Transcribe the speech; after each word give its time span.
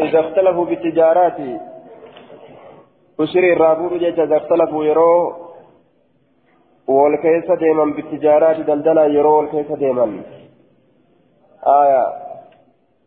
إذا 0.00 0.20
اختلفوا 0.20 0.64
بالتجارات 0.64 1.38
أشري 3.20 3.52
الرابور 3.52 3.98
جيش 3.98 4.18
إذا 4.18 4.36
اختلفوا 4.36 4.84
يرو 4.84 5.32
والكيس 6.86 7.50
ديما 7.50 7.84
بالتجارات 7.84 8.56
دلدلا 8.56 9.04
يرو 9.06 9.38
والكيس 9.38 9.72
ديما 9.72 10.22
آية. 11.66 12.06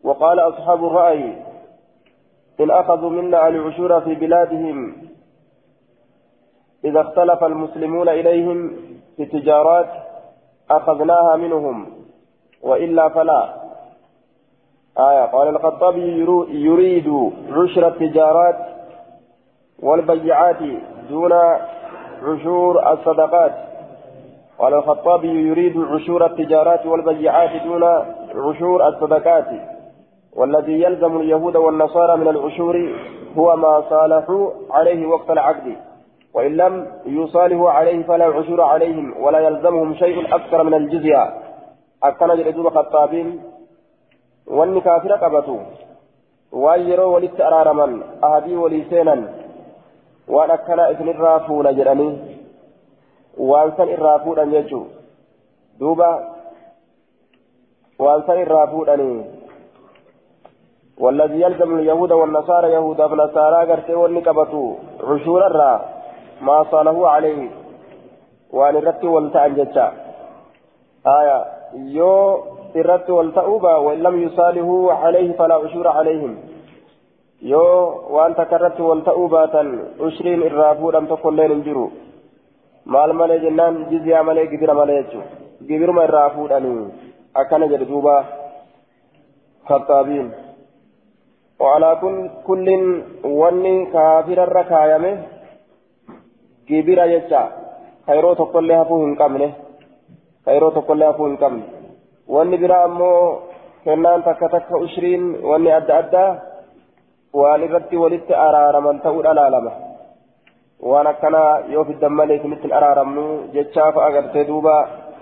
وقال 0.04 0.40
أصحاب 0.40 0.84
الرأي 0.84 1.36
إن 2.60 2.70
أخذوا 2.70 3.10
منا 3.10 3.48
العشور 3.48 4.00
في 4.00 4.14
بلادهم 4.14 4.96
إذا 6.84 7.00
اختلف 7.00 7.44
المسلمون 7.44 8.08
إليهم 8.08 8.76
في 9.16 9.22
التجارات 9.22 9.88
أخذناها 10.70 11.36
منهم 11.36 11.86
وإلا 12.62 13.08
فلا. 13.08 13.59
آية 14.98 15.24
قال 15.24 15.48
الخطابي 15.48 16.26
يريد 16.50 17.32
عشر 17.50 17.88
التجارات 17.88 18.56
والبيعات 19.82 20.56
دون 21.10 21.32
عشور 22.22 22.92
الصدقات. 22.92 23.52
قال 24.58 24.74
الخطابي 24.74 25.28
يريد 25.28 25.78
عشور 25.78 26.26
التجارات 26.26 26.86
والبيعات 26.86 27.62
دون 27.62 27.84
عشور 28.34 28.88
الصدقات. 28.88 29.46
والذي 30.36 30.82
يلزم 30.82 31.20
اليهود 31.20 31.56
والنصارى 31.56 32.16
من 32.16 32.28
العشور 32.28 32.94
هو 33.38 33.56
ما 33.56 33.82
صالحوا 33.90 34.50
عليه 34.70 35.06
وقت 35.06 35.30
العقد. 35.30 35.76
وإن 36.34 36.56
لم 36.56 36.86
يصالحوا 37.06 37.70
عليه 37.70 38.02
فلا 38.02 38.24
عشور 38.24 38.60
عليهم 38.60 39.14
ولا 39.22 39.38
يلزمهم 39.38 39.94
شيء 39.94 40.34
أكثر 40.34 40.62
من 40.62 40.74
الجزية. 40.74 41.34
أكن 42.04 42.26
جلدون 42.26 42.70
خطابين 42.70 43.40
واني 44.46 44.80
كافر 44.80 45.12
قبتو 45.12 45.58
وان 46.52 46.80
يروا 46.88 47.14
ولت 47.14 47.40
أرارما 47.40 48.02
أهدي 48.24 48.56
وليسينا 48.56 49.16
وان 50.28 50.50
أكنا 50.50 50.90
إثن 50.90 51.08
الرافون 51.08 51.76
جراني 51.76 52.10
وان 53.38 53.72
سن 53.76 53.88
الرافون 53.88 54.38
أن 54.38 54.54
يجو 54.54 54.82
دوبا 55.78 56.10
وان 57.98 58.22
سن 58.26 58.42
الرافون 58.42 58.88
أن 58.88 59.24
والذي 60.98 61.40
يلزم 61.40 61.78
اليهود 61.78 62.12
والنصارى 62.12 62.72
يهود 62.72 63.00
ونصارى 63.00 63.70
قرتي 63.70 63.94
واني 63.94 64.20
قبتو 64.20 64.74
عشور 65.08 65.46
الرا 65.46 65.72
ما 66.40 66.64
صاله 66.70 67.08
عليه 67.08 67.50
وان 68.52 68.76
الرتي 68.76 69.06
والتعن 69.06 69.54
جتا 69.54 69.86
آية 71.06 71.38
يو 71.74 72.14
yusaalihuu 74.22 74.88
calayhi 75.02 75.34
falaa 75.40 75.60
cushuura 75.60 75.92
calayhim 75.98 76.34
yoo 77.52 77.78
waan 78.16 78.34
takka 78.34 78.56
irratti 78.56 78.82
wal 78.82 79.02
ta'uu 79.08 79.28
baatan 79.28 79.68
ushriin 80.08 80.42
irraa 80.48 80.74
fuudhan 80.80 81.08
tokkolleen 81.12 81.52
hin 81.54 81.64
jiru 81.68 81.86
maal 82.84 83.12
malee 83.22 83.40
jennaan 83.46 83.80
jizyaa 83.90 84.22
malee 84.28 84.46
gibira 84.52 84.74
malee 84.82 85.00
jechu 85.02 85.22
gibiruma 85.72 86.04
irraa 86.10 86.28
fuudhanii 86.36 86.84
akkana 87.42 87.72
jedhe 87.72 87.90
duuba 87.94 88.14
kattaabiin 89.68 90.30
وعلى 91.60 91.90
كل 92.48 92.68
وني 93.24 93.74
كافر 93.92 94.38
الركايمه 94.48 95.12
gibira 96.68 97.04
jecha 97.12 97.42
kayroo 98.06 98.34
tokkollee 98.34 98.76
hafuu 98.80 99.00
hin 99.02 99.16
qabne 99.20 99.48
kayroo 100.44 100.70
tokkollee 100.76 101.06
hafuu 101.06 101.26
hin 101.26 101.38
qabne 101.42 101.79
wanni 102.34 102.56
biraa 102.62 102.84
ammoo 102.88 103.42
kennaan 103.84 104.22
takka 104.26 104.48
takka 104.54 104.76
ushriin 104.86 105.24
wanni 105.50 105.70
adda 105.78 105.94
addaa 106.02 106.30
waan 107.40 107.62
irratti 107.66 107.96
walitti 108.02 108.34
araaraman 108.46 109.00
ta'uudha 109.04 109.34
laalama 109.38 109.72
waan 110.90 111.06
akkanaa 111.12 111.52
yoo 111.74 111.84
fiddan 111.88 112.14
malee 112.18 112.36
isinitti 112.40 112.72
araaramnu 112.78 113.24
jechaaf 113.54 113.96
agartee 114.06 114.44
duuba 114.50 114.76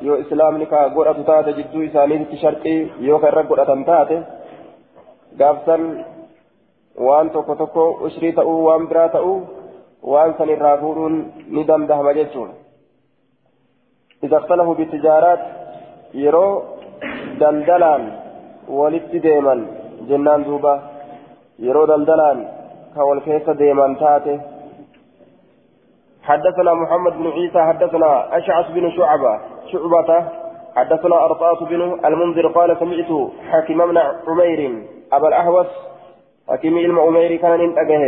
yoo 0.07 0.17
islaamni 0.25 0.67
ka 0.73 0.81
godhatu 0.97 1.25
taate 1.31 1.57
jidduu 1.59 1.83
isaaniitti 1.89 2.41
sharqii 2.43 2.81
yoo 3.09 3.19
ka 3.23 3.31
irra 3.33 3.43
godhatan 3.51 3.85
taate 3.91 4.17
gaafsan 5.41 5.85
waan 7.07 7.31
tokko 7.35 7.55
tokko 7.63 7.85
ushrii 8.09 8.33
ta'uu 8.39 8.59
waan 8.69 8.89
biraa 8.93 9.09
ta'uu 9.17 9.37
waan 10.13 10.35
san 10.39 10.55
irraa 10.57 10.77
fuudhuun 10.85 11.17
ni 11.55 11.69
dandahama 11.73 12.15
jechuun 12.21 12.51
إذا 14.25 14.37
اختلفوا 14.37 14.75
بالتجارات 14.75 15.43
يرو 17.39 17.51
دلدلان 17.51 18.03
ولدت 18.69 19.17
ديما 19.17 19.55
جنان 20.09 20.43
دوبا 20.45 20.75
يرو 21.59 21.85
دلدلان 21.91 22.39
كول 22.95 23.21
كيس 23.21 23.51
ديما 23.51 23.97
تاتي 24.01 24.41
حدثنا 26.29 26.73
محمد 26.75 27.13
بن 27.19 27.27
عيسى 27.37 27.61
حدثنا 27.69 28.11
أشعث 28.39 28.67
بن 28.71 28.91
شعبة 28.97 29.35
شعبة 29.73 30.29
حدثنا 30.77 31.17
أرطاس 31.25 31.59
بن 31.71 31.81
المنذر 32.05 32.47
قال 32.49 32.77
سمعت 32.81 33.11
حكيم 33.51 33.79
بن 33.87 33.99
عمير 34.29 34.61
أبا 35.13 35.29
الأحوص 35.29 35.71
حكيم 36.49 36.99
عمير 36.99 37.37
كان 37.37 37.61
انتبه 37.61 38.03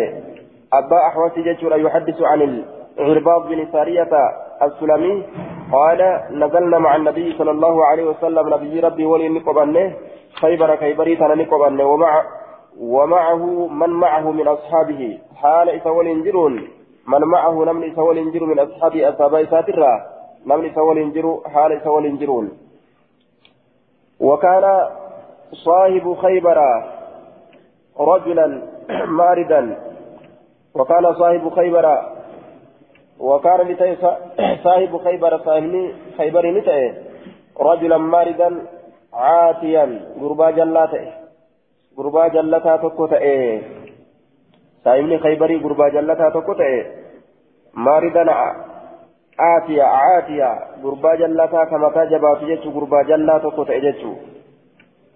أبا 0.73 0.99
أحوص 1.09 1.35
جيش 1.35 1.63
يحدث 1.63 2.23
عن 2.23 2.65
العرباض 2.99 3.49
بن 3.49 3.67
سارية 3.73 4.13
السلمي 4.63 5.15
قال 5.73 6.21
نزلنا 6.31 6.79
مع 6.79 6.97
النبي 6.97 7.39
صلى 7.39 7.51
الله 7.51 7.85
عليه 7.87 8.05
وسلم 8.05 8.55
نبي 8.55 8.81
ربي 8.81 9.05
ولي 9.05 9.29
نقبنه 9.29 9.95
خيبر 10.41 10.77
خيبري 10.77 11.17
تنا 11.17 11.35
نقبنه 11.35 11.85
ومع 11.85 12.25
ومعه 12.81 13.67
من 13.67 13.91
معه 13.91 14.31
من 14.31 14.49
أصحابه. 14.49 15.19
حال 15.37 15.69
إسول 15.69 16.07
إنجرون 16.07 16.69
من 17.07 17.21
معه 17.21 17.65
نمن 17.65 17.93
إسول 17.93 18.19
إنجر 18.19 18.45
من 18.45 18.59
أصحابه 18.59 19.09
أصحاب 19.09 19.45
ساترا 19.51 20.07
نمن 20.47 20.71
إسول 20.71 20.99
إنجر 20.99 21.41
حال 21.47 21.73
إسول 21.73 22.07
إنجرون. 22.07 22.47
وكان 24.21 24.65
صاحب 25.53 26.15
خيبر 26.15 26.59
رجلا 28.01 28.63
ماردا. 29.21 29.63
وكان 30.75 31.15
صاحب 31.15 31.49
خيبر 31.49 31.87
وكان 33.21 33.61
لتي 33.69 33.97
صاحب 34.65 34.93
خيبر 35.05 35.33
خيبر 36.19 36.45
نتأي 36.51 36.95
رجلا 37.61 37.97
ماردا 37.97 38.49
عاتيا 39.13 39.85
غربا 40.21 40.51
جلاته 40.51 41.05
غربا 41.99 42.29
جلتا 42.29 42.77
تكوتأي 42.77 43.63
صاحبني 44.85 45.19
خيبري 45.19 45.57
غربا 45.57 45.89
جلتا 45.89 46.29
تكوتأي 46.29 46.87
ماردا 47.75 48.25
عاتيا 49.39 49.85
عاتيا 49.85 50.51
غربا 50.85 51.15
جلتا 51.15 51.65
كما 51.65 52.05
جبات 52.11 52.41
جتشو 52.45 52.71
غربا 52.71 53.03
جلا 53.03 53.39
تكوتأي 53.39 53.81
جتشو. 53.81 54.13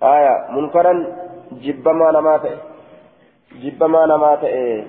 آية 0.03 0.51
منكرا 0.51 1.07
جبما 1.53 2.11
نماتئ 2.11 2.55
جبما 3.63 4.07
نماتئ 4.07 4.83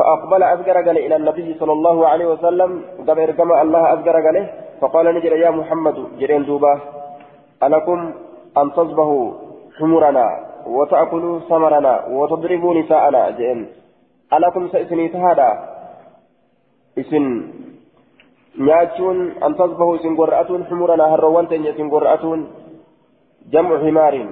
فأقبل 0.00 0.42
أذكر 0.42 0.80
إلى 0.80 1.16
النبي 1.16 1.54
صلى 1.60 1.72
الله 1.72 2.08
عليه 2.08 2.26
وسلم 2.26 2.82
قبل 3.08 3.30
كما 3.30 3.62
الله 3.62 3.92
أذكر 3.92 4.16
قال 4.26 4.36
فقال 4.80 5.06
نجر 5.14 5.32
يا 5.36 5.50
محمد 5.50 5.96
جرين 6.18 6.44
دوبا 6.44 6.80
ألكم 7.62 8.12
أن 8.58 8.72
تصبحوا 8.72 9.32
حمرنا 9.78 10.26
وتأكلوا 10.66 11.40
ثمرنا 11.48 11.94
وتضربوا 12.16 12.74
نساءنا 12.74 13.30
جئن 13.30 13.66
ألكم 14.32 14.68
سإسني 14.72 15.08
تهادا 15.08 15.50
إسن 16.98 17.24
an 18.60 19.52
tasbahu 19.56 19.96
isin 19.96 20.18
gorra'atuun 20.18 20.66
xumurana 20.68 21.06
harroowwan 21.12 21.46
teenya 21.48 21.70
isin 21.70 21.88
gorra'atuun 21.88 22.50
jamcu 23.52 23.78
himaarin 23.84 24.28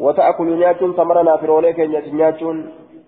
wata'akulu 0.00 0.56
nyaachuun 0.56 0.96
samarana 0.96 1.38
firoolee 1.38 1.76
keenya 1.76 2.00
isin 2.02 2.16
nyaachuun 2.16 2.58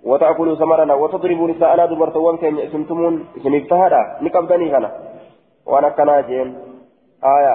وتأكلوا 0.04 0.56
ثمرنا 0.56 0.94
وتضربوا 0.94 1.48
نساءنا 1.48 1.86
دبرتوان 1.86 2.36
كين 2.36 2.58
اسمتمون 2.58 3.14
اسمك 3.36 3.64
تهادا 3.70 4.00
نقبدني 4.24 4.68
كنا 4.72 4.90
وأنا 5.66 5.88
كنا 5.88 6.20
جين 6.20 6.48
آية. 7.24 7.54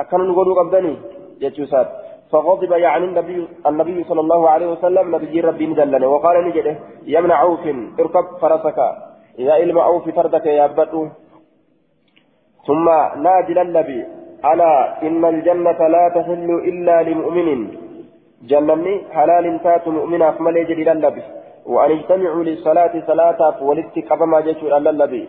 أكن 0.00 0.20
نقولوا 0.28 0.58
قبدني 0.58 0.96
يجوسات 1.40 1.88
فغضب 2.32 2.72
يعني 2.72 3.04
النبي 3.04 3.48
النبي 3.66 4.04
صلى 4.04 4.20
الله 4.20 4.50
عليه 4.50 4.68
وسلم. 4.72 5.04
نبي 5.14 5.40
ربي 5.40 5.66
مدلنا 5.66 6.06
وقال 6.06 6.36
نجده 6.46 6.74
ابن 7.18 7.30
عوف. 7.30 7.64
اركب 8.00 8.26
فرسك. 8.40 8.78
يا 9.38 9.54
إلم 9.62 9.78
عوف 9.78 10.04
تردك 10.08 10.46
يا 10.46 10.66
بدو. 10.66 11.08
ثم 12.66 12.86
نادي 13.24 13.60
النبي. 13.62 13.98
ألا 14.50 15.02
إن 15.06 15.22
الجنة 15.24 15.80
لا 15.94 16.04
تحل 16.16 16.48
إلا 16.70 16.96
لمؤمن. 17.02 17.48
جنني 18.50 18.94
حلال 19.16 19.44
تات 19.64 19.88
مؤمنا 19.88 20.30
فملي 20.30 20.64
جديد 20.70 20.88
النبي. 20.88 21.22
وأن 21.66 21.90
اجتمعوا 21.90 22.44
للصلاة 22.44 23.06
صلاة 23.06 23.62
ولدت 23.62 23.96
قبما 24.10 24.40
جيشوا 24.40 24.76
ألا 24.76 24.90
النبي 24.90 25.28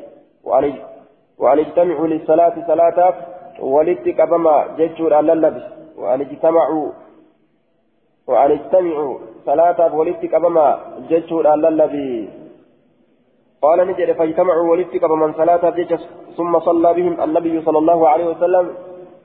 وأن 1.39 1.59
اجتمعوا 1.59 2.07
للصلاة 2.07 2.55
صلاة 2.67 3.13
ولدت 3.59 4.21
قبما 4.21 4.55
جيشوا 4.77 5.19
ألا 5.19 5.33
النبي 5.33 5.63
وأن 5.97 6.21
اجتمعوا 6.21 6.91
وأن 8.27 8.51
اجتمعوا 8.51 9.17
صلاة 9.45 9.95
ولدت 9.95 10.35
قبما 10.35 10.79
جتشو 11.09 11.41
للبي 11.41 12.29
قال 13.61 13.87
نجد 13.87 14.11
فاجتمعوا 14.11 14.71
ولدت 14.71 15.03
قبما 15.03 15.33
صلاة 15.37 15.73
ثم 16.37 16.59
صلى 16.59 16.93
بهم 16.93 17.21
النبي 17.21 17.61
صلى 17.61 17.77
الله 17.77 18.09
عليه 18.09 18.25
وسلم. 18.25 18.73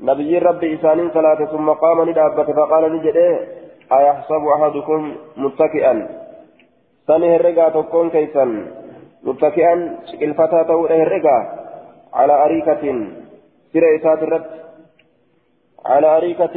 نبي 0.00 0.38
ربي 0.38 0.74
إسان 0.74 1.10
صلاة 1.14 1.44
ثم 1.44 1.70
قام 1.70 2.08
ندابة 2.10 2.44
فقال 2.44 2.92
نجد 2.92 3.16
أيحسب 3.92 4.42
أحدكم 4.56 5.16
متكئا؟ 5.36 6.25
كيسا 8.10 8.44
متكئا 9.22 9.74
الفتاة 10.22 10.62
تقول 10.62 10.92
الرقا 10.92 11.38
على 12.14 12.44
أريكة 12.44 12.82
سير 13.72 13.96
إسات 13.96 14.22
الرد 14.22 14.46
على 15.86 16.16
أريكة 16.16 16.56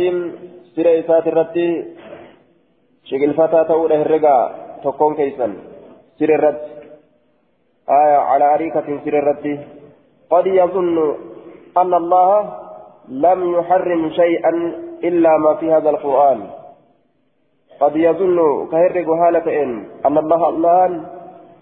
سير 0.75 0.99
إسات 0.99 1.27
الرد 1.27 1.57
شكل 3.03 3.33
فتاة 3.33 3.63
تقول 3.63 3.93
الرقا 3.93 4.37
تكون 4.83 5.15
كيسا 5.15 5.47
سير 6.19 6.35
الرد 6.35 6.61
آية 7.89 8.17
على 8.17 8.53
أريكة 8.53 8.87
سير 9.03 9.19
الرد 9.19 9.45
قد 10.29 10.45
يظن 10.47 10.97
أن 11.77 11.93
الله 11.93 12.53
لم 13.09 13.39
يحرم 13.55 14.09
شيئا 14.11 14.51
إلا 15.03 15.37
ما 15.37 15.53
في 15.55 15.73
هذا 15.73 15.89
القرآن 15.89 16.58
قد 17.79 17.95
يظن 17.95 18.67
كهرق 18.71 19.09
هالة 19.09 19.63
إن 19.63 19.85
أن 20.05 20.17
الله 20.17 20.49
الله 20.49 21.01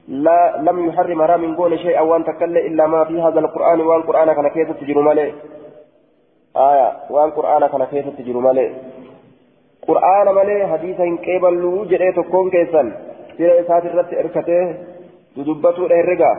لا 0.08 0.58
لم 0.62 0.88
يحرم 0.88 1.22
رام 1.22 1.56
قول 1.56 1.80
شيئا 1.80 2.02
وأن 2.02 2.24
تكل 2.24 2.58
إلا 2.58 2.88
ما 2.88 3.04
في 3.04 3.22
هذا 3.22 3.40
القرآن 3.40 3.82
وأن 3.82 4.02
قرآن 4.02 4.34
كان 4.34 4.48
كيف 4.48 4.72
تجر 4.72 5.02
مالي. 5.02 5.34
آية. 6.58 6.94
وأن 7.10 7.30
قرآن 7.32 7.68
كان 7.68 7.84
كيف 7.84 8.06
تجر 8.18 8.38
مالي. 8.38 8.76
قرآن 9.88 10.30
مالي 10.36 10.68
حديثا 10.68 11.18
كيبل 11.24 11.88
جريت 11.90 12.20
كون 12.20 12.50
كيسا. 12.50 12.84
سيرة 13.38 13.62
إسات 13.62 13.86
الرت 13.86 14.14
إركته. 14.14 14.76
تدبته 15.36 15.86
الرقا 15.86 16.34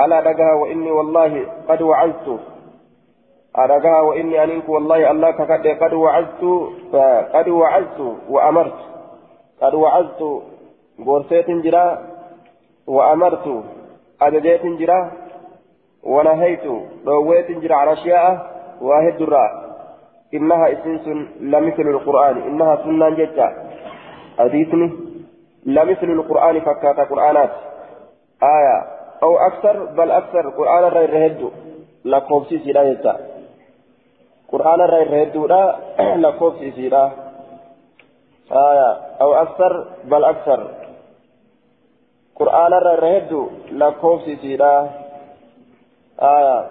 ألا 0.00 0.20
دقها 0.20 0.52
وإني 0.52 0.90
والله 0.90 1.46
قد 1.68 1.82
وعزت 1.82 2.40
أرجع 3.58 4.00
وإني 4.00 4.44
أنك 4.44 4.68
والله 4.68 5.10
الله 5.10 5.30
كقد 5.30 5.66
قد 5.66 5.92
وعزت 5.92 6.42
قد 7.34 7.48
وعزت 7.48 8.00
وأمرت. 8.28 8.78
قد 9.62 9.74
وعزت 9.74 10.22
غورسيت 11.06 11.50
جرا 11.50 11.98
وأمرت. 12.86 13.64
أججيت 14.22 14.66
جرا 14.66 15.12
ونهيت. 16.02 16.66
رويت 17.06 17.50
جرا 17.50 17.74
على 17.74 17.92
أشياء 17.92 18.30
واحد 18.80 19.22
الراء 19.22 19.50
إنها 20.34 20.72
إسنس 20.72 21.06
لمثل 21.40 21.82
القرآن. 21.82 22.36
إنها 22.42 22.76
سنة 22.76 23.10
جدا 23.10 23.48
أديتني 24.38 24.92
لمثل 25.66 26.10
القرآن 26.10 26.60
فكات 26.60 26.98
قرآنات. 27.10 27.50
آية. 28.42 28.78
أو 29.22 29.36
أكثر 29.36 29.84
بل 29.84 30.10
أكثر. 30.10 30.48
قرآن 30.48 30.84
غير 30.84 31.26
هدو 31.26 31.50
لكوبسي 32.04 32.58
سيدا 32.58 32.92
جدا 32.92 33.35
قرآن 34.52 34.80
الرأي 34.80 35.22
هدودا 35.22 35.76
لكوف 35.98 36.54
سيسيرا 36.58 37.12
آية 38.52 38.90
أو 39.20 39.34
أكثر 39.34 39.86
بل 40.04 40.24
أكثر 40.24 40.70
قرآن 42.36 42.72
الرأي 42.72 43.18
هدو 43.18 43.48
لكوف 43.72 44.22
سيسيرا 44.22 44.90
آية 46.22 46.66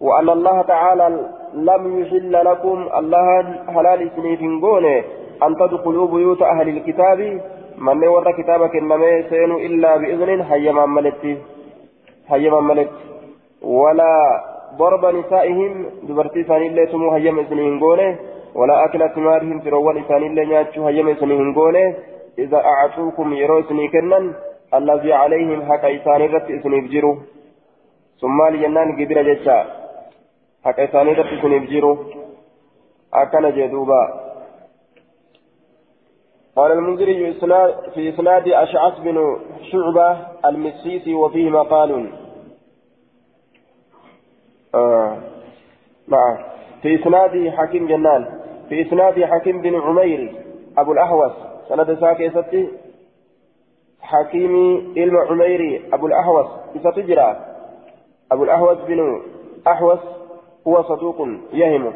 وأن 0.00 0.28
الله 0.28 0.62
تعالى 0.62 1.06
لم 1.54 2.00
يحل 2.00 2.32
لكم 2.32 2.88
الله 2.96 3.42
حلال 3.74 4.10
سنيف 4.16 4.40
قونه 4.62 5.04
أن 5.42 5.56
تدخلوا 5.56 6.06
بيوت 6.06 6.42
أهل 6.42 6.68
الكتاب 6.68 7.40
من 7.78 8.08
ورى 8.08 8.32
كتابك 8.42 8.76
إنما 8.76 9.22
سينوا 9.30 9.60
إلا 9.60 9.96
بإذن 9.96 10.44
حيما 10.44 10.86
ملت 10.86 11.38
حيما 12.28 12.60
ملت 12.60 12.90
ولا 13.62 14.44
ضرب 14.78 15.06
نسائهم 15.14 15.86
دبرتي 16.02 16.42
ثاني 16.42 16.66
اللي 16.66 16.86
سمو 16.86 17.10
هيم 17.10 17.38
اسمهم 17.38 17.82
ولا 18.54 18.84
أكل 18.84 19.08
ثمارهم 19.14 19.60
تروان 19.60 20.02
ثاني 20.08 20.26
اللي 20.26 20.44
ناتشو 20.44 20.86
هيم 20.86 21.08
اسمهم 21.08 21.48
إذا 22.38 22.56
أعطوكم 22.56 23.32
يرو 23.32 23.60
اسمي 23.60 23.88
كنن 23.88 24.34
الذي 24.74 25.12
عليهم 25.12 25.62
حق 25.68 25.84
إساني 25.84 26.26
رت 26.26 26.50
اسمي 26.50 26.80
بجرو 26.80 27.12
ثم 28.20 28.38
لجنان 28.52 28.88
قبل 28.98 29.16
جتشا 29.28 29.58
حق 30.64 30.80
إساني 30.80 31.12
رت 31.12 31.30
اسمي 31.38 31.58
بجرو 31.58 31.92
أكن 33.14 33.44
جدوبا 33.56 34.02
قال 36.56 36.72
المنذري 36.72 37.34
في 37.94 38.08
إسناد 38.08 38.48
أشعث 38.48 38.98
بن 38.98 39.16
شعبة 39.72 40.08
المسيسي 40.44 41.14
وفيه 41.14 41.50
مقال 41.50 42.10
آه. 44.74 45.18
نعم 46.08 46.36
في 46.82 47.02
إسناد 47.02 47.48
حكيم 47.48 47.86
جنان. 47.86 48.40
في 48.68 48.82
إسناد 48.82 49.24
حكيم 49.24 49.60
بن 49.60 49.80
عمير. 49.80 50.44
أبو 50.78 50.92
الأهوس. 50.92 51.32
سند 51.68 51.94
ساكي 52.00 52.30
ستي 52.30 52.68
حكيم 54.00 54.54
علم 54.96 55.16
عميري 55.16 55.88
أبو 55.92 56.06
الأهوس. 56.06 56.46
ستجرى 56.80 57.36
أبو 58.32 58.44
الأهوس 58.44 58.78
بن 58.78 59.22
أحوس 59.66 59.98
هو 60.68 60.82
صدوق 60.82 61.28
يهم. 61.52 61.92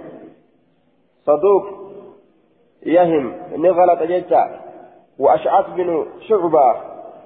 صدوق 1.27 1.65
يهم. 2.87 3.33
نغلط 3.57 4.03
جدا 4.03 4.61
وأشعث 5.19 5.67
بن 5.71 6.07
شعبة. 6.29 6.75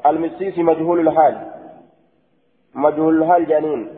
المسيسي 0.06 0.62
مجهول 0.62 1.09
الحال. 1.09 1.53
مجهول 2.75 3.23
الحال 3.23 3.47
جنين. 3.47 3.98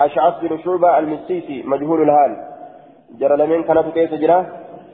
أشعث 0.00 0.34
بن 0.42 0.58
شعبة 0.58 0.98
المسيسي 0.98 1.62
مجهول 1.66 2.02
الحال. 2.02 2.36
جرى 3.18 3.36
لمن 3.36 3.62
كانت 3.62 3.86
كيف 3.94 4.14
جرى؟ 4.14 4.46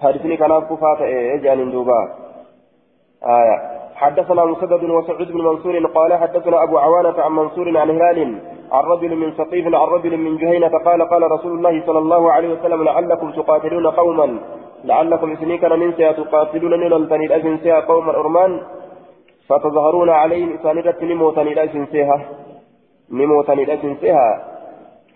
حدثني 0.03 0.37
كان 0.37 0.61
كفاة 0.61 1.01
إيه 1.03 1.55
دوبا 1.55 2.01
آية. 3.25 3.57
حدثنا 3.95 4.45
مسدد 4.45 4.85
وسعود 4.85 5.33
بن 5.33 5.41
منصور 5.45 5.87
قال 5.87 6.15
حدثنا 6.15 6.63
أبو 6.63 6.79
عوانة 6.79 7.23
عن 7.23 7.33
منصور 7.33 7.79
عن 7.79 7.91
هلال 7.91 8.39
عن 8.73 8.85
رجل 8.85 9.17
من 9.17 9.33
سقيف 9.33 9.67
عن 9.67 9.75
رجل 9.75 10.17
من 10.17 10.37
جهينة 10.37 10.69
قال 10.69 11.09
قال 11.09 11.31
رسول 11.33 11.53
الله 11.53 11.87
صلى 11.87 11.99
الله 11.99 12.33
عليه 12.33 12.49
وسلم 12.49 12.83
لعلكم 12.83 13.31
تقاتلون 13.31 13.87
قوما. 13.87 14.39
لعلكم 14.85 15.33
إسنيكا 15.33 15.77
ننسى 15.77 16.13
تقاتلون 16.13 16.81
نلتني 16.81 17.27
الأجنسى 17.27 17.73
قوما 17.73 18.17
أرمان. 18.17 18.61
فتظهرون 19.49 20.11
عليهم 20.11 20.55
إسانيدة 20.55 20.97
نموتني 21.03 21.53
الأجنسيها 21.53 22.29
نموتني 23.11 23.63
الأجنسيها 23.63 24.56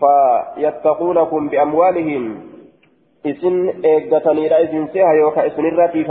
فيتقونكم 0.01 1.49
بأموالهم. 1.49 2.23
إسن 3.25 3.55
إيقاتني 3.85 4.47
رئيسن 4.47 4.87
سيها 4.93 5.13
يوكا 5.13 5.47
إسن 5.47 5.65
الراتي 5.65 6.03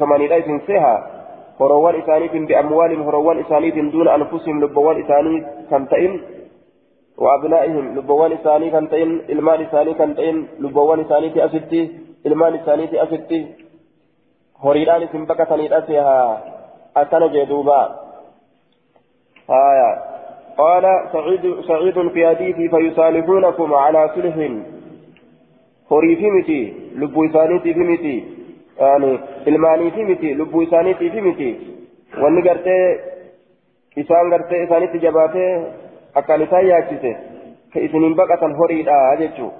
فمن 0.00 0.20
رئيسن 0.32 0.60
سيها. 0.66 1.16
هروان 1.60 1.94
إسانيت 2.00 2.32
بأموالهم 2.48 3.02
هروان 3.02 3.38
إسانيت 3.40 3.74
دون 3.74 4.08
أنفسهم 4.08 4.64
لبوان 4.64 5.04
إسانيت 5.04 5.44
كنتئن 5.70 6.20
وأبنائهم 7.18 7.98
لبوان 7.98 8.32
إساني 8.32 8.70
كنتئن 8.70 9.10
المال 9.28 9.62
إساني 9.66 9.94
كنتئن 9.94 10.46
لبوان 10.60 11.00
إسانيت 11.00 11.36
أستي 11.38 11.82
المال 12.26 12.60
إسانيت 12.60 12.94
أستي 12.94 13.40
هريران 14.64 15.02
إسن 15.02 15.24
بكتني 15.24 15.66
رأسها 15.66 16.44
أكن 16.96 17.32
جدوبا 17.32 17.80
آية. 19.50 20.15
قال 20.58 20.84
سعيد 21.12 21.60
سعيد 21.68 22.08
في 22.08 22.26
حديثي 22.28 22.68
فيصالحونكم 22.68 23.74
على 23.74 24.10
صلح 24.14 24.36
horii 25.90 26.16
fi 26.20 26.30
miti 26.30 26.60
lubbuu 27.00 27.24
isaaniitii 27.24 27.74
fi 27.74 27.84
miti 27.90 28.14
ilmaanii 29.50 29.90
fi 29.96 30.04
miti 30.04 30.34
lubbuu 30.34 30.62
isaaniitii 30.62 31.10
fi 31.10 31.20
miti 31.26 31.50
wanni 32.22 32.42
gartee 32.46 32.86
isaan 34.02 34.30
gartee 34.32 34.62
isaanitti 34.64 34.98
jabaatee 35.04 35.50
akkaan 36.20 36.42
isaan 36.46 36.66
yaachise 36.68 37.12
ka 37.72 37.84
isiniin 37.86 38.16
baqatan 38.20 38.56
horiidha 38.60 38.96
jechuu 39.20 39.52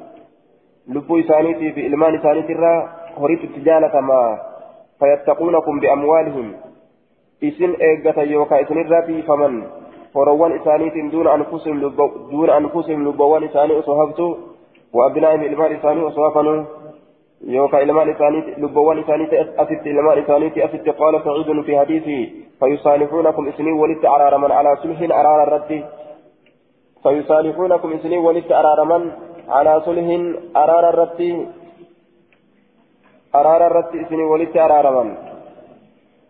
lubbuu 0.97 1.19
isaaniitii 1.25 1.73
fi 1.77 1.87
ilmaan 1.91 2.19
isaaniitirraa 2.19 2.79
horiitu 3.21 3.47
itti 3.51 3.65
jaalatama 3.69 4.19
fayattaquunakum 5.01 5.81
biamwaalihim 5.81 6.49
isin 7.51 7.77
eeggatan 7.91 8.33
yookaan 8.33 8.67
isinirraa 8.67 9.03
tiifaman 9.11 9.63
دون 11.11 11.29
أنفسهم 11.29 11.81
لب... 11.81 11.97
دون 12.31 12.51
أنفسهم 12.51 13.09
لبوان 13.09 13.45
إساني 13.45 13.79
أصحابته 13.79 14.37
وأبنائهم 14.93 15.43
إلمان 15.43 15.73
إساني 15.77 16.09
أصحابنا 16.09 16.65
يوكا 17.45 17.83
إلمان 17.83 18.11
إساني 18.11 18.41
لبوان 18.59 18.99
إساني 18.99 19.25
أسد 19.63 19.87
إلمان 19.87 20.19
إساني 20.19 20.65
أسد 20.65 20.89
قال 20.89 21.15
سعيد 21.25 21.61
في 21.61 21.79
حديثه 21.81 22.33
فيصالحونكم 22.61 23.49
إسني 23.49 23.73
ولدت 23.73 24.05
أرار 24.05 24.39
من 24.39 24.53
على 24.53 24.77
صلح 24.83 24.99
أرار 25.21 25.43
الرد. 25.43 25.85
فيصالحونكم 27.03 27.93
إسني 27.93 28.19
ولدت 28.19 28.53
أرار 28.53 28.85
من 28.85 29.13
على 29.49 29.81
صلح 29.81 30.07
أرار 30.57 30.89
الرد. 30.89 31.47
أرار 33.35 33.67
الرت 33.67 33.95
إسني 33.95 34.23
ولدت 34.23 34.57
أرارما 34.57 35.26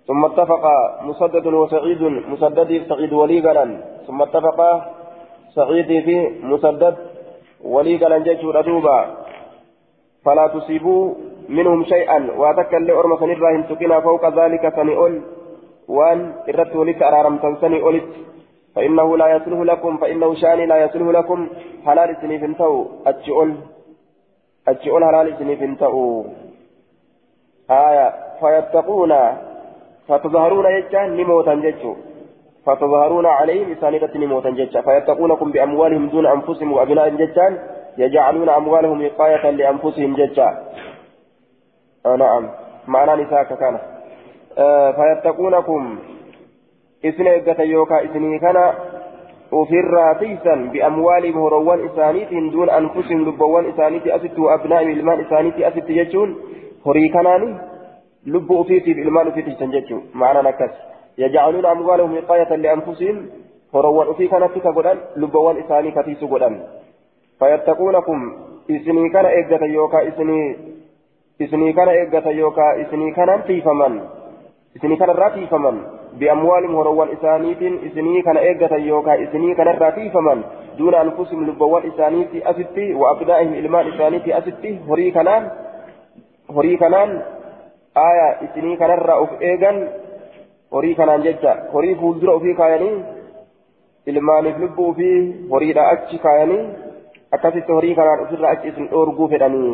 ثم 0.07 0.25
اتفق 0.25 0.65
مسدد 1.03 1.47
وسعيد 1.47 2.03
مسدد 2.03 2.71
سعيد 2.89 3.13
ولي 3.13 3.39
قلن. 3.47 3.71
ثم 4.07 4.23
اتفق 4.23 4.59
سعيد 5.55 5.91
في 6.07 6.17
مسدد 6.43 6.95
ولي 7.65 7.97
قلن 7.97 8.23
جيشور 8.23 8.61
دوبا 8.61 8.99
فلا 10.25 10.47
تصيبوا 10.47 11.15
منهم 11.49 11.85
شيئا. 11.85 12.19
واتكل 12.39 12.87
لأرمى 12.87 13.17
سنرهم 13.21 13.63
تكنا 13.63 14.01
فوق 14.01 14.25
ذلك 14.29 14.65
سنئل 14.77 15.15
وأن 15.89 16.19
إردت 16.49 16.77
ولدت 16.77 17.03
أرارم 17.03 17.37
تنسني 17.39 17.83
ولدت 17.83 18.13
فإنه 18.75 19.17
لا 19.17 19.27
يصلح 19.37 19.59
لكم 19.71 19.97
فإنه 19.97 20.35
شأني 20.35 20.67
لا 20.67 20.77
يصلح 20.85 21.09
لكم. 21.19 21.49
حلال 21.87 22.17
سني 22.21 22.39
فنتو 22.39 22.73
أتشؤل 23.07 23.51
أتشؤل 24.69 25.03
حلال 25.05 25.27
سني 25.39 25.57
فنتو 25.57 26.25
آية. 27.71 28.09
فيتقون 28.41 29.13
فتظهرون 30.09 30.67
يجان 30.67 31.17
نموتا 31.17 31.55
ججو 31.55 31.97
فتظهرون 32.67 33.27
عليهم 33.27 33.73
إسانيدة 33.73 34.13
نموتا 34.15 34.51
ججا 34.51 34.81
فيتقونكم 34.81 35.51
بأموالهم 35.51 36.09
دون 36.09 36.27
أنفسهم 36.27 36.73
وأبناء 36.73 37.09
ججان 37.09 37.59
يجعلون 37.99 38.49
أموالهم 38.49 39.05
وقاية 39.05 39.51
لأنفسهم 39.51 40.15
ججا 40.15 40.49
آه 42.07 42.17
نعم. 42.17 42.51
معنى 42.87 43.23
نساك 43.23 43.59
كان. 43.59 43.79
آه 44.59 44.93
فيتقونكم. 44.93 45.99
إسن 47.05 47.27
إجة 47.27 47.63
يوكا 47.63 48.05
إسني 48.05 48.39
كان. 48.39 48.73
tiisan 50.19 50.71
bi'amwaalihim 50.73 51.39
horoowwan 51.39 51.85
isaaniitiin 51.87 52.53
duun 52.53 52.71
anfusihim 52.71 53.25
lubbawwan 53.25 53.69
isaaniitii 53.71 54.13
asitti 54.13 54.41
wa'abnaa'im 54.41 54.91
ilmaan 54.91 55.21
isaaniitii 55.21 55.65
asitti 55.65 55.95
jechuun 55.95 56.37
horii 56.85 57.09
kanaani 57.09 57.55
ilmaan 58.27 59.29
ufii 59.29 59.43
tiisan 59.43 59.73
jechuun 59.73 60.03
ma'anaan 60.13 60.47
akkas 60.53 60.71
yajcaluuna 61.23 61.71
amwaalahum 61.71 62.17
wiqaayatan 62.19 62.63
li'anfusihim 62.63 63.19
horoowwan 63.73 64.09
ufii 64.15 64.29
kanatti 64.29 64.61
ka 64.61 64.73
godhan 64.73 65.03
lubbawwan 65.17 65.61
isaanii 65.65 65.93
katiisu 65.99 66.29
godhan 66.29 66.61
fayattaquunakum 67.41 68.25
isinii 68.69 69.11
kana 69.11 69.35
eeggatan 69.41 69.75
yookaa 69.75 70.07
isinii 70.11 70.47
isinii 71.47 71.73
kana 71.73 71.93
eeggatan 72.01 72.39
yookaa 72.39 72.73
isinii 72.85 73.13
kanan 73.13 73.43
tiifaman 73.51 74.01
isinii 74.75 74.97
kanarraa 74.97 75.31
tiifaman 75.31 75.79
بأموالهم 76.21 76.77
هروان 76.77 77.09
إسانيتين 77.09 77.79
إسني 77.87 78.23
كان 78.23 78.37
إيجة 78.37 78.77
يوكا 78.77 79.23
إسني 79.23 79.55
كان 79.55 79.69
الراتيفمن 79.69 80.43
دون 80.79 80.95
أنفسهم 80.95 81.47
لبوان 81.47 81.83
إسانيتي 81.91 82.51
أستي 82.51 82.95
وأبنائهم 82.95 83.55
إلمان 83.55 83.93
إسانيتي 83.93 84.39
أستي 84.39 84.79
هري 84.89 85.11
كنان 85.11 85.51
هري 86.57 86.77
كنان 86.77 87.23
آية 87.97 88.29
إسني 88.45 88.77
كان 88.77 88.91
الرأوف 88.91 89.31
إيجان 89.43 89.89
هري 90.75 90.95
كنان 90.95 91.23
ججا 91.23 91.53
هري 91.75 91.95
فولدر 91.95 92.39
في 92.41 92.55
كايني 92.55 92.91
إلمانif 94.07 94.59
lubbuu 94.63 94.95
fi 94.95 95.09
horiidha 95.51 95.89
achi 95.93 96.19
kaayanii 96.25 96.69
akkasitti 97.35 97.73
horii 97.73 97.95
kanaan 97.99 98.21
ofirra 98.25 98.51
achi 98.55 98.69
isin 98.71 98.87
dhoorguu 98.93 99.29
fedhanii 99.33 99.73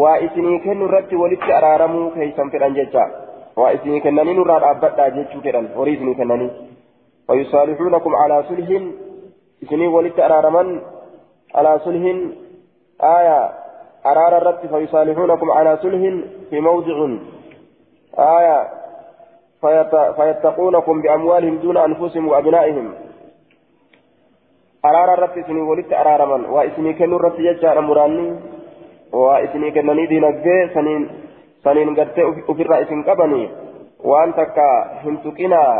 waa 0.00 0.16
isinii 0.26 0.60
kennu 0.64 0.88
irratti 0.88 1.20
walitti 1.22 1.52
araaramuu 1.58 2.10
keeysan 2.16 2.50
fedhan 2.54 2.76
jecha 2.78 3.04
وإسني 3.56 4.00
كنني 4.00 4.32
نرى 4.34 4.56
أبدا 4.70 5.08
جيتشو 5.08 5.40
كدن 5.40 5.66
وريسني 5.76 6.14
كنني 6.14 6.48
ويصالحونكم 7.28 8.12
على 8.16 8.36
صلح 8.48 8.68
إسني 9.64 9.86
ولدت 9.86 10.20
أرارمن 10.20 10.68
على 11.54 11.78
صلح 11.84 12.04
آية 13.00 13.38
أرار 14.12 14.32
الرب 14.40 14.62
فيصالحونكم 14.72 15.48
على 15.50 15.76
صلح 15.82 16.02
في 16.50 16.60
موضع. 16.60 16.98
آية. 18.38 18.58
فيتقونكم 20.16 20.94
بأموالهم 21.02 21.56
دون 21.64 21.76
أنفسهم 21.76 22.24
وأبنائهم. 22.28 22.86
أرار 24.84 25.08
الرب 25.14 25.34
إسني 25.38 25.60
ولدت 25.60 25.92
أرارمن 25.92 26.42
وإسني 26.54 26.92
كنو 26.98 27.16
الرب 27.16 27.38
يجعل 27.40 27.78
مراني. 27.88 28.26
وإسني 29.12 29.68
كنني 29.70 30.04
دينك 30.06 30.46
سنين 30.74 31.02
saniin 31.64 31.94
gartee 31.98 32.24
ofirraa 32.48 32.78
isin 32.84 33.02
qabanii 33.08 33.50
waan 34.04 34.30
takka 34.38 34.66
hin 35.02 35.16
tuqinaa 35.24 35.74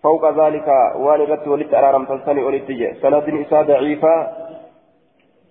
فوق 0.00 0.24
ذلك. 0.30 0.68
وأن 0.96 1.20
رت 1.20 1.44
ولد 1.48 1.74
أرارم 1.74 2.04
تنسني 2.04 2.40
ولد 2.44 2.96
سند 3.02 3.26
إساء 3.44 3.62
ضعيفة. 3.62 4.14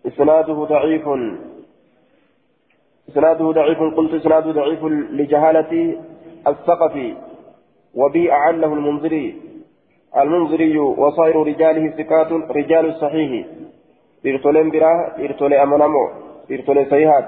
إسناده 0.10 0.58
ضعيف. 0.74 1.06
إسناده 3.10 3.52
ضعيف 3.52 3.80
قلت 3.98 4.14
إسناده 4.14 4.52
ضعيف 4.52 4.84
لجهالة 5.20 5.98
الثقفي 6.48 7.16
وبي 7.96 8.32
أعله 8.32 8.74
المنذري. 8.74 9.28
المنذري 10.18 10.80
وصائر 10.80 11.38
رجاله 11.48 11.90
ثقات 11.98 12.32
رجال 12.32 12.86
الصحيح 12.86 13.46
إرتولين 14.26 14.72
براه 14.72 15.00
إرتولي 15.20 15.64
أمنمو 15.64 16.10
إرتولي 16.52 16.86
سيهات 16.86 17.28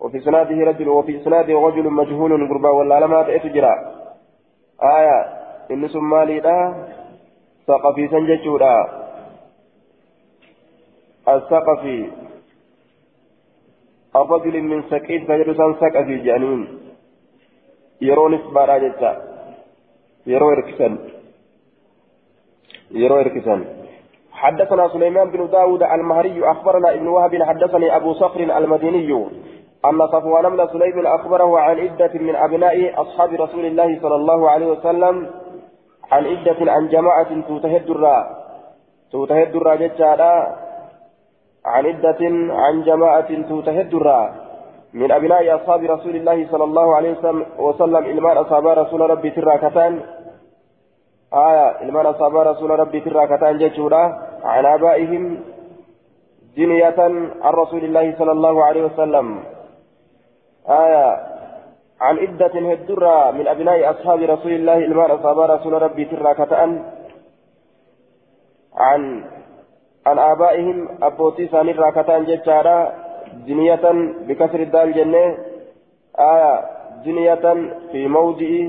وفي 0.00 0.20
سناده 0.20 0.58
رجل 0.70 0.88
وفي 0.88 1.18
سناده 1.24 1.54
رجل 1.66 1.90
مجهول 1.90 2.48
قربا 2.48 2.70
ولا 2.70 3.00
لما 3.00 3.22
تأتجرا 3.22 3.74
آية 4.82 5.18
إن 5.70 5.88
سمالي 5.88 6.40
لا 6.40 6.58
ثقفي 7.66 8.08
سنججورا 8.08 8.76
الثقفي 11.28 12.10
الرجل 14.16 14.62
من 14.62 14.82
سكيت 14.90 15.22
فجلسان 15.28 15.74
ثقفي 15.74 16.16
جانين 16.18 16.60
يرون 18.00 18.34
اسبارا 18.34 18.78
جتا. 18.78 19.12
يرو 20.26 20.50
إركسن. 20.50 20.98
يرو 22.90 23.16
إركسن. 23.20 23.60
حدثنا 24.32 24.88
سليمان 24.88 25.30
بن 25.30 25.50
داود 25.50 25.82
المهري 25.82 26.50
أخبرنا 26.50 26.94
ابن 26.94 27.06
وهب 27.06 27.42
حدثني 27.42 27.96
أبو 27.96 28.12
صخر 28.12 28.40
المديني 28.40 29.10
أن 29.84 30.06
صفوان 30.06 30.56
بن 30.56 30.68
سليم 30.68 31.06
أخبره 31.06 31.58
عن 31.58 31.78
عدة 31.78 32.10
من 32.14 32.36
أبناء 32.36 33.02
أصحاب 33.02 33.30
رسول 33.34 33.64
الله 33.64 33.98
صلى 34.02 34.14
الله 34.14 34.50
عليه 34.50 34.66
وسلم 34.66 35.30
عن 36.12 36.26
عدة 36.26 36.72
عن 36.72 36.88
جماعة 36.88 37.40
توتهد 37.48 37.90
الرا 37.90 38.18
توتهد 39.12 39.56
الرا 39.56 39.74
جتشارا 39.74 40.61
عن 41.66 41.86
عدة 41.86 42.22
عن 42.54 42.82
جماعة 42.82 43.48
توتهد 43.48 43.94
من 44.92 45.12
أبناء 45.12 45.56
أصحاب 45.56 45.82
رسول 45.84 46.16
الله 46.16 46.46
صلى 46.50 46.64
الله 46.64 46.96
عليه 46.96 47.16
وسلم 47.58 48.04
إلمان 48.04 48.36
أصحاب 48.36 48.66
رسول 48.66 49.00
ربي 49.00 49.30
ترى 49.30 49.58
كتان 49.58 50.00
آية 51.34 51.82
إلمان 51.82 52.06
أصحاب 52.06 52.36
رسول 52.36 52.70
ربي 52.70 53.00
ترى 53.00 53.26
كتان 53.26 53.58
جتشورا 53.58 54.02
عن 54.44 54.64
آبائهم 54.66 55.40
جنية 56.56 57.00
عن 57.42 57.52
رسول 57.54 57.84
الله 57.84 58.14
صلى 58.18 58.32
الله 58.32 58.64
عليه 58.64 58.82
وسلم. 58.84 59.44
آية 60.68 61.06
عن 62.00 62.18
عدة 62.18 62.54
هدرة 62.72 63.30
من 63.30 63.46
أبناء 63.48 63.90
أصحاب 63.90 64.20
رسول 64.22 64.52
الله 64.52 64.78
إلمان 64.78 65.10
أصحاب 65.10 65.38
رسول 65.40 65.82
ربي 65.82 66.04
ترى 66.04 66.34
كتأن 66.34 66.82
عن 68.76 69.24
عن 70.06 70.18
آبائهم 70.18 70.88
أبوتي 71.02 71.46
ثاني 71.46 71.72
راكتان 71.72 72.24
جتارا 72.24 72.92
جنية 73.46 73.84
بكسر 74.28 74.60
الدال 74.60 74.92
جنة 74.92 75.36
آية 76.18 76.60
جنية 77.04 77.44
في 77.92 78.08
موضع 78.08 78.68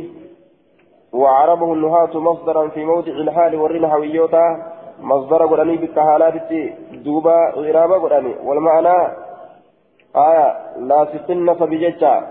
وعربه 1.13 1.73
النهاة 1.73 2.17
مصدرا 2.17 2.67
في 2.67 2.85
موضع 2.85 3.11
الحال 3.11 3.55
والرنحويوتا 3.55 4.73
مصدر 4.99 5.45
قراني 5.45 5.77
بالكهالات 5.77 6.51
دوبا 6.93 7.51
غرابة 7.55 7.97
قراني 7.97 8.35
والمعنى 8.43 8.97
آية 10.15 10.47
لا 10.79 11.05
ستن 11.05 11.53
فبججة 11.53 12.23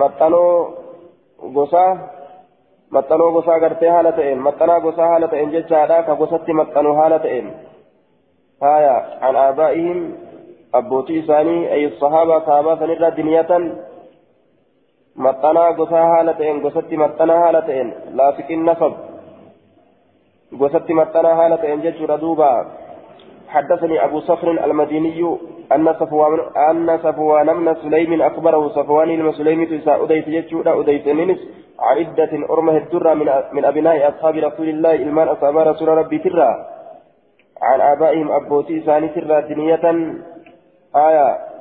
maxxanoo 0.00 0.74
gosaa 1.54 1.90
maxxanoo 2.90 3.32
gosaa 3.36 3.58
gartee 3.64 3.90
haala 3.94 4.12
ta'een 4.12 4.40
maxxanaa 4.46 4.80
gosaa 4.80 5.08
haala 5.08 5.28
ta'een 5.28 5.52
jechaadha 5.54 6.02
abbootii 10.74 11.18
isaanii 11.18 11.66
ay 11.66 11.90
sahaaba 12.00 12.40
sahabaa 12.46 12.76
sanirra 12.76 13.10
diniyatan 13.16 13.64
maxxanaa 15.26 15.72
gosaa 15.80 16.06
haala 16.12 16.34
ta'een 16.38 16.62
gosatti 16.64 16.96
maxxanaa 17.02 17.36
haala 17.42 17.60
ta'een 17.68 17.92
laafiqin 18.20 18.64
nasab 18.68 18.96
gosatti 20.62 20.96
maxxanaa 21.00 21.34
haala 21.42 21.58
ta'een 21.58 21.86
jechuudha 21.86 22.20
duuba 22.26 22.50
حدثني 23.54 24.04
أبو 24.04 24.20
صخر 24.20 24.50
المديني 24.50 25.36
أن 25.72 25.92
صفوان 26.00 26.32
أن 26.70 26.98
صفوان 26.98 27.48
بن 27.58 27.74
سليم 27.74 28.22
أخبره 28.22 28.68
صفوان 28.68 29.16
بن 29.16 29.32
سليم 29.32 29.64
تسا 29.64 29.94
أديت 30.02 30.28
يجودا 30.28 30.80
أديت 30.80 31.08
ننس 31.08 31.40
عدة 31.78 32.32
أرمه 32.50 32.76
الدرة 32.76 33.14
من 33.14 33.28
من 33.52 33.64
أبناء 33.64 34.08
أصحاب 34.08 34.34
رسول 34.36 34.68
الله 34.68 34.94
إلمان 34.94 35.28
أصحاب 35.28 35.56
رسول 35.56 35.88
ربي 35.88 36.18
ترى 36.18 36.50
عن 37.62 37.80
آبائهم 37.80 38.32
أبوتي 38.32 38.80
ثاني 38.80 39.08
ترى 39.08 39.42
دنية 39.42 39.84
آية 40.96 41.54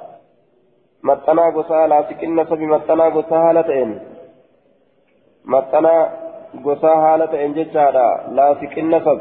laafiqinna 1.03 2.45
sabi 2.47 2.65
maxxanaa 2.65 3.12
gosaa 3.12 3.43
haala 3.43 3.63
ta'een 3.63 4.01
maxxanaa 5.43 6.01
gosaa 6.63 6.95
haala 7.05 7.27
ta'een 7.27 7.55
jechaadha 7.55 8.05
laafiqinna 8.39 9.00
sab 9.03 9.19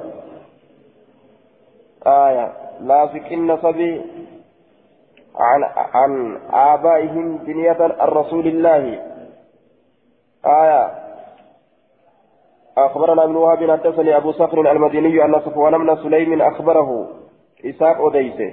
آية 2.07 2.47
laafiqinna 2.91 3.59
sabi 3.63 3.91
عن 5.35 5.63
عن 5.95 6.39
آبائهم 6.53 7.37
بنية 7.37 7.81
الرسول 7.87 8.47
الله 8.47 8.85
آية 10.47 11.02
أخبرنا 12.79 13.25
ابن 13.25 13.37
وهب 13.37 13.71
حدثني 13.71 14.17
أبو 14.17 14.33
صخر 14.33 14.73
المديني 14.73 15.25
أن 15.25 15.41
صفوان 15.41 15.79
بن 15.79 15.97
سليم 15.97 16.43
أخبره 16.43 17.09
إساق 17.65 18.07
أديسه 18.07 18.53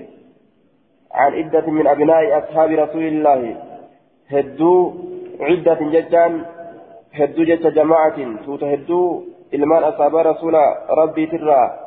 عن 1.11 1.33
عدة 1.33 1.65
من 1.67 1.88
أبناء 1.88 2.38
أصحاب 2.38 2.69
رسول 2.71 3.03
الله. 3.03 3.55
هدو 4.31 4.93
عدة 5.41 5.79
ججان 5.81 6.45
هدو 7.13 7.43
جج 7.43 7.67
جماعة 7.67 8.17
توت 8.45 8.63
هدو 8.63 9.23
إلمان 9.53 9.83
أصحاب 9.83 10.15
رسول 10.15 10.55
ربي 10.89 11.25
ترى. 11.25 11.79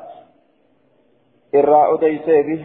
إرى 1.54 1.94
أديسه 1.94 2.40
به 2.42 2.60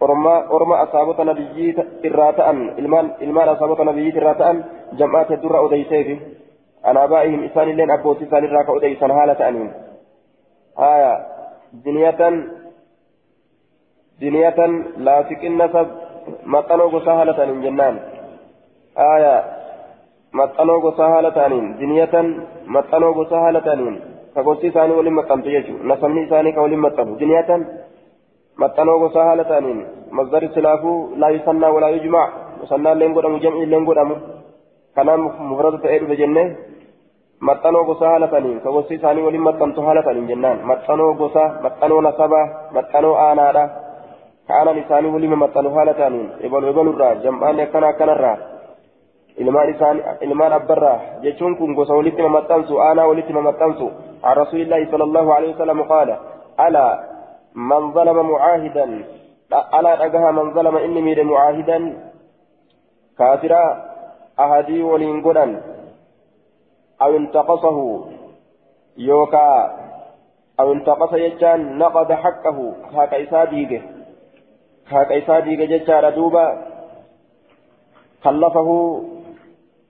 orma 0.00 0.80
asaabota 0.80 1.24
nabiyyi 1.24 1.76
irraa 2.02 2.32
ta'an 2.32 2.72
ilmaan 2.78 3.48
asaabota 3.48 3.84
nabiyyi 3.84 4.12
irraa 4.16 4.34
ta'an 4.34 4.64
jam'aata 4.98 5.36
durra 5.42 5.60
odeyseefi 5.60 6.39
anaabaa'ihim 6.82 7.44
isaanilleen 7.44 7.90
abbootii 7.90 8.26
isaanirraa 8.26 8.64
ka 8.64 8.72
odeysan 8.72 9.10
haala 9.10 9.34
ta'aniin 9.34 9.70
haya 10.76 11.12
diniyatan 11.84 12.34
diniyatan 14.20 14.72
laafiqinna 15.08 15.68
sab 15.72 15.88
maxxanoo 16.44 16.90
gosaa 16.90 17.14
haala 17.14 17.34
ta'aniin 17.34 17.62
jennaan 17.62 18.00
haya 18.96 19.34
maxxanoo 20.32 20.80
gosaa 20.80 21.08
haala 21.08 21.30
ta'aniin 21.30 21.78
diniyatan 21.80 22.26
maxxanoo 22.66 23.14
gosaa 23.14 23.40
haala 23.40 23.60
ta'aniin 23.60 24.02
ka 24.34 24.42
gosti 24.42 24.66
isaanii 24.72 24.96
waliin 24.96 25.14
maxxantu 25.20 25.54
jechuudha 25.56 25.88
nasabni 25.92 26.22
isaanii 26.22 26.52
ka 26.52 26.62
waliin 26.62 26.84
maxxanu 26.86 27.18
diniyatan 27.22 27.66
maxxanoo 28.56 28.98
gosaa 28.98 29.24
haala 29.24 29.44
ta'aniin 29.44 29.86
masdari 30.10 30.48
silaafuu 30.54 30.98
laa 31.16 31.30
yusannaa 31.30 31.72
walaa 31.76 31.90
yujmac 31.96 32.30
musannaa 32.60 32.92
illeen 32.92 33.12
godhamu 33.12 33.38
jam'i 33.46 33.62
illeen 33.68 33.84
godhamu 33.84 34.16
kanaan 34.94 35.20
maxxanoo 37.48 37.84
gosaa 37.90 38.10
haala 38.12 38.28
ta'aniin 38.32 38.60
ka 38.64 38.70
gosti 38.76 38.94
isaanii 38.94 39.24
waliin 39.26 39.46
maxxantu 39.48 39.82
haala 39.86 40.02
ta'aniin 40.06 40.28
jennaan 40.32 40.58
maxxanoo 40.70 41.14
gosaa 41.22 41.48
maxxanoo 41.64 42.00
nasabaa 42.08 42.46
maxxanoo 42.76 43.14
aanaadha 43.26 43.64
ka 44.46 44.52
aanan 44.58 44.78
isaanii 44.82 45.14
waliin 45.14 45.38
maxxanu 45.44 45.74
haala 45.76 45.94
ta'aniin 46.00 46.28
ebalu 46.46 46.72
ebalurraa 46.72 47.14
jam'aanni 47.24 47.62
akkana 47.66 47.88
akkanarraa 47.92 48.36
ilmaan 49.42 49.72
isaanii 49.74 50.04
ilmaan 50.28 50.52
abbarraa 50.60 50.98
jechuun 51.24 51.56
kun 51.56 51.74
gosa 51.80 51.98
walitti 52.00 52.22
mamaxxansu 52.28 52.80
aanaa 52.86 53.10
walitti 53.12 53.38
mamaxxansu 53.40 53.88
عن 54.24 54.36
رسول 54.36 54.60
الله 54.60 54.90
صلى 54.92 55.04
الله 55.04 55.34
عليه 55.34 55.54
وسلم 55.54 55.82
قال 55.82 56.16
ألا 56.66 56.88
من 57.54 57.92
ظلم 57.92 58.30
معاهدا 58.30 59.04
ألا 59.78 60.04
أجها 60.04 60.30
من 60.30 60.54
ظلم 60.54 60.76
إني 60.76 61.00
ميد 61.02 61.20
معاهدا 61.20 61.78
كافرا 63.18 63.64
أهدي 64.40 64.82
ولين 64.82 65.22
قدا 65.26 65.46
أو 67.02 67.16
انتقصه 67.16 68.04
يوكا 68.96 69.76
أو 70.60 70.72
انتقص 70.72 71.12
يجان 71.12 71.78
نقض 71.78 72.12
حقه 72.12 72.74
هاك 72.94 73.14
إساديجه 73.14 73.82
هاك 74.88 75.12
إساديجه 75.12 75.64
ججار 75.64 76.10
دوبا 76.10 76.66
كلفه 78.24 78.68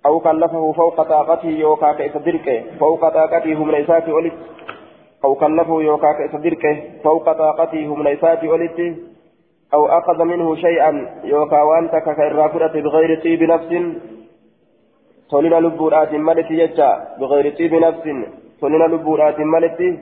أو 0.07 0.21
كلفه 0.21 0.73
فوق 0.73 1.02
طاقته 1.02 1.49
يوكا 1.49 1.93
كإسدركه 1.93 2.64
فوق 2.81 3.09
طاقته 3.09 3.64
من 3.64 3.75
إساتي 3.75 4.12
ولد 4.12 4.33
أو 5.25 5.35
كلفه 5.35 5.83
يوكا 5.83 6.12
كإسدركه 6.12 6.83
فوق 7.05 7.33
طاقته 7.33 7.94
من 7.94 8.07
إساتي 8.07 8.49
ولد 8.49 8.96
أو 9.75 9.87
أخذ 9.87 10.25
منه 10.25 10.55
شيئا 10.55 11.20
يوكا 11.25 11.62
وأنت 11.62 11.90
كإرافرة 11.90 12.81
بغير 12.81 13.23
طيب 13.23 13.42
نفس 13.42 13.73
تولنا 15.31 15.57
لبورات 15.57 16.12
ملت 16.12 16.51
يجا 16.51 17.09
بغير 17.21 17.57
طيب 17.57 17.75
نفس 17.75 18.03
تولنا 18.61 18.85
لبورات 18.85 19.38
ملت 19.38 20.01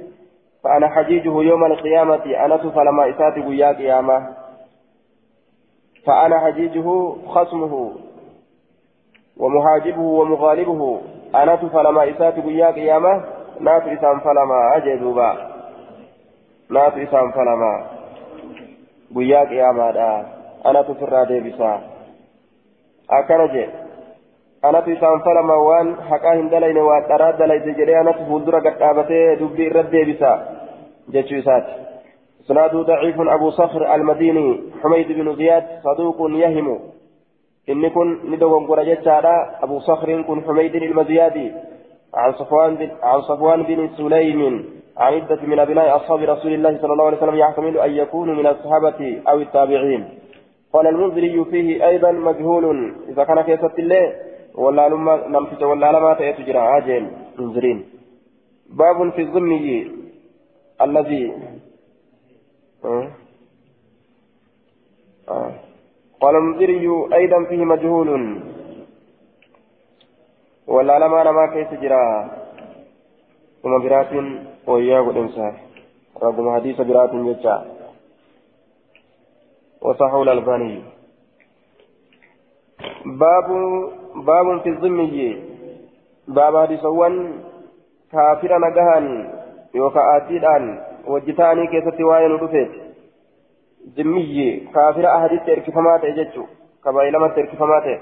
فأنا 0.64 0.88
حجيجه 0.88 1.42
يوم 1.42 1.64
القيامة 1.64 2.44
أنا 2.44 2.56
فلما 2.56 3.10
إساتي 3.10 3.40
ويا 3.40 3.72
قيامة 3.72 4.28
فأنا 6.06 6.40
حجيجه 6.40 7.12
خصمه 7.26 7.92
ومحاجبه 9.36 10.00
ومغالبه 10.00 11.00
أنا 11.34 11.56
فلما 11.56 12.10
إسات 12.10 12.34
قيا 12.34 12.70
قيامة 12.70 13.24
نات 13.60 13.82
إسام 13.82 14.20
فلما 14.20 14.76
أجدوبا 14.76 15.50
نات 16.70 16.92
إسام 16.92 17.32
فلما 17.32 17.86
قيا 19.16 19.44
قيامة 19.44 19.90
أنا 20.66 20.82
تفرى 20.82 21.26
ديبسا 21.26 21.80
أكنجي 24.64 24.98
أنا 24.98 24.98
إسام 24.98 25.18
فلما 25.18 25.54
وان 25.54 25.96
حقا 26.10 26.34
هندلين 26.34 26.78
واترى 26.78 27.32
دلين 27.32 27.74
جري 27.74 28.00
أنا 28.00 28.12
تفولدر 28.12 28.58
قد 28.58 28.82
آبته 28.82 29.34
دبي 29.34 29.68
الرد 29.68 29.90
ديبسا 29.90 30.32
جتشو 31.08 31.38
إسات 31.38 31.66
سناد 32.48 32.76
ضعيف 32.76 33.20
أبو 33.20 33.50
صخر 33.50 33.94
المديني 33.94 34.60
حميد 34.82 35.08
بن 35.12 35.36
زياد 35.36 35.64
صدوق 35.84 36.30
يهم 36.30 36.78
إن 37.68 37.88
كن 37.88 38.18
ندوم 38.30 38.66
قرجتشارا 38.66 39.36
أبو 39.62 39.80
صخر 39.80 40.22
كن 40.22 40.44
حميد 40.44 40.74
المزيادي 40.74 41.52
عن 42.14 42.32
عن 43.02 43.20
صفوان 43.20 43.62
بن 43.62 43.88
سليم 43.96 44.40
عن 44.96 45.14
عدة 45.14 45.40
من 45.42 45.58
أبناء 45.58 45.96
أصحاب 45.96 46.20
رسول 46.22 46.52
الله 46.54 46.78
صلى 46.82 46.92
الله 46.92 47.06
عليه 47.06 47.16
وسلم 47.16 47.36
يحتمل 47.36 47.78
أن 47.78 47.90
يكونوا 47.90 48.34
من 48.34 48.46
الصحابة 48.46 49.22
أو 49.28 49.38
التابعين 49.40 50.08
قال 50.72 50.86
المنذري 50.86 51.44
فيه 51.44 51.88
أيضا 51.88 52.10
مجهول 52.12 52.94
إذا 53.08 53.24
كان 53.24 53.40
كيسة 53.40 53.72
الله 53.78 54.12
نمسك 54.58 55.62
ولا 55.62 55.92
لما 55.92 56.14
تأتجرى 56.14 56.58
عاجل 56.58 57.10
منذرين 57.38 57.78
باب 58.70 59.10
في 59.12 59.22
الظمي 59.22 59.92
الذي 60.80 61.32
أه؟ 62.84 63.08
أه. 65.28 65.52
قال 66.20 66.36
المنذري 66.36 66.88
أيضا 67.14 67.44
فيه 67.44 67.64
مجهول 67.64 68.08
ولا 70.66 70.98
لما 70.98 71.24
لما 71.24 71.46
كيس 71.54 71.80
جرا 71.80 72.04
ثم 73.62 73.78
برات 73.82 74.12
وياه 74.66 75.10
الإنسان 75.10 75.54
رغم 76.22 76.54
حديث 76.54 76.80
برات 76.80 77.10
يجا 77.14 77.56
وصحوا 79.82 80.22
الألباني 80.24 80.82
باب 83.04 83.48
باب 84.14 84.60
في 84.60 84.68
الذمي 84.68 85.42
باب 86.28 86.56
حديثوان 86.56 87.32
كافر 88.12 88.58
نجهان 88.58 89.30
يوكا 89.74 90.16
آتيدان 90.16 90.78
وجتاني 91.06 91.66
كيستي 91.66 92.04
واين 92.04 92.32
ودفت 92.32 92.70
ذمي 93.96 94.60
كافر 94.74 95.06
أحد 95.06 95.40
تركفمات 95.46 96.04
إجتشو 96.04 96.44
كبايلما 96.84 97.28
تركفمات. 97.28 98.00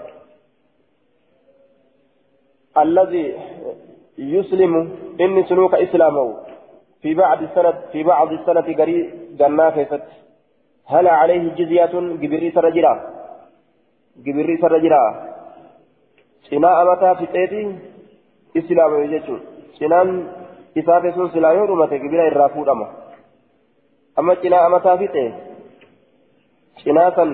الذي 2.79 3.35
يسلم 4.19 4.75
إني 5.21 5.42
سلوك 5.45 5.75
إسلامه 5.75 6.37
في 7.03 7.14
بعض 7.14 7.42
السنة 7.42 7.75
في 7.92 8.03
بعض 8.03 8.33
السنة 8.33 8.77
قري 8.79 8.99
جنة 9.38 9.71
كيست. 9.71 10.03
هل 10.87 11.09
عليه 11.09 11.55
جزية؟ 11.55 11.95
جبري 12.23 12.51
سرجرا 12.51 12.95
جبري 14.16 14.57
سرجرا 14.57 15.36
سنا 16.50 16.82
أمتا 16.82 17.14
في 17.14 17.26
تيتي 17.26 17.62
إسلام 18.56 18.90
يجتشو 19.02 19.37
سنان 19.78 20.09
إسافة 20.78 21.11
سن 21.16 21.28
سلا 21.35 21.50
يورمة 21.59 21.92
جبري 22.02 22.28
الرافود 22.28 22.68
أما 22.68 22.88
أما 24.18 24.35
سنا 24.42 24.66
أمتا 24.66 24.96
في 24.96 25.06
تيتي 25.06 25.35
سناسا 26.85 27.24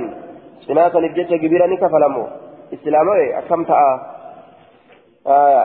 سناسا 0.67 0.99
الجيش 0.99 1.31
جبري 1.43 1.67
نكفلمو 1.73 2.25
إسلامه 2.75 3.39
أكم 3.39 3.65
تأه 3.65 3.95
آية 5.27 5.65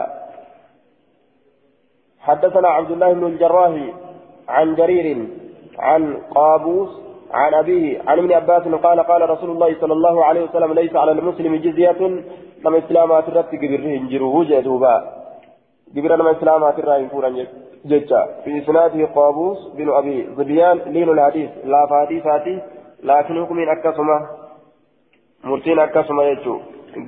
حدثنا 2.20 2.68
عبد 2.68 2.92
الله 2.92 3.14
بن 3.14 3.26
الجراح 3.26 3.74
عن 4.50 4.76
جرير 4.76 5.28
عن 5.80 6.18
قابوس 6.36 6.90
عن 7.32 7.54
أبيه 7.54 8.02
عن 8.08 8.18
ابن 8.20 8.34
عباس 8.34 8.64
قال 8.64 9.00
قال 9.00 9.30
رسول 9.30 9.50
الله 9.50 9.76
صلى 9.82 9.94
الله 9.94 10.26
عليه 10.26 10.42
وسلم 10.42 10.74
ليس 10.74 10.96
على 10.96 11.12
المسلم 11.12 11.56
جزية 11.56 12.24
لما 12.66 12.78
إسلامات 12.78 13.28
الرب 13.28 13.46
قبره 13.46 14.10
جروه 14.12 14.44
جدوبا 14.50 14.96
قبر 15.96 16.16
لما 16.16 16.32
إسلامات 16.32 16.80
الرب 16.80 17.08
فورا 17.08 17.30
ججا 17.86 18.22
في 18.44 18.52
إسناده 18.60 19.06
قابوس 19.06 19.60
بن 19.78 19.90
أبي 19.90 20.28
ظبيان 20.38 20.78
لين 20.78 21.10
الحديث 21.10 21.50
لا 21.66 21.82
فحديثاتي 21.90 22.56
لكن 23.04 23.46
حكم 23.46 23.60
أكسمة 23.70 24.18
مرتين 25.44 25.80
أكسمة 25.80 26.24
يجو 26.24 26.60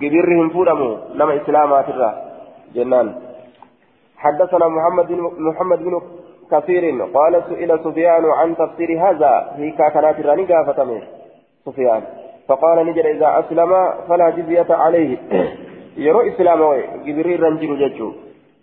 جبرهم 0.02 0.50
فودمو 0.50 0.98
نما 1.16 1.34
إسلاما 1.42 1.82
ترى 1.82 2.10
جنان 2.76 3.08
حدثنا 4.18 4.68
محمد 4.68 5.12
محمد 5.48 5.80
بن 5.80 6.02
كثير 6.52 6.84
قال 7.16 7.44
سئل 7.50 7.80
سفيان 7.84 8.26
عن 8.26 8.56
تفسير 8.56 8.90
هذا 9.06 9.52
هي 9.56 9.72
كانت 9.72 10.26
راني 10.26 10.44
قافتمه 10.46 11.02
سفيان 11.66 12.04
فقال 12.50 12.86
نجد 12.86 13.06
إذا 13.06 13.40
أسلم 13.40 13.72
فلا 14.08 14.30
جزية 14.30 14.70
عليه. 14.70 15.18
يرو 16.06 16.22
إسلام 16.22 16.62
جبريل 17.06 17.44
رنجر 17.44 17.72
ججو. 17.82 18.10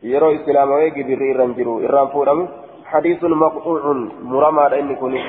يرو 0.02 0.30
إسلام 0.38 0.70
جبريل 0.96 1.36
رنجر 1.40 1.68
إرام 1.86 2.08
فورم. 2.08 2.48
حديث 2.84 3.24
مقطوع 3.24 3.82
مرمى 4.32 4.64
لأن 4.70 4.96
كوني. 4.96 5.22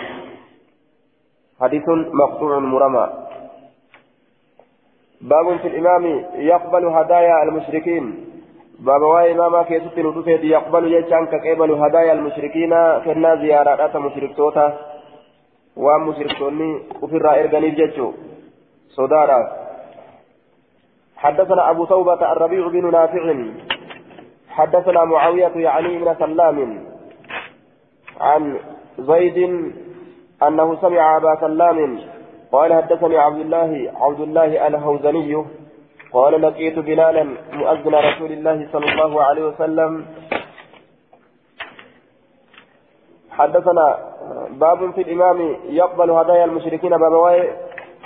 حديث 1.62 1.86
مقطوع 2.22 2.60
مرمى. 2.60 3.06
باب 5.22 5.58
في 5.62 5.68
الإمام 5.68 6.04
يقبل 6.36 6.86
هدايا 6.86 7.44
المشركين. 7.44 8.06
باب 8.80 9.02
واي 9.02 9.32
إماما 9.32 9.64
كيست 9.64 9.98
ندفت 10.00 10.44
يقبل 10.44 10.84
يجان 10.94 11.26
كقبل 11.26 11.72
هدايا 11.72 12.14
المشركين. 12.14 12.74
كنا 13.06 13.36
زيارات 13.36 13.96
مشرك 13.98 14.32
توتا 14.38 14.68
ومشركتوني 15.84 16.70
وفي 17.02 17.16
الرائر 17.16 17.46
غنيف 17.54 17.76
ججو. 17.76 18.10
صدارا. 18.90 19.68
حدثنا 21.18 21.70
أبو 21.70 21.86
توبة 21.86 22.32
الربيع 22.32 22.68
بن 22.68 22.92
نافع. 22.92 23.36
حدثنا 24.50 25.04
معاوية 25.04 25.52
يعني 25.56 25.98
من 25.98 26.16
سلام. 26.20 26.86
عن 28.22 28.60
زيد 29.00 29.38
أنه 30.44 30.82
سمع 30.82 31.18
أبا 31.18 31.36
سلام. 31.42 32.00
قال 32.52 32.74
حدثني 32.74 33.18
عبد 33.18 33.40
الله 33.40 33.92
عبد 33.96 34.20
الله 34.20 34.68
الهوزني. 34.68 35.46
قال 36.14 36.42
لقيت 36.42 36.80
بلالا 36.80 37.24
مؤذن 37.54 37.96
رسول 37.96 38.32
الله 38.32 38.68
صلى 38.72 38.92
الله 38.92 39.24
عليه 39.24 39.46
وسلم. 39.46 40.06
حدثنا 43.32 43.98
باب 44.50 44.92
في 44.92 45.02
الإمام 45.02 45.58
يقبل 45.70 46.12
هدايا 46.12 46.46
المشركين 46.46 46.98
باب 46.98 47.14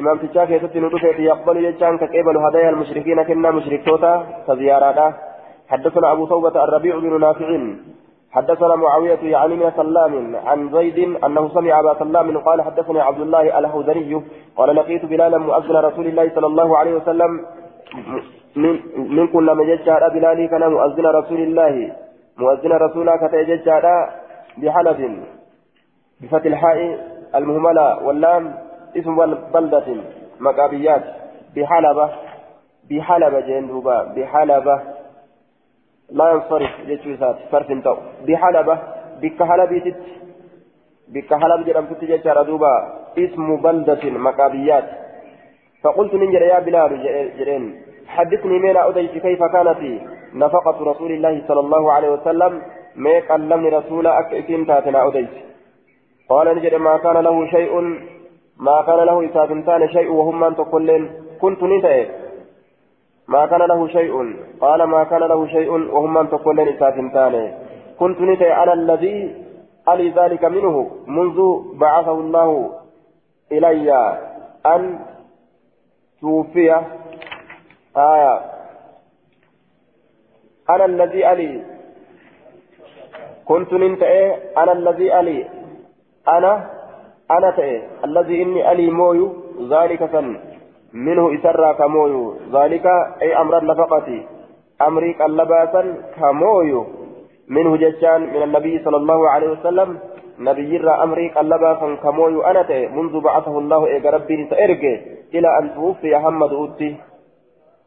واي 0.01 0.13
إمام 0.13 0.17
تشاك 0.17 0.49
يتتن 0.49 0.89
يقبل 1.19 1.57
يجان 1.57 1.97
كقبل 1.97 2.37
هدايا 2.37 2.69
المشركين 2.69 3.23
كنا 3.23 3.51
مشركتوتا 3.51 4.13
كزيارة 4.47 5.13
حدثنا 5.69 6.11
أبو 6.11 6.25
توبة 6.25 6.63
الربيع 6.63 6.99
بن 6.99 7.19
نافع 7.19 7.49
حدثنا 8.31 8.75
معاوية 8.75 9.19
يعني 9.23 9.55
من 9.55 9.71
سلام 9.77 10.35
عن 10.35 10.69
زيد 10.71 10.99
أنه 11.25 11.49
سمع 11.49 11.79
أبا 11.79 11.93
سلام 11.99 12.37
قال 12.37 12.61
حدثني 12.61 13.01
عبد 13.01 13.21
الله 13.21 13.59
الهوذري 13.59 14.21
قال 14.57 14.75
لقيت 14.75 15.05
بلالا 15.05 15.37
مؤذن 15.37 15.75
رسول 15.75 16.07
الله 16.07 16.31
صلى 16.35 16.47
الله 16.47 16.77
عليه 16.77 16.93
وسلم 16.95 17.31
من 18.55 18.79
من 19.17 19.27
كل 19.27 19.55
من 19.55 19.65
ججار 19.67 20.09
بلالي 20.09 20.47
كان 20.47 20.71
مؤذن 20.71 21.05
رسول 21.05 21.39
الله 21.39 21.95
مؤذن 22.37 22.71
رسولا 22.71 23.15
كتججار 23.17 23.85
بحلب 24.57 24.99
بفتح 26.21 26.45
الحاء 26.45 26.79
المهملة 27.35 28.03
واللام. 28.05 28.70
اسم 28.97 29.15
بلدة 29.53 29.87
مقابيات 30.39 31.03
بحلبة 31.55 32.09
بحلبة 32.89 33.39
جندوبا 33.39 33.97
بحلبة 34.15 34.81
لا 36.09 36.31
ينصرف 36.31 36.71
جيشوسات 36.87 37.37
صرف 37.51 37.67
تو 37.85 37.95
بحلبة 38.27 38.75
بك 39.21 39.43
حلبيتت 39.43 40.01
بك 41.13 41.33
حلب 41.41 41.65
جرم 41.67 41.85
تتججر 41.85 42.37
دوبا 42.43 42.73
اسم 43.17 43.47
بلدة 43.65 44.03
مقابيات 44.27 44.87
فقلت 45.83 46.13
ننجر 46.13 46.41
يا 46.41 46.59
بلال 46.59 46.91
جرين 47.37 47.63
حدثني 48.07 48.59
من 48.59 48.77
أديت 48.77 49.11
كيف 49.25 49.43
كانت 49.43 49.81
نفقة 50.33 50.77
رسول 50.91 51.11
الله 51.11 51.43
صلى 51.47 51.59
الله 51.59 51.91
عليه 51.91 52.09
وسلم 52.09 52.61
ما 52.95 53.19
كلمني 53.19 53.69
رسول 53.69 54.07
أكئتين 54.07 54.67
تاتنا 54.67 55.07
أديت 55.07 55.29
قال 56.29 56.47
نجر 56.57 56.77
ما 56.77 56.97
كان 56.97 57.17
له 57.17 57.47
شيء 57.47 57.73
ما 58.67 58.81
كان 58.87 58.99
له 59.09 59.17
إساتنتان 59.25 59.81
شيء 59.89 60.09
وهم 60.11 60.39
من 60.39 60.55
تقولين 60.55 61.03
كنت 61.41 61.61
نتأ 61.63 61.97
ما 63.27 63.45
كان 63.45 63.61
له 63.71 63.87
شيء 63.87 64.13
قال 64.61 64.83
ما 64.83 65.03
كان 65.03 65.19
له 65.19 65.47
شيء 65.47 65.69
وهم 65.95 66.13
من 66.13 66.29
تقولين 66.29 66.67
إساتنتان 66.67 67.35
كنت 67.99 68.19
نتأ 68.21 68.63
أنا 68.63 68.73
الذي 68.73 69.17
ألي 69.89 70.09
ذلك 70.09 70.43
منه 70.45 70.75
منذ 71.07 71.39
بعثه 71.73 72.11
الله 72.11 72.49
إلي 73.51 73.89
أن 74.65 74.99
توفي. 76.21 76.69
آية 77.97 78.35
أنا 80.69 80.85
الذي 80.85 81.31
ألي. 81.31 81.63
كنت 83.45 83.73
ننتهي 83.73 84.25
أنا 84.57 84.71
الذي 84.71 85.19
ألي. 85.19 85.49
أنا 86.27 86.80
أنا 87.37 87.51
تأي 87.51 87.81
الذي 88.05 88.41
إني 88.43 88.71
ألي 88.71 88.89
مويو 88.91 89.27
ذلك 89.69 90.11
سن. 90.11 90.37
منه 90.93 91.35
إسرى 91.35 91.73
كمويو. 91.73 92.35
ذلك 92.53 92.85
أي 93.21 93.41
أمر 93.41 93.57
النفقة 93.57 94.07
أمري 94.87 95.15
اللباسا 95.25 95.81
كمويو. 96.15 96.85
منه 97.49 97.77
ججان 97.77 98.21
من 98.21 98.41
النبي 98.43 98.79
صلى 98.85 98.97
الله 98.97 99.29
عليه 99.29 99.49
وسلم. 99.49 99.99
نبي 100.39 100.75
يرى 100.75 100.89
أمري 100.89 101.31
اللباسا 101.41 101.95
كمويو. 102.03 102.41
أنا 102.41 102.89
منذ 102.95 103.19
بعثه 103.19 103.59
الله 103.59 103.85
إيجا 103.85 104.09
ربي 104.09 104.47
سأرجع 104.49 104.93
إلى 105.35 105.59
أن 105.59 105.75
توفي 105.75 106.15
محمد 106.15 106.53
أوتي. 106.53 106.95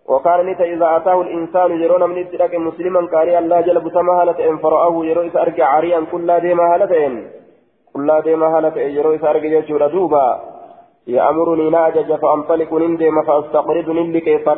وكان 0.08 0.46
نتا 0.46 0.64
إذا 0.64 0.96
أتاه 0.96 1.20
الإنسان 1.20 1.82
يرون 1.82 2.10
من 2.10 2.18
اتلاك 2.18 2.54
مسلما 2.54 3.06
كاري 3.06 3.38
الله 3.38 3.60
جل 3.60 3.80
بسما 3.80 4.12
هالتين 4.12 4.56
فرآه 4.58 5.04
يرو 5.04 5.22
إذا 5.22 5.64
عريا 5.64 6.00
كل 6.12 6.40
ديما 6.40 6.64
هالتين 7.96 8.20
كل 8.20 8.22
ديما 8.22 8.46
هالتين 8.46 8.90
يرو 8.90 9.14
إذا 9.14 9.30
أرجع 9.30 9.58
يجور 9.58 9.86
دوبا 9.86 10.40
يأمرني 11.06 11.70
ناجج 11.70 12.14
فأنطلق 12.14 12.72
نندم 12.72 13.22
فأستقرض 13.22 13.90
نلي 13.90 14.20
كيف 14.20 14.48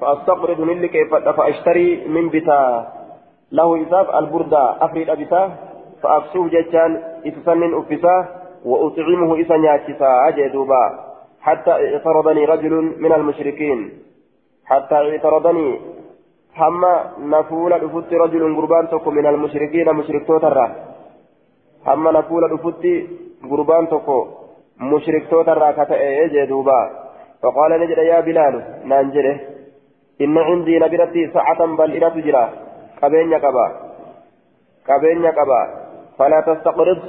فأستقرض 0.00 0.60
نلي 0.60 0.88
كيف 0.88 1.14
فأشتري 1.14 2.08
من 2.08 2.28
بتا 2.28 2.86
له 3.52 3.76
إذاب 3.76 4.06
البردة 4.14 4.84
أفريد 4.84 5.10
أبتا 5.10 5.56
فأكسوه 6.02 6.48
ججان 6.48 7.02
إتسنن 7.26 7.74
أفسا 7.74 8.26
وأطعمه 8.64 9.34
إذا 9.34 9.56
نياتسا 9.56 10.28
أجي 10.28 10.48
دوبا 10.48 11.08
حتى 11.40 11.70
اعترضني 11.70 12.44
رجل 12.44 12.94
من 12.98 13.12
المشركين 13.12 13.90
حتى 14.64 14.94
اعترضني 14.94 15.80
هما 16.56 16.94
نفول 17.18 17.78
دفت 17.78 18.12
رجل 18.12 18.56
قربان 18.56 18.86
من 19.06 19.26
المشركين 19.26 19.88
مشرك 21.85 21.91
توترا 21.91 21.93
هما 21.95 22.11
نفول 22.11 22.57
دفت 22.57 22.85
قربان 23.49 23.87
تكو 23.87 24.27
مشرك 24.79 25.29
توترا 25.29 25.71
كتئ 25.71 26.27
جدوبا 26.27 26.89
فقال 27.43 27.71
نجد 27.81 27.97
يا 27.97 28.19
بلال 28.19 28.63
نانجره 28.85 29.39
إن 30.21 30.37
عندي 30.37 30.79
نبرتي 30.79 31.31
ساعة 31.33 31.65
بل 31.65 31.91
إلى 31.91 32.09
تجرى 32.09 32.49
قبين 33.01 33.33
قبا 33.33 33.67
قبين 34.89 35.25
قبا 35.25 35.61
فلا 36.17 36.41
تستقرض 36.41 37.01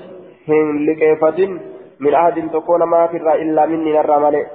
هن 0.48 0.86
لكيفة 0.86 1.58
من 2.00 2.14
أحد 2.14 2.50
تكون 2.52 2.82
ما 2.82 3.06
في 3.06 3.16
إلا 3.16 3.66
مني 3.66 3.92
نرى 3.92 4.18
ملئ 4.18 4.46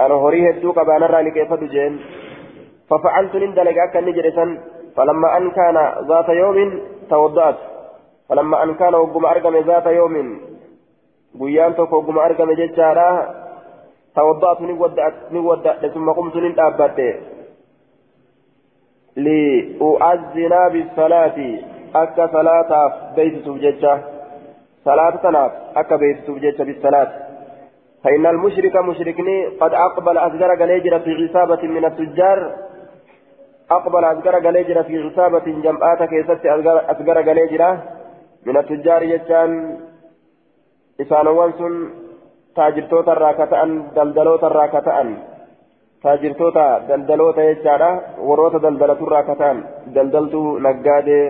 أنا 0.00 0.14
هوري 0.14 0.50
هدو 0.50 0.72
قبانا 0.72 1.06
رالي 1.06 1.30
كيف 1.30 1.54
جين 1.54 2.00
ففعلت 2.90 3.36
نندلق 3.36 3.82
أكا 3.82 4.00
نجرسا 4.00 4.58
فلما 4.96 5.36
أن 5.36 5.50
كان 5.50 5.76
ذات 6.08 6.28
يوم 6.28 6.80
توضأت 7.10 7.56
فلما 8.31 8.63
أن 8.63 8.73
كان 8.75 8.95
وقم 8.95 9.25
أرقم 9.25 9.57
ذات 9.57 9.85
يوم 9.85 10.15
قيان 11.39 11.75
توك 11.75 11.93
وقم 11.93 12.17
أرقم 12.19 12.51
ججارا 12.51 13.09
توضأت 14.15 14.61
نودأت 14.61 15.13
نودأت 15.31 15.85
ثم 15.85 16.11
قمت 16.11 16.35
نندابت 16.35 16.99
لأؤذن 19.15 20.53
بالصلاة 20.73 21.37
أكا 21.95 22.27
صلاة 22.27 22.71
بيت 23.15 23.45
سبججة 23.45 23.93
صلاة 24.85 25.15
تناف 25.23 25.51
أكا 25.75 25.95
بيت 25.95 26.17
سبججة 26.27 26.63
بالصلاة. 26.63 27.11
فإن 28.03 28.25
المشرك 28.25 28.75
مشركني 28.75 29.47
قد 29.61 29.73
أقبل 29.73 30.17
أصغر 30.17 30.51
قليجر 30.61 30.99
في 30.99 31.11
عصابة 31.19 31.63
من 31.67 31.85
التجار. 31.85 32.55
أقبل 33.71 34.03
أصغر 34.03 34.35
قليجر 34.47 34.83
في 34.83 35.03
عصابة 35.03 35.45
جمعات 35.63 36.03
كيست 36.03 36.45
أصغر 36.89 37.17
قليجر 37.29 37.77
من 38.45 38.57
التجار 38.57 39.03
يجان 39.03 39.51
إسانوان 41.01 41.51
سن 41.59 41.73
تاجرتوتا 42.55 43.13
راكتان 43.13 43.69
دلدلوتا 43.95 44.47
راكتان 44.47 45.07
تاجرتوتا 46.03 46.67
دلدلوتا 46.89 47.41
يجارا 47.49 47.91
وروتا 48.27 48.57
دلدلتو 48.65 49.05
راكتان 49.15 49.57
دلدلتو 49.95 50.41
نقادي 50.65 51.21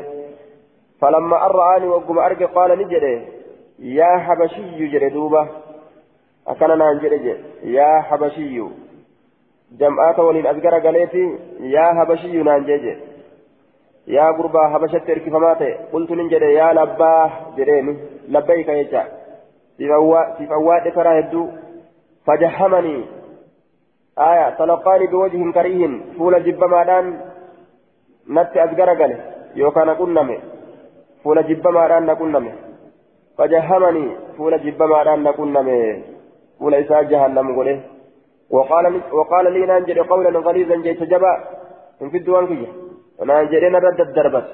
فلما 0.99 1.37
أرآني 1.45 1.87
وقم 1.93 2.17
أرقى 2.27 2.45
قال 2.55 2.69
نجري 2.79 3.15
يا 3.99 4.11
حبشي 4.25 4.87
جري 4.93 5.09
je 6.47 7.33
yaa 7.63 8.01
habashiyyu 8.01 8.71
jam'aata 9.79 10.23
waliin 10.23 10.47
as 10.47 10.57
gara 10.61 10.79
galeeti 10.79 11.39
yaa 11.59 11.93
habashiyyuu 11.93 12.43
naan 12.43 12.65
jeeje 12.65 13.10
yaa 14.16 14.32
gurbaa 14.38 14.68
habashatti 14.74 15.12
erkifamaa 15.12 15.54
ta'e 15.60 15.72
qultu 15.92 16.18
nin 16.18 16.28
jedhe 16.32 16.50
yaa 16.54 16.72
labbaa 16.78 17.30
jedheeni 17.56 17.94
labbayka 18.36 18.76
jecha 18.80 19.04
siif 19.78 20.50
awwaadhe 20.58 20.90
karaa 20.98 21.14
hedduu 21.20 21.46
fajahamanii 22.26 23.00
aya 24.28 24.52
talaqaanii 24.60 25.10
biwajhin 25.14 25.52
kariihin 25.56 25.96
fuula 26.18 26.40
jibbamaadhaan 26.46 27.10
natti 28.38 28.60
as 28.60 28.76
gara 28.76 28.94
gale 29.02 29.18
yookaan 29.62 29.92
na 29.92 29.98
qunname 30.02 30.38
fuula 31.22 31.42
jibbamaadhaan 31.50 32.06
na 32.06 32.16
qunname 32.22 32.54
fajahamanii 33.36 34.08
fuula 34.36 34.62
jibbamaadhaan 34.68 35.28
na 35.28 35.36
qunname 35.40 35.76
fuula 36.58 36.82
isaa 36.86 37.04
jahannamu 37.12 37.54
godhe 37.60 37.76
وقال 38.50 39.00
وقال 39.12 39.52
لي 39.52 39.66
نانجد 39.66 39.98
قولا 39.98 40.38
غليظا 40.38 40.76
جيت 40.76 41.02
جبا 41.02 41.32
من 42.00 42.10
في 42.10 42.18
الدوان 42.18 42.46
كي 43.21 43.25
نانجد 43.25 43.63
نرد 43.63 44.01
الدربت. 44.01 44.47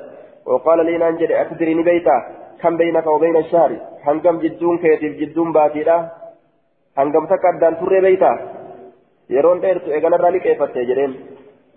وقال 0.45 0.79
لي 0.85 0.97
نانجد 0.97 1.31
أتدريني 1.31 1.83
بيتا 1.83 2.15
كم 2.61 2.77
بينك 2.77 3.07
وبين 3.07 3.37
الشهر؟ 3.43 3.71
هنقم 4.05 4.37
جدون 4.43 4.77
كيتف 4.77 5.13
جدون 5.21 5.51
باتيرا. 5.55 5.97
هنقم 6.97 7.25
تكدان 7.31 7.73
تري 7.79 7.99
بيتا. 8.01 8.31
يرون 9.29 9.59
ديرتو 9.63 9.91
إيقان 9.91 10.13
الرالي 10.13 10.39
كيف 10.39 10.63
تجرين 10.63 11.11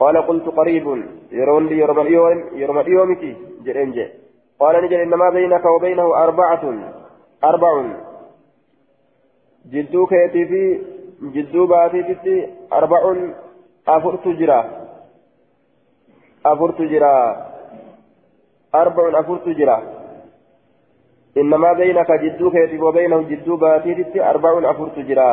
قال 0.00 0.16
قلت 0.29 0.46
قريب 0.59 0.87
يرون 1.33 1.66
لي 1.68 1.79
يرمى 1.79 2.03
اليوم 2.03 2.38
يرمى 2.61 2.81
اليومتي 2.81 3.33
جرين 3.64 3.90
جي. 3.96 4.07
قال 4.61 4.74
نجد 4.83 5.00
إنما 5.07 5.31
بينك 5.31 5.64
وبينه 5.64 6.07
أربعة 6.24 6.64
أربع 7.44 7.72
جدو 9.72 10.07
كيتي 10.07 10.44
في 10.50 10.62
jidduu 11.20 11.66
baatiititti 11.68 12.35
arba'uun 12.70 13.18
afurtu 13.94 14.33
arba'uun 18.72 19.14
afurtu 19.14 19.55
jira 19.55 19.81
innamaa 21.35 21.74
beynaka 21.74 22.18
jidduu 22.18 22.50
keetiif 22.50 22.83
wabeynahu 22.83 23.24
jidduu 23.31 23.57
baatiititti 23.57 24.20
arba'uun 24.33 24.64
afurtu 24.64 25.03
jira 25.09 25.26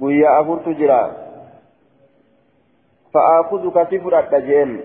guyyaa 0.00 0.38
afurtu 0.38 0.74
jira 0.80 1.00
fa'aakuzuka 3.12 3.86
si 3.90 4.00
fudhadha 4.06 4.40
jeen 4.48 4.80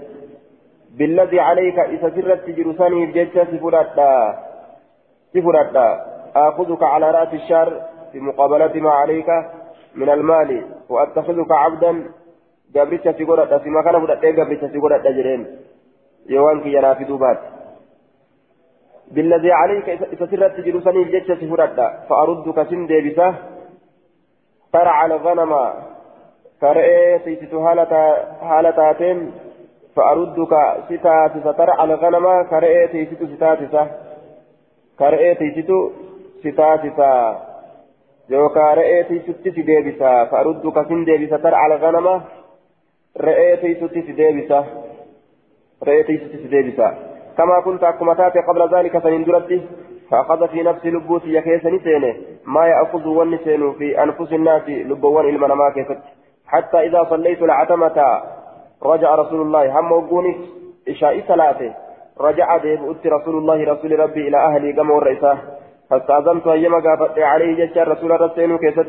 بالذي 0.98 1.40
عليك 1.40 1.80
إذا 1.80 2.10
سرت 2.10 2.50
جرساني 2.50 3.06
بجيتش 3.06 3.38
سفردا 3.52 4.13
سفردا 5.34 5.88
آخذك 6.36 6.84
على 6.84 7.12
رأس 7.12 7.34
الشهر 7.34 7.82
في 8.12 8.20
مقابلة 8.20 8.74
ما 8.82 8.92
عليك 8.92 9.30
من 9.96 10.10
المال 10.10 10.66
وأتخذك 10.90 11.52
عبدا 11.52 12.12
قبرتك 12.75 13.15
في 13.15 13.23
قرة 13.23 13.58
في 13.58 13.69
مكان 13.69 13.95
بدأت 14.03 14.25
قبرتك 14.39 14.71
في 14.71 14.80
قرة 14.80 15.01
أجرين 15.10 15.41
يوانك 16.30 16.65
ينافي 16.65 17.03
دوبات 17.03 17.39
بالذي 19.12 19.51
عليك 19.51 19.89
إذا 19.89 20.25
سرت 20.32 20.60
جلوسني 20.60 21.01
الجيش 21.03 21.32
سفردا 21.41 21.88
فأردك 22.10 22.69
سن 22.69 22.88
ديبسة 22.88 23.36
ترعى 24.73 25.06
الغنم 25.06 25.53
كرئي 26.62 27.19
سيست 27.25 27.53
هالتاتين 28.41 29.32
فأردك 29.95 30.53
ستاتس 30.89 31.58
ترعى 31.58 31.84
الغنم 31.84 32.43
كرئي 32.51 32.88
سيست 32.88 33.21
ستاتسة 33.36 33.84
كرئي 34.99 35.36
سيست 35.36 35.71
ستاتسة 36.43 37.12
yookaan 38.30 38.77
re'ee 38.77 39.03
tiisutti 39.03 39.51
si 39.51 39.67
deebisa. 39.67 40.25
Fa'aruddu 40.32 40.71
kasin 40.71 41.06
deebisa. 41.06 41.39
Tara 41.39 41.63
alganama 41.65 42.21
si 44.06 44.13
deebisa. 44.13 44.63
Re'ee 45.82 46.03
tiisutti 46.03 46.38
si 46.38 46.51
deebisa. 46.51 46.89
كما 47.38 47.60
كنت 47.60 47.84
أكما 47.84 48.13
تاتي 48.13 48.39
قبل 48.39 48.77
ذلك 48.77 48.97
فنندرتي 48.97 49.62
فأخذ 50.12 50.47
في 50.47 50.63
نفس 50.63 50.86
لبوت 50.86 51.21
يكيس 51.25 51.65
نسينه 51.65 52.15
ما 52.45 52.65
يأخذ 52.67 53.08
ونسين 53.08 53.73
في 53.73 54.03
أنفس 54.03 54.34
الناس 54.34 54.69
لبوان 54.69 55.30
إلمنا 55.30 55.56
ما 55.56 55.69
كيست 55.69 55.99
حتى 56.47 56.77
إذا 56.77 57.03
صليت 57.10 57.41
العتمة 57.41 58.21
رجع 58.84 59.15
رسول 59.15 59.41
الله 59.41 59.80
هم 59.80 59.91
وقوني 59.91 60.36
إشاء 60.89 61.19
ثلاثة 61.19 61.73
رجع 62.21 62.58
ديب 62.58 62.95
رسول 63.06 63.38
الله 63.38 63.73
رسول 63.73 63.99
ربي 63.99 64.27
إلى 64.27 64.38
أهلي 64.38 64.71
قم 64.71 64.91
والرئيسة 64.91 65.38
فاستأذنت 65.89 66.47
هيما 66.47 66.80
قافت 66.80 67.19
عليه 67.19 67.65
جشار 67.65 67.88
رسول 67.88 68.21
رسول 68.21 68.58
كيست 68.58 68.88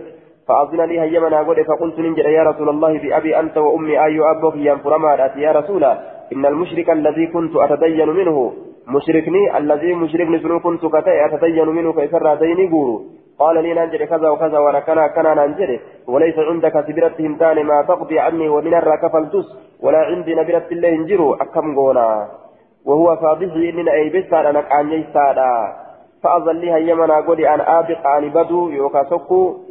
فأذن 0.49 0.81
لي 0.81 1.01
هيما 1.01 1.29
نقول 1.29 1.65
فقلت 1.65 1.99
ننجل 1.99 2.27
يا 2.27 2.43
رسول 2.43 2.69
الله 2.69 2.93
بأبي 2.99 3.41
أنت 3.41 3.57
وأمي 3.59 4.05
أي 4.05 4.21
أبوك 4.31 4.57
ينفرما 4.57 5.31
يا 5.37 5.53
رسول 5.53 5.85
إن 6.33 6.47
المشرك 6.47 6.91
الذي 6.91 7.27
كنت 7.27 7.57
أتدين 7.57 8.09
منه 8.09 8.53
مشركني 8.89 9.59
الذي 9.59 9.95
مشركني 9.95 10.39
سنو 10.39 10.61
كنت 10.61 10.87
كتئ 10.87 11.17
أتدين 11.27 11.69
منه 11.69 11.93
كيسر 11.93 12.35
ديني 12.35 12.69
قولوا. 12.73 13.01
قال 13.39 13.57
لي 13.63 13.75
ننجل 13.75 14.05
كذا 14.05 14.29
وكذا 14.29 14.59
وأنا 14.59 14.81
كان 14.81 15.07
كان 15.07 15.37
ننجل 15.37 15.81
وليس 16.09 16.39
عندك 16.39 16.75
سبرتهم 16.87 17.35
تاني 17.37 17.63
ما 17.63 17.83
تقضي 17.89 18.19
عني 18.19 18.49
ومن 18.49 18.75
الركفلتس 18.75 19.47
ولا 19.83 19.99
عندي 19.99 20.35
نبرت 20.35 20.73
الله 20.73 20.89
انجروا. 20.89 21.37
أكم 21.43 21.77
قونا 21.77 22.29
وهو 22.87 23.17
فاضحي 23.17 23.71
إننا 23.71 23.93
أي 23.93 24.09
بسار 24.15 24.51
أنا 24.51 24.61
كان 24.61 24.93
يسارا 24.93 25.53
فأظل 26.23 26.57
لي 26.57 26.73
هيمنا 26.75 27.21
قولي 27.21 27.55
أن 27.55 27.61
آبق 27.61 28.07
عن 28.07 28.29
بدو 28.29 28.69
يوكا 28.69 29.03
سكو. 29.11 29.68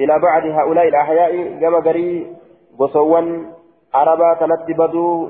إلى 0.00 0.18
بعد 0.18 0.46
هؤلاء 0.46 0.88
الأحياء 0.88 1.58
كما 1.60 1.78
قري 1.78 2.26
قصوا 2.78 3.20
عربا 3.94 4.34
تنت 4.40 4.78
بدو 4.78 5.28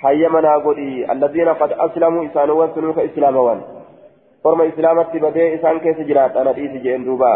هيمنا 0.00 0.56
قولي 0.56 1.12
الذين 1.12 1.48
قد 1.48 1.72
أسلموا 1.72 2.26
إسانوا 2.26 2.66
سنوك 2.74 2.98
إسلاموان 2.98 3.60
فرما 4.44 4.68
إسلامت 4.68 5.16
بدي 5.16 5.54
إسان 5.54 5.78
كيس 5.78 5.98
جرات 6.08 6.36
أنا 6.36 6.52
ديسي 6.52 6.78
جين 6.78 7.04
دوبا. 7.04 7.32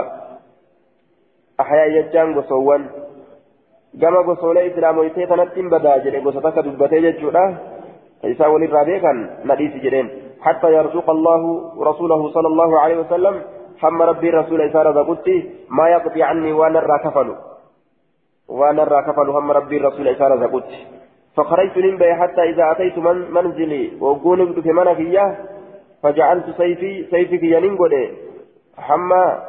أحياء 1.60 1.88
يجان 1.90 2.40
قصوا 2.40 2.78
كما 4.00 4.20
قصوا 4.28 4.66
إسلاموا 4.66 5.04
يتنت 5.04 5.58
بدا 5.58 5.96
جري 6.04 6.18
قصتك 6.18 6.58
دبتي 6.58 7.00
ججودا. 7.00 7.44
إسان 8.24 8.50
ولي 8.50 8.66
رابيكا 8.66 9.12
نديسي 9.44 9.78
جرين. 9.78 10.08
حتى 10.44 10.68
يرزق 10.72 11.10
الله 11.10 11.40
رسوله 11.88 12.20
صلى 12.28 12.48
الله 12.48 12.80
عليه 12.80 12.96
وسلم 12.98 13.34
هم 13.82 14.02
ربي 14.02 14.30
رسول 14.30 14.60
إسارة 14.60 15.02
قلتي 15.02 15.50
ما 15.70 15.88
يقضي 15.88 16.22
عني 16.22 16.52
وأنا 16.52 16.78
الرا 16.78 16.96
كفل. 16.98 17.34
وأنا 18.48 18.82
الرا 18.82 19.00
كفل 19.00 19.30
هم 19.30 19.50
ربي 19.50 19.78
رسول 19.78 20.08
إسارة 20.08 20.46
قلتي 20.46 20.86
فخرجت 21.36 21.78
ننبي 21.78 22.14
حتى 22.14 22.42
إذا 22.42 22.70
أتيت 22.70 22.98
من 22.98 23.30
منزلي. 23.30 24.00
وقول 24.00 24.62
في 24.62 24.72
منفية 24.72 25.38
فجعلت 26.02 26.50
سيفي 26.56 27.06
سيفي 27.10 27.36
ينقل 27.56 28.10
حما 28.78 29.42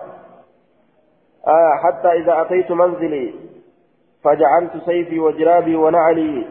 آه 1.47 1.73
حتى 1.83 2.07
إذا 2.07 2.41
أتيت 2.41 2.71
منزلي. 2.71 3.33
فجعلت 4.23 4.77
سيفي 4.85 5.19
وجرابي 5.19 5.75
ونعلي. 5.75 6.47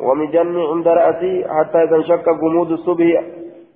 ومجني 0.00 0.66
عند 0.66 0.88
رأسي. 0.88 1.44
حتى 1.48 1.78
إذا 1.82 1.96
انشق 1.96 2.24
جمود 2.24 2.70
الصبح. 2.70 3.22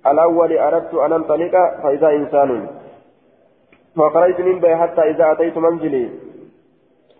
الأول 0.07 0.57
أردت 0.57 0.93
أن 0.93 1.13
أنطلق 1.13 1.51
فإذا 1.83 2.09
إنسان. 2.09 2.67
فقرأت 3.95 4.39
من 4.41 4.59
بي 4.59 4.75
حتى 4.75 5.01
إذا 5.01 5.31
أتيت 5.31 5.57
منزلي. 5.57 6.09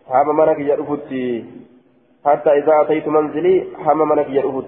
هذا 0.08 0.32
منك 0.32 0.60
يرفضتي. 0.60 1.46
حتى 2.26 2.50
إذا 2.50 2.82
أتيت 2.82 3.08
منزلي 3.08 3.68
هم 3.78 4.10
منك 4.10 4.30
يرفض 4.30 4.66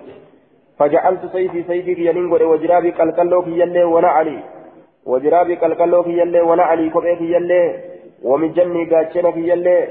فجعلت 0.79 1.25
سيفي 1.31 1.63
سيفي 1.63 2.05
ينقل 2.05 2.43
وجرابي 2.43 2.91
كالكلوك 2.91 3.47
يلي 3.47 3.83
ونعلي. 3.83 4.39
وجرابي 5.05 5.55
كالكلوك 5.55 6.07
يلي 6.07 6.41
ونعلي 6.41 6.89
كبيك 6.89 7.21
يلي. 7.21 7.63
ومجني 8.23 8.85
قاتشنك 8.91 9.37
يلي. 9.37 9.87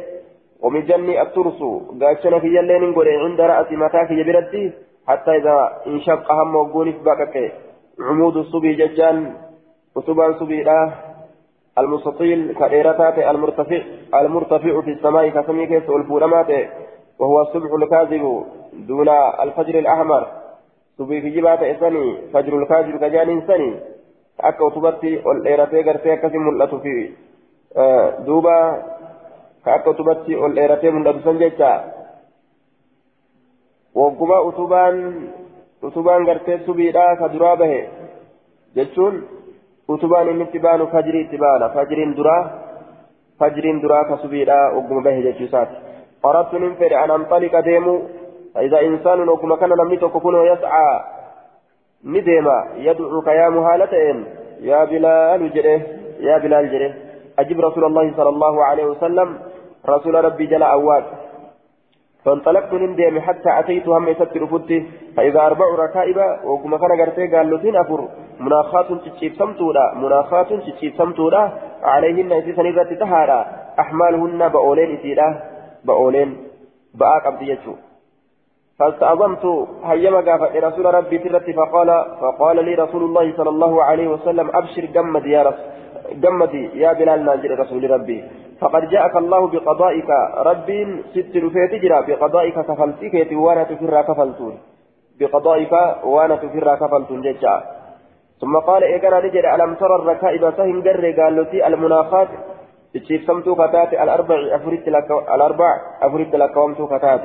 ومجني 0.62 1.22
الترس 1.22 1.61
قاتشنك 2.00 2.44
يلي 2.44 2.79
ننقل 2.79 3.09
عند 3.09 3.40
رأس 3.40 3.72
متاك 3.72 4.11
يبردي. 4.11 4.72
حتى 5.09 5.31
إذا 5.37 5.57
انشق 5.87 6.33
هم 6.33 6.57
وقوني 6.57 6.92
في 6.92 6.98
بكك 6.98 7.52
عمود 8.00 8.37
الصبي 8.37 8.74
ججان 8.74 9.35
وسبان 9.96 10.35
صبيلا 10.35 10.79
المستطيل 11.78 12.54
كديرتات 12.54 13.18
المرتفع 13.18 13.82
المرتفع 14.14 14.80
في 14.80 14.90
السماء 14.90 15.28
كسمي 15.28 15.66
كيس 15.66 15.88
والفورمات 15.88 16.50
وهو 17.18 17.40
الصبح 17.40 17.70
الكاذب 17.82 18.44
دون 18.72 19.08
الفجر 19.44 19.78
الأحمر 19.78 20.26
صبي 20.98 21.20
في 21.20 21.30
جبات 21.30 21.62
إساني 21.62 22.16
فجر 22.32 22.58
الكاذب 22.58 22.96
كجان 22.96 23.28
إنساني 23.30 23.80
akka 24.38 24.64
utubatti 24.64 25.16
ol 25.24 25.40
dheeratee 25.44 25.82
gartee 25.82 26.12
akkasi 26.12 26.38
mul'atu 26.38 26.78
fi 26.84 26.94
duuba 28.26 28.56
ka 29.64 29.74
akka 29.74 29.90
utubatti 29.90 30.36
ol 30.36 30.52
dheeratee 30.54 30.90
mul'atu 30.90 31.22
san 31.24 31.38
jecha 31.38 31.70
wagguma 33.94 34.40
utubaan 34.48 34.96
utubaan 35.82 36.24
gartee 36.24 36.58
subiidhaa 36.66 37.16
utubaan 39.88 40.29
inni 40.29 40.44
itti 40.44 40.59
baanu 40.59 40.87
fajrii 40.94 41.25
itti 41.27 41.38
baana. 41.38 41.68
Fajriin 41.75 42.14
duraa 42.16 42.42
fajriin 43.38 43.83
duraa 43.83 44.05
ka 44.05 44.22
subiidhaa 44.22 44.72
wagguma 44.77 45.03
bahe 45.03 45.22
jechuu 45.22 45.51
isaati. 45.51 45.87
أردت 46.27 46.55
ننفر 46.55 47.05
أن 47.05 47.11
أنطلق 47.11 47.61
ديمو 47.61 48.03
فإذا 48.55 48.81
إنسان 48.81 49.29
وكما 49.29 49.57
كان 49.57 49.68
نمني 49.68 49.96
تكون 49.96 50.46
يسعى 50.46 51.01
نديما 52.05 52.66
يدعوك 52.77 53.27
يا 53.27 53.49
مهالتين 53.49 54.25
يا 54.61 54.85
بلال 54.85 55.53
جره 55.55 55.81
يا 56.20 56.38
بلال 56.38 56.70
جره 56.72 56.94
أجب 57.38 57.61
رسول 57.61 57.85
الله 57.85 58.12
صلى 58.16 58.29
الله 58.29 58.64
عليه 58.64 58.85
وسلم 58.85 59.38
رسول 59.88 60.25
ربي 60.25 60.46
جل 60.46 60.62
أواد 60.62 61.05
فانطلقت 62.25 62.72
نندم 62.72 63.20
حتى 63.20 63.51
أتيت 63.59 63.88
هم 63.88 64.09
يستر 64.09 64.46
فتي 64.46 64.79
فإذا 65.16 65.40
أربع 65.40 65.66
ركائب 65.85 66.18
وكما 66.44 66.77
كان 66.79 67.01
قرتي 67.01 67.27
قال 67.37 67.51
له 67.51 67.81
أفر 67.81 68.01
مناخات 68.40 68.87
تشيب 68.92 69.33
سمتولا 69.35 69.94
مناخات 69.94 70.53
تشيب 70.53 70.92
سمتولا 70.99 71.42
عليهن 71.83 72.33
إسيسان 72.33 72.66
إذا 72.66 72.83
تتهارا 72.83 73.46
أحمالهن 73.79 74.49
بأولين 74.49 74.96
إسيلا 74.96 75.29
بأولين 75.85 76.37
بآك 76.94 77.27
أبدي 77.27 77.57
فاستعظمت 78.79 79.44
هيما 79.85 80.20
قافت 80.20 80.57
رسول 80.57 80.94
ربي 80.94 81.18
ترتي 81.18 81.53
فقال 81.53 82.05
فقال 82.20 82.64
لي 82.64 82.75
رسول 82.75 83.03
الله 83.03 83.37
صلى 83.37 83.49
الله 83.49 83.83
عليه 83.83 84.09
وسلم 84.09 84.51
أبشر 84.55 84.85
جمد 84.85 85.27
يا 85.27 85.42
رسول 85.42 85.77
يا 86.75 86.92
بلال 86.92 87.25
ناجر 87.25 87.59
رسول 87.59 87.90
ربي. 87.90 88.25
فقد 88.61 88.88
جاءك 88.88 89.16
الله 89.16 89.46
بقضائك 89.46 90.11
رب 90.49 90.68
ست 91.14 91.37
رفيت 91.37 91.72
جرا 91.83 92.01
بقضائك 92.01 92.59
كفلتك 92.68 93.33
وأنا 93.33 93.62
تفرى 93.64 94.03
كفلتون. 94.03 94.55
بقضائك 95.18 95.72
وأنا 96.05 96.37
تفرى 96.37 96.77
كفلتون 96.77 97.22
ججا. 97.22 97.55
ثم 98.40 98.57
قال 98.57 98.83
إيقنا 98.85 99.20
نجد 99.20 99.44
ألم 99.55 99.75
ترى 99.75 99.94
الركائب 99.94 100.42
سهن 100.57 100.83
قر 100.83 101.05
قال 101.18 101.37
له 101.37 101.66
المناخات. 101.66 102.29
تشيف 102.94 103.27
سمتو 103.27 103.55
كتات 103.55 103.90
الأربع 104.05 104.38
أفريت 104.57 104.88
لك 104.88 105.11
الأربع 105.35 105.70
أفريت 106.03 106.35
لك 106.35 106.57
ومتو 106.57 106.87
كتات 106.87 107.25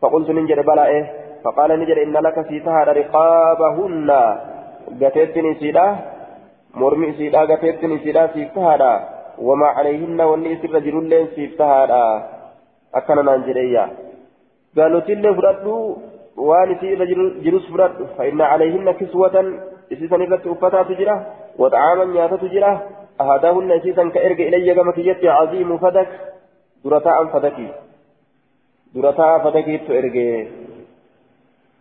فقلت 0.00 0.28
نجد 0.30 0.60
بلا 0.68 0.86
إيه؟ 0.86 1.04
فقال 1.44 1.70
نجد 1.80 1.98
إن 1.98 2.16
لك 2.26 2.36
سهر 2.64 2.86
رقابهن. 2.96 4.10
قتيتني 5.00 5.54
سيدا. 5.60 5.86
مرمي 6.74 7.12
سيدا 7.12 7.40
قتيتني 7.50 7.98
سيدا 7.98 8.24
سهر 8.54 8.82
وما 9.38 9.66
عليهن 9.66 10.20
والني 10.20 10.56
سر 10.62 10.78
جرولين 10.78 11.26
سيفتهادا 11.34 12.04
أكنا 12.94 13.22
نانجريا 13.22 13.84
قالوا 14.76 15.00
تلي 15.00 15.34
فرادو 15.34 15.96
وان 16.36 16.70
سير 16.80 17.00
جروس 17.44 17.66
فرادو 17.72 18.04
فإن 18.18 18.40
عليهن 18.40 18.90
كسوة 18.90 19.36
إسيسا 19.92 20.16
نرد 20.16 20.46
أفتات 20.46 20.92
جرا 20.98 21.16
وطعاما 21.58 22.04
نياتة 22.04 22.42
جرا 22.54 22.72
أهداهن 23.20 23.72
إسيسا 23.72 24.08
كإرق 24.14 24.40
إلي 24.48 24.74
كما 24.74 24.92
كجت 24.92 25.24
عظيم 25.24 25.78
فدك 25.78 26.08
درتاء 26.84 27.26
فدكي 27.32 27.68
درتاء 28.94 29.38
فدكي 29.44 29.78
تإرقي 29.78 30.46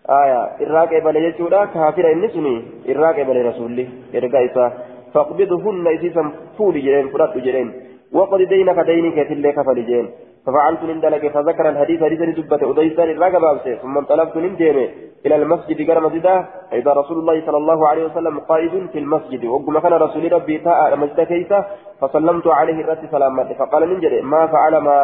آية 0.10 0.42
إراك 0.62 0.94
إبالي 0.94 1.20
يجودا 1.28 1.66
كافر 1.66 2.06
إنسني 2.12 2.56
إراك 2.90 3.20
إبالي 3.20 3.42
رسولي 3.50 3.86
إرقا 4.16 4.40
إسا 4.46 4.66
فاقبضهن 5.14 5.88
إسيسا 5.98 6.24
فول 6.58 6.76
جرين 6.86 7.08
فرات 7.10 7.38
جرين 7.38 7.68
وقد 8.12 8.42
دينك 8.54 8.80
دينك 8.80 9.18
تلك 9.30 9.58
فلجين 9.68 10.06
ففعلت 10.46 10.84
من 10.84 11.00
ذلك 11.00 11.32
فذكر 11.34 11.70
الحديث 11.70 12.04
حديث 12.04 12.22
دبة 12.38 12.72
أديسان 12.72 13.10
الرقبة 13.10 13.76
ثم 13.82 13.98
انطلقت 13.98 14.36
من 14.38 14.56
ديمه 14.56 14.90
إلى 15.26 15.36
المسجد 15.36 15.90
قال 15.90 16.04
مسجدا 16.04 16.46
إذا 16.74 16.92
رسول 16.94 17.18
الله 17.20 17.46
صلى 17.46 17.58
الله 17.58 17.88
عليه 17.88 18.06
وسلم 18.06 18.40
قائد 18.40 18.90
في 18.92 19.00
المسجد 19.00 19.46
وقم 19.46 19.80
كان 19.80 19.94
رسول 19.94 20.34
ربي 20.34 20.58
تاء 20.58 20.96
مسجد 20.96 21.22
كيسة 21.22 21.66
فسلمت 22.02 22.48
عليه 22.48 22.78
الرد 22.84 23.04
سلامة 23.12 23.54
فقال 23.54 23.90
من 23.90 24.00
جري 24.00 24.22
ما 24.22 24.48
فعل 24.48 24.78
ما 24.78 25.00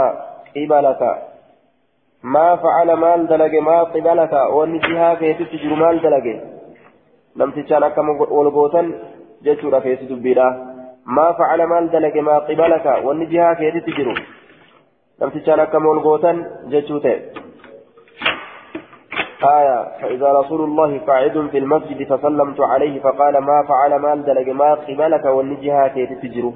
قبلك؟ 0.56 1.02
ما 2.24 2.56
فعل 2.56 2.94
مال 2.94 3.28
دلق 3.28 3.54
ما 3.62 3.84
قبلك؟ 3.84 4.34
ونسيها 4.56 5.14
كيف 5.14 5.38
تجر 5.52 5.72
مال 5.76 6.02
دلق 6.02 6.28
لم 7.36 7.52
تشان 7.52 7.84
أكم 7.84 8.10
والبوتن 8.10 8.86
جتشورا 9.44 9.80
كيس 9.80 10.02
دبيرا 10.12 10.48
ما 11.06 11.28
فعل 11.40 11.60
مال 11.64 11.92
دلق 11.92 12.16
ما 12.28 12.36
قبلك؟ 12.48 12.86
والنجها 13.06 13.54
كيس 13.54 13.76
تجرو 15.20 15.30
لم 15.30 15.30
تشان 15.30 15.60
أكم 15.60 15.86
والبوتن 15.86 16.46
جتشوته 16.72 17.16
آية 19.44 19.78
فإذا 20.02 20.32
رسول 20.40 20.62
الله 20.62 21.00
قاعد 21.08 21.48
في 21.52 21.58
المسجد 21.58 22.00
فسلمت 22.04 22.60
عليه 22.62 23.00
فقال 23.00 23.38
ما 23.38 23.64
فعل 23.68 23.96
مال 23.96 24.26
دلق 24.26 24.48
ما 24.54 24.74
قبلك 24.74 25.26
تجرو 26.22 26.54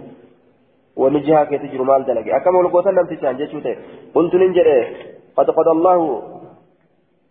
ونجها 0.96 1.44
كي 1.44 1.58
تجر 1.58 1.84
مال 1.84 2.06
دلقي 2.06 2.38
أكم 2.38 2.56
والقوتن 2.56 2.96
لم 2.96 3.08
جيشوته 3.32 3.76
قلت 4.16 4.36
ننجر 4.36 4.68
قد 5.38 5.50
قضى 5.50 5.72
الله 5.72 6.24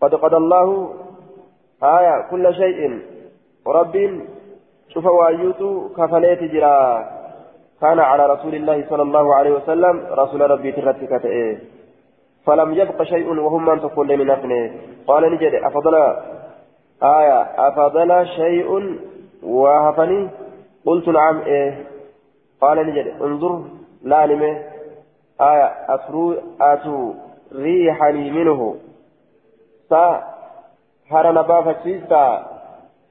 قد 0.03 0.15
قضى 0.15 0.37
الله 0.37 0.95
آية 1.83 2.15
كل 2.31 2.55
شيء 2.55 2.99
رب 3.67 4.21
شوف 4.89 5.07
وايوتو 5.07 5.89
كفليت 5.97 6.43
جرا 6.53 7.20
كان 7.81 7.99
على 7.99 8.27
رسول 8.27 8.55
الله 8.55 8.85
صلى 8.91 9.03
الله 9.03 9.35
عليه 9.35 9.51
وسلم 9.51 10.07
رسول 10.11 10.51
ربي 10.51 10.73
ترتك 10.73 11.25
إيه 11.25 11.59
فلم 12.47 12.75
يبق 12.75 13.03
شيء 13.03 13.29
وهم 13.41 13.67
من 13.67 13.81
تقول 13.81 14.17
من 14.17 14.31
أفنه 14.31 14.71
قال 15.07 15.33
نجد 15.33 15.55
أفضل 15.55 15.95
آية 17.03 17.41
أفضل 17.69 18.27
شيء 18.27 18.99
وهفني؟ 19.43 20.29
قلت 20.87 21.09
نعم 21.09 21.41
إيه. 21.41 21.87
قال 22.61 22.87
نجد 22.87 23.07
انظر 23.23 23.63
لا 24.03 24.27
نمه. 24.27 24.63
آية 25.41 25.69
أسرو 25.89 26.35
أتو 26.61 27.15
ريحني 27.55 28.31
منه. 28.31 28.77
سا 29.91 30.23
هر 31.11 31.33
نبافة 31.33 31.77
سيستا 31.83 32.47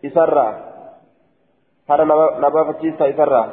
إسرّا. 0.05 0.47
هذا 1.89 2.03
نبافتشيسا 2.39 3.09
إسرا. 3.09 3.49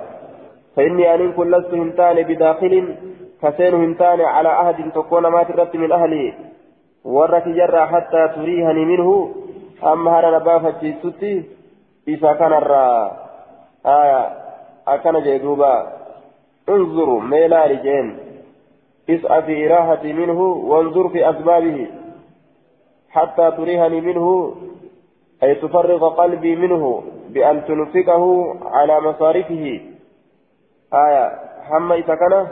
فإني 0.77 1.15
أن 1.15 1.33
كن 1.33 1.51
لست 1.51 1.75
هنتان 1.75 2.23
بداخل 2.23 2.95
كسين 3.43 3.75
هنتان 3.75 4.21
على 4.21 4.49
أهد 4.49 4.93
تكون 4.93 5.27
ما 5.27 5.43
ترت 5.43 5.77
من 5.77 5.93
أهلي. 5.93 6.35
ورك 7.05 7.49
جرى 7.49 7.87
حتى 7.87 8.29
تريهني 8.37 8.85
منه. 8.85 9.35
أما 9.85 10.11
هذا 10.19 10.39
نبافتشيستي 10.39 11.45
إذا 12.09 12.33
كان 12.33 12.53
الرا. 12.53 13.13
آية 13.87 14.23
أكن 14.89 15.23
جيدوبا. 15.23 15.93
انظروا 16.69 17.21
ميلا 17.21 17.67
رجين 17.67 18.19
اسعى 19.11 19.43
في 19.43 19.55
إراحتي 19.67 20.13
منه 20.13 20.41
وانظر 20.41 21.09
في 21.09 21.31
أسبابه. 21.31 21.87
حتى 23.11 23.51
تريهني 23.51 24.01
منه 24.01 24.55
أي 25.43 25.55
تفرغ 25.55 26.09
قلبي 26.09 26.57
منه 26.57 27.03
بأن 27.29 27.65
تنفقه 27.65 28.55
على 28.65 29.01
مصارفه. 29.01 29.96
آية 30.95 31.27
هم 31.71 31.93
إذا 31.93 32.15
كان 32.15 32.47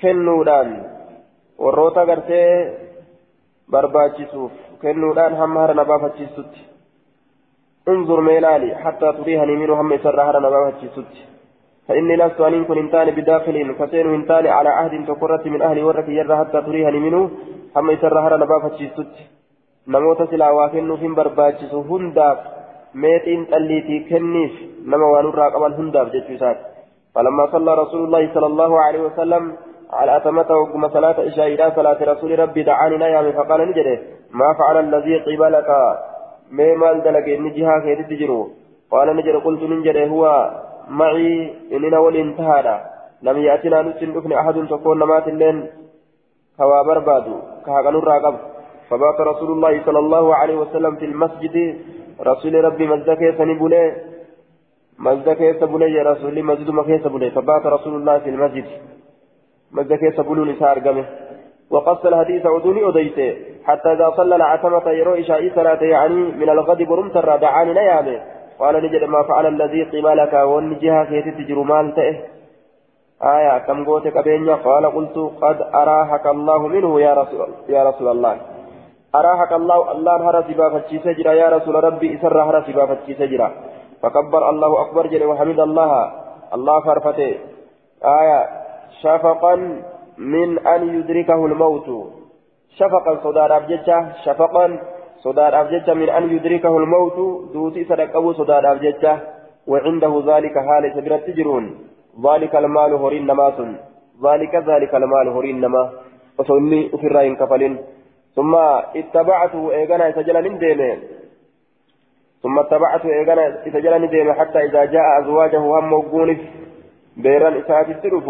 كنودان 0.00 0.70
warroota 1.60 2.06
gartee 2.08 2.50
barbaachisuuf 3.72 4.52
kennuudhaan 4.80 5.36
hamma 5.40 5.60
hara 5.60 5.74
nabaafachiisutti 5.74 6.70
انظر 7.88 8.20
ميلالي 8.20 8.74
حتى 8.84 9.12
تريهني 9.18 9.56
منه 9.56 9.80
هم 9.80 9.92
يسر 9.92 10.20
هذا 10.22 10.38
نباهة 10.38 10.82
فإني 11.88 12.16
لست 12.16 12.40
أن 12.40 12.64
كن 12.64 12.78
إنتان 12.78 13.10
بداخل 13.18 13.74
فسين 13.78 14.14
إنتان 14.14 14.46
على 14.46 14.68
عهد 14.68 15.06
تقرت 15.06 15.46
من 15.46 15.62
أهل 15.62 15.78
ورك 15.84 16.08
يرى 16.08 16.36
حتى 16.40 16.62
تريهني 16.62 16.98
منه 17.06 17.30
هم 17.76 17.90
يسر 17.90 18.18
هذا 18.26 18.36
نباهة 18.36 18.78
namoota 19.86 20.26
silaa 20.26 20.52
waa 20.52 20.68
kennuufin 20.68 21.14
barbaachisu 21.14 21.82
hundaaf 21.88 22.38
meexiin 23.02 23.46
xalliitii 23.52 24.00
kenniif 24.10 24.52
nama 24.92 25.06
waan 25.12 25.28
irraa 25.30 25.50
qaban 25.54 25.76
hundaaf 25.78 26.12
jechuu 26.14 26.34
isaati 26.34 26.79
فلما 27.14 27.46
صلى 27.52 27.74
رسول 27.74 28.04
الله 28.04 28.34
صلى 28.34 28.46
الله 28.46 28.80
عليه 28.80 29.00
وسلم 29.00 29.56
على 29.92 30.16
أتمته 30.16 30.54
وقم 30.54 30.88
صلاة 30.88 31.26
إشاء 31.26 31.46
إلى 31.46 31.72
صلاة 31.76 31.98
رسول 32.12 32.38
ربي 32.38 32.62
دعاني 32.62 32.96
نيام 32.96 33.32
فقال 33.32 33.60
نجده 33.68 33.98
ما 34.30 34.54
فعل 34.58 34.76
الذي 34.86 35.16
قبلك؟ 35.18 35.68
ما 36.50 36.74
مال 36.74 37.02
دلك 37.02 37.28
نجها 37.28 37.78
كيد 37.84 38.06
تجرو. 38.10 38.48
قال 38.90 39.16
نجد 39.16 39.36
قلت 39.44 39.62
نجده 39.62 40.06
هو 40.06 40.50
معي 40.88 41.54
إننا 41.72 41.98
والانتهى 41.98 42.80
لم 43.22 43.36
يأتنا 43.38 43.82
نسن 43.82 44.32
أحد 44.32 44.56
تكون 44.70 44.98
نمات 44.98 45.28
اللين. 45.28 45.56
كوا 46.58 46.82
بربادو 46.86 47.34
كهغن 47.66 47.94
الراقب. 47.96 48.36
فبات 48.90 49.18
رسول 49.20 49.50
الله 49.52 49.84
صلى 49.86 49.98
الله 49.98 50.34
عليه 50.34 50.56
وسلم 50.62 50.96
في 50.96 51.04
المسجد 51.04 51.56
رسول 52.20 52.64
ربي 52.64 52.86
مزدك 52.86 53.22
سنبولي 55.00 55.16
مزدك 55.16 55.60
سبولي 55.60 55.92
يا 55.92 56.02
رسول 56.02 56.44
مسجد 56.44 56.70
مكي 56.70 56.98
سبولي 56.98 57.30
فبات 57.30 57.66
رسول 57.66 57.94
الله 57.94 58.18
في 58.18 58.30
المسجد 58.30 58.64
مزدك 59.72 60.14
سبولون 60.16 60.50
نساء 60.50 60.72
أرقمه 60.72 61.04
وقص 61.70 62.06
الحديث 62.06 62.46
عدوني 62.46 62.88
أديته 62.88 63.36
حتى 63.64 63.92
إذا 63.92 64.12
صلى 64.16 64.36
العتمة 64.36 64.90
يروي 64.90 65.24
شائي 65.24 65.50
صلاة 65.54 65.82
يعني 65.82 66.14
من 66.14 66.48
الغد 66.50 66.82
برمتر 66.82 67.36
دعاني 67.36 67.72
نيامه 67.72 68.20
قال 68.58 68.74
نجد 68.84 69.04
ما 69.04 69.22
فعل 69.22 69.46
الذي 69.46 69.82
قبلك 69.82 70.32
والنجها 70.32 71.04
كي 71.04 71.22
تجر 71.22 71.62
مال 71.62 71.94
تئه 71.94 72.16
آية 73.22 73.58
كم 73.58 73.84
قوت 73.84 74.08
كبينيا 74.08 74.54
قال 74.54 74.86
قلت 74.86 75.16
قد 75.42 75.58
أراحك 75.74 76.26
الله 76.26 76.66
منه 76.66 77.00
يا 77.00 77.14
رسول, 77.14 77.48
يا 77.68 77.84
رسول 77.88 78.08
الله 78.08 78.36
أراحك 79.14 79.52
الله 79.52 79.92
الله 79.92 80.30
هرى 80.30 80.40
سبافتشي 80.48 80.98
سجرا 80.98 81.32
يا 81.32 81.48
رسول 81.48 81.84
ربي 81.84 82.14
إسر 82.14 82.42
هرى 82.42 82.64
سبافتشي 82.66 83.14
سجرا 83.14 83.48
فكبر 84.02 84.50
الله 84.50 84.80
أكبر 84.80 85.06
جل 85.06 85.24
وحمد 85.24 85.60
الله. 85.60 86.12
الله 86.54 86.80
فرفته 86.80 87.34
آية. 88.04 88.40
شفقا 89.02 89.54
من 90.18 90.58
أن 90.66 90.80
يدركه 90.98 91.46
الموت. 91.46 91.88
شفقا 92.78 93.12
صدار 93.24 93.56
أبجتة 93.56 94.12
شفقا 94.24 94.78
صدار 95.18 95.60
أبجتة 95.60 95.94
من 95.94 96.08
أن 96.08 96.36
يدركه 96.36 96.76
الموت. 96.76 97.18
دوتي 97.52 97.84
صدقه 97.84 98.32
صدار 98.32 98.72
أبجتة 98.72 99.18
وعنده 99.66 100.22
ذلك 100.26 100.54
حال 100.58 100.92
سبرة 100.96 101.16
تجرون 101.16 101.64
ذلك 102.26 102.56
المال 102.56 102.92
هورين 102.92 103.26
نماس 103.26 103.58
ذلك 104.24 104.54
ذلك 104.54 104.94
المال 104.94 105.28
هورين 105.28 105.60
نما. 105.60 105.90
في 107.00 107.06
الرأي 107.06 107.34
كفلين. 107.34 107.78
ثم 108.36 108.54
اتبعته. 108.96 109.72
إيغانا 109.72 110.08
يسجل 110.08 110.36
نديمه 110.52 111.19
ثم 112.42 112.58
اتبعته 112.58 113.08
إيغانا 113.08 113.66
يسجل 113.66 114.02
نديمه 114.02 114.32
حتى 114.32 114.58
إذا 114.64 114.84
جاء 114.84 115.20
أزواجه 115.20 115.58
هم 115.58 115.92
وقونف 115.92 116.38
بيران 117.16 117.56
إساءة 117.56 117.90
السرف 117.90 118.26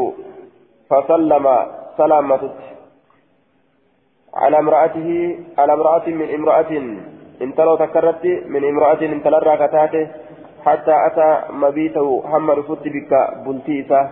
فسلم 0.90 1.46
سلامته. 1.96 2.50
على 4.34 4.58
امرأته 4.58 5.38
على 5.58 5.72
امرأة 5.72 6.06
من 6.06 6.34
امرأة 6.34 6.72
انتلو 7.42 7.76
تكرت 7.76 8.24
من 8.24 8.68
امرأة 8.68 9.00
انتلرى 9.02 9.56
كتاته 9.56 10.08
حتى 10.66 10.94
أتى 11.06 11.42
مبيته 11.52 12.22
هم 12.24 12.50
رفضت 12.50 12.88
بك 12.88 13.12
بلتيسة. 13.46 14.10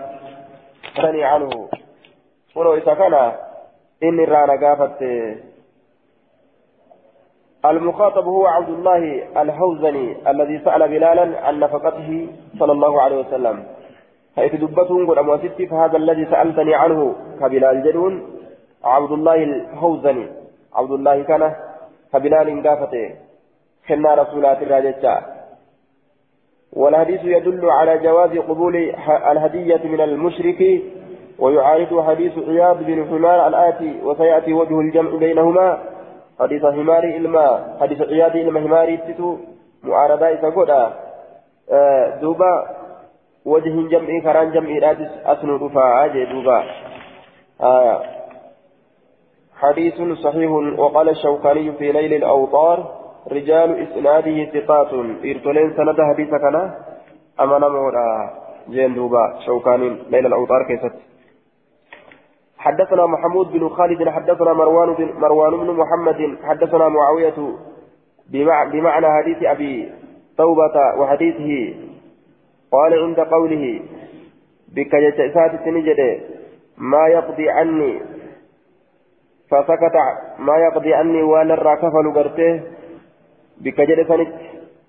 ثني 1.02 1.24
عنه. 1.24 1.50
ولو 2.56 2.74
إذا 2.74 2.94
كان 2.94 3.32
إني 4.02 4.24
رانا 4.24 4.66
قافت 4.66 5.02
المخاطب 7.64 8.24
هو 8.24 8.46
عبد 8.46 8.68
الله 8.68 9.22
الحوزني 9.42 10.30
الذي 10.30 10.58
سأل 10.64 10.88
بلالا 10.88 11.46
عن 11.46 11.60
نفقته 11.60 12.28
صلى 12.58 12.72
الله 12.72 13.02
عليه 13.02 13.20
وسلم. 13.20 13.64
حيث 14.36 14.54
دبتهم 14.54 15.10
قل 15.10 15.18
أمواسدتي 15.18 15.66
فهذا 15.66 15.96
الذي 15.96 16.24
سألتني 16.24 16.74
عنه 16.74 17.14
كبلال 17.40 17.82
جدون 17.82 18.22
عبد 18.84 19.12
الله 19.12 19.34
الحوزني. 19.34 20.26
عبد 20.74 20.90
الله 20.90 21.22
كان 21.22 21.54
كبلال 22.12 22.68
قافته 22.68 23.14
كنا 23.88 24.14
رسولات 24.14 24.62
الراججة 24.62 25.22
والحديث 26.72 27.24
يدل 27.24 27.70
على 27.70 27.98
جواز 27.98 28.38
قبول 28.38 28.76
الهدية 29.30 29.80
من 29.84 30.00
المشرك 30.00 30.82
ويعارض 31.38 32.00
حديث 32.08 32.38
عياض 32.48 32.82
بن 32.82 33.06
حمار 33.08 33.46
الآتي 33.46 34.00
وسيأتي 34.04 34.52
وجه 34.52 34.80
الجمع 34.80 35.10
بينهما. 35.18 35.78
حديث 36.40 36.66
حمار 36.66 37.04
إلما 37.04 37.76
حديث 37.80 38.00
عياض 38.02 38.36
إلما 38.36 38.60
حمار 38.60 38.96
تتو 38.96 39.36
معارضة 39.82 40.50
قد 40.56 40.70
آه 41.70 42.20
دوبا 42.20 42.52
وجه 43.44 43.88
جمعي 43.88 44.20
كران 44.20 44.52
جمعي 44.52 44.78
رادس 44.78 45.10
أسن 45.26 45.48
رفاعة 45.50 46.24
دوبا. 46.32 46.58
آه 47.60 48.02
حديث 49.56 49.94
صحيح 50.24 50.50
وقال 50.78 51.08
الشوكاني 51.08 51.72
في 51.72 51.92
ليل 51.92 52.14
الأوطار 52.14 52.78
رجال 53.32 53.68
إسناده 53.82 54.44
ثقات 54.44 54.92
إرتلين 55.24 55.76
سند 55.76 55.98
حديث 56.12 56.30
كان 56.30 56.56
أمانا 57.40 57.68
مورا 57.68 58.30
جين 58.70 58.94
دوبا 58.94 59.34
شوكانين 59.46 59.98
ليل 60.10 60.26
الأوطار 60.26 60.62
كيست. 60.68 61.07
حدثنا 62.58 63.06
محمود 63.06 63.52
بن 63.52 63.68
خالد 63.68 64.08
حدثنا 64.08 64.52
مروان 64.52 64.94
بن 64.94 65.08
مروان 65.20 65.50
بن 65.50 65.70
محمد 65.70 66.38
حدثنا 66.42 66.88
معاوية 66.88 67.38
بمعنى 68.72 69.06
حديث 69.06 69.42
أبي 69.42 69.92
توبة 70.38 70.76
وحديثه. 70.98 71.74
قال 72.72 72.92
عند 73.04 73.20
قوله 73.20 73.80
بك 74.76 74.96
جتسات 74.96 75.68
نجد 75.68 76.20
ما 76.78 77.08
يقضي 77.08 77.50
عني 77.50 78.00
فسكت 79.50 79.96
ما 80.38 80.56
يقضي 80.56 80.94
عني 80.94 81.22
وأنا 81.22 81.54
الراكفل 81.54 82.12
قرته 82.14 82.60
بك 83.60 83.80
جلسنت 83.80 84.34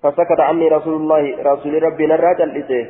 فسكت 0.02 0.40
عني 0.40 0.68
رسول 0.68 0.94
الله 0.94 1.42
رسول 1.42 1.82
ربي 1.82 2.06
نرى 2.06 2.34
جلسه 2.34 2.88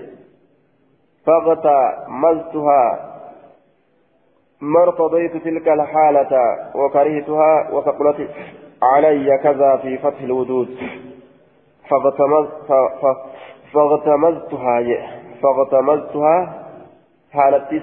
فاغتمزتها 1.27 3.10
ما 4.61 4.83
ارتضيت 4.83 5.37
تلك 5.37 5.69
الحالة 5.69 6.57
وكرهتها 6.75 7.71
وثقلت 7.73 8.29
علي 8.83 9.39
كذا 9.43 9.77
في 9.77 9.99
فتح 9.99 10.21
الودود 10.21 10.77
فاغتمزتها 11.89 13.17
فاغتمزتها 15.43 16.55
حالتي 17.33 17.81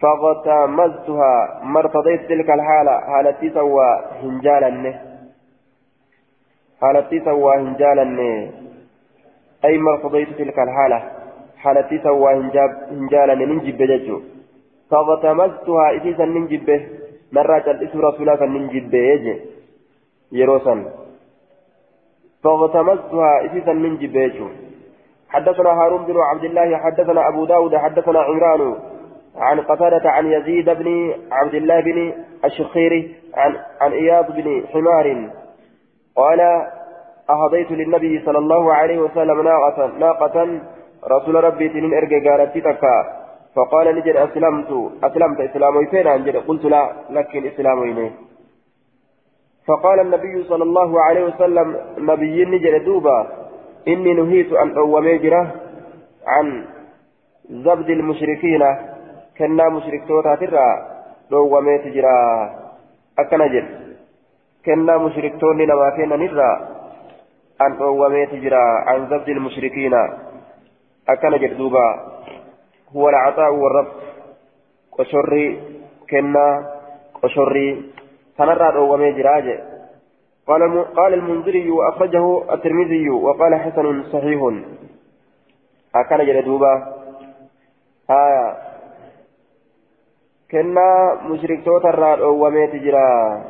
فاغتمزتها. 0.00 1.60
ما 1.64 1.80
ارتضيت 1.80 2.28
تلك 2.28 2.50
الحالة 2.50 3.00
حالتي 3.00 3.50
سوى 3.50 4.00
هنجالا 4.22 4.94
حالتي 6.80 7.20
سوى 7.24 7.56
هنجالا 7.56 8.02
أي 9.64 9.78
ما 9.78 9.92
ارتضيت 9.92 10.28
تلك 10.38 10.58
الحالة؟ 10.58 11.19
حالتي 11.62 11.98
سوى 12.04 12.34
هنجالا 12.90 13.34
ننجب 13.34 13.82
ججو. 13.90 14.20
فاغتمزتها 14.90 15.90
إذا 15.90 16.24
ننجب 16.24 16.68
مرة 17.32 17.66
الاسم 17.74 18.00
رسولا 18.00 18.46
ننجب 18.46 18.94
يجي 18.94 19.40
يروسا 20.32 20.74
فاغتمزتها 22.44 23.40
إذا 23.40 23.72
ننجب 23.72 24.16
يجو 24.16 24.48
حدثنا 25.28 25.70
هارون 25.70 26.02
بن 26.04 26.16
عبد 26.20 26.44
الله 26.44 26.76
حدثنا 26.76 27.28
أبو 27.28 27.44
داود 27.44 27.76
حدثنا 27.76 28.20
عمران 28.20 28.62
عن 29.36 29.60
قتادة 29.60 30.10
عن 30.10 30.26
يزيد 30.32 30.70
بن 30.70 31.14
عبد 31.32 31.54
الله 31.54 31.80
بن 31.80 32.12
الشخير 32.44 32.92
عن 33.34 33.56
عن 33.80 33.92
إياض 33.92 34.26
بن 34.36 34.64
حمار. 34.72 35.30
قال 36.16 36.40
أهديت 37.30 37.70
للنبي 37.70 38.22
صلى 38.24 38.38
الله 38.38 38.74
عليه 38.74 38.98
وسلم 38.98 39.42
ناقة 39.42 39.86
ناقة 39.98 40.60
رسول 41.04 41.34
ربي 41.44 41.68
تنين 41.68 41.94
إرجع 41.94 42.18
قالت 42.26 42.58
تكا 42.58 42.96
فقال 43.56 43.86
نجد 43.96 44.16
أسلمت 44.16 44.70
أسلمت 45.04 45.40
إسلامي 45.40 45.86
فين 45.86 46.06
أنجد 46.06 46.36
قلت 46.36 46.64
لا 46.64 46.92
لكن 47.10 47.46
إسلامي 47.46 48.10
فقال 49.66 50.00
النبي 50.00 50.44
صلى 50.44 50.62
الله 50.62 51.00
عليه 51.02 51.24
وسلم 51.24 51.76
نبي 51.98 52.44
نجد 52.44 52.84
دوبا 52.84 53.18
إني 53.88 54.12
نهيت 54.14 54.52
أن 54.52 54.68
أوميجره 54.76 55.44
عن 56.26 56.46
زبد 57.50 57.90
المشركين 57.90 58.62
kennaa 59.40 59.70
mushriktootaatiirraa 59.72 60.72
dhoowwameeti 61.30 61.90
jira 61.92 62.10
akkana 63.22 63.46
jedhe 63.52 63.94
kennaa 64.66 64.98
mushriktoonni 65.04 65.66
namaa 65.70 65.90
kennanirraa 65.98 66.56
an 67.66 67.76
dhoowwameeti 67.78 68.40
jira 68.42 68.60
an 68.94 69.06
zabdi 69.12 69.32
ilmushrikiina 69.36 70.02
akkana 70.02 70.18
jedhe 70.18 70.29
duuba 71.56 71.84
huwa 72.92 73.12
alcaxaa'u 73.12 73.62
warrab 73.62 73.88
qoshorrii 74.90 75.58
kennaa 76.06 76.62
qoshorrii 77.20 77.92
kanarraa 78.36 78.72
dhoowwamee 78.72 79.12
jira 79.12 79.42
jedhe. 79.42 79.70
قال 80.50 80.84
قال 80.96 81.14
المنذري 81.14 81.70
وأخرجه 81.70 82.52
الترمذي 82.54 83.10
وقال 83.10 83.54
حسن 83.54 84.02
صحيح 84.02 84.40
أكل 85.94 86.26
جلدوبا 86.26 86.94
آية 88.10 88.56
كنا 90.50 91.18
مشركتوتا 91.30 91.88
الراد 91.88 92.20
أواميت 92.20 92.74
جرا 92.74 93.42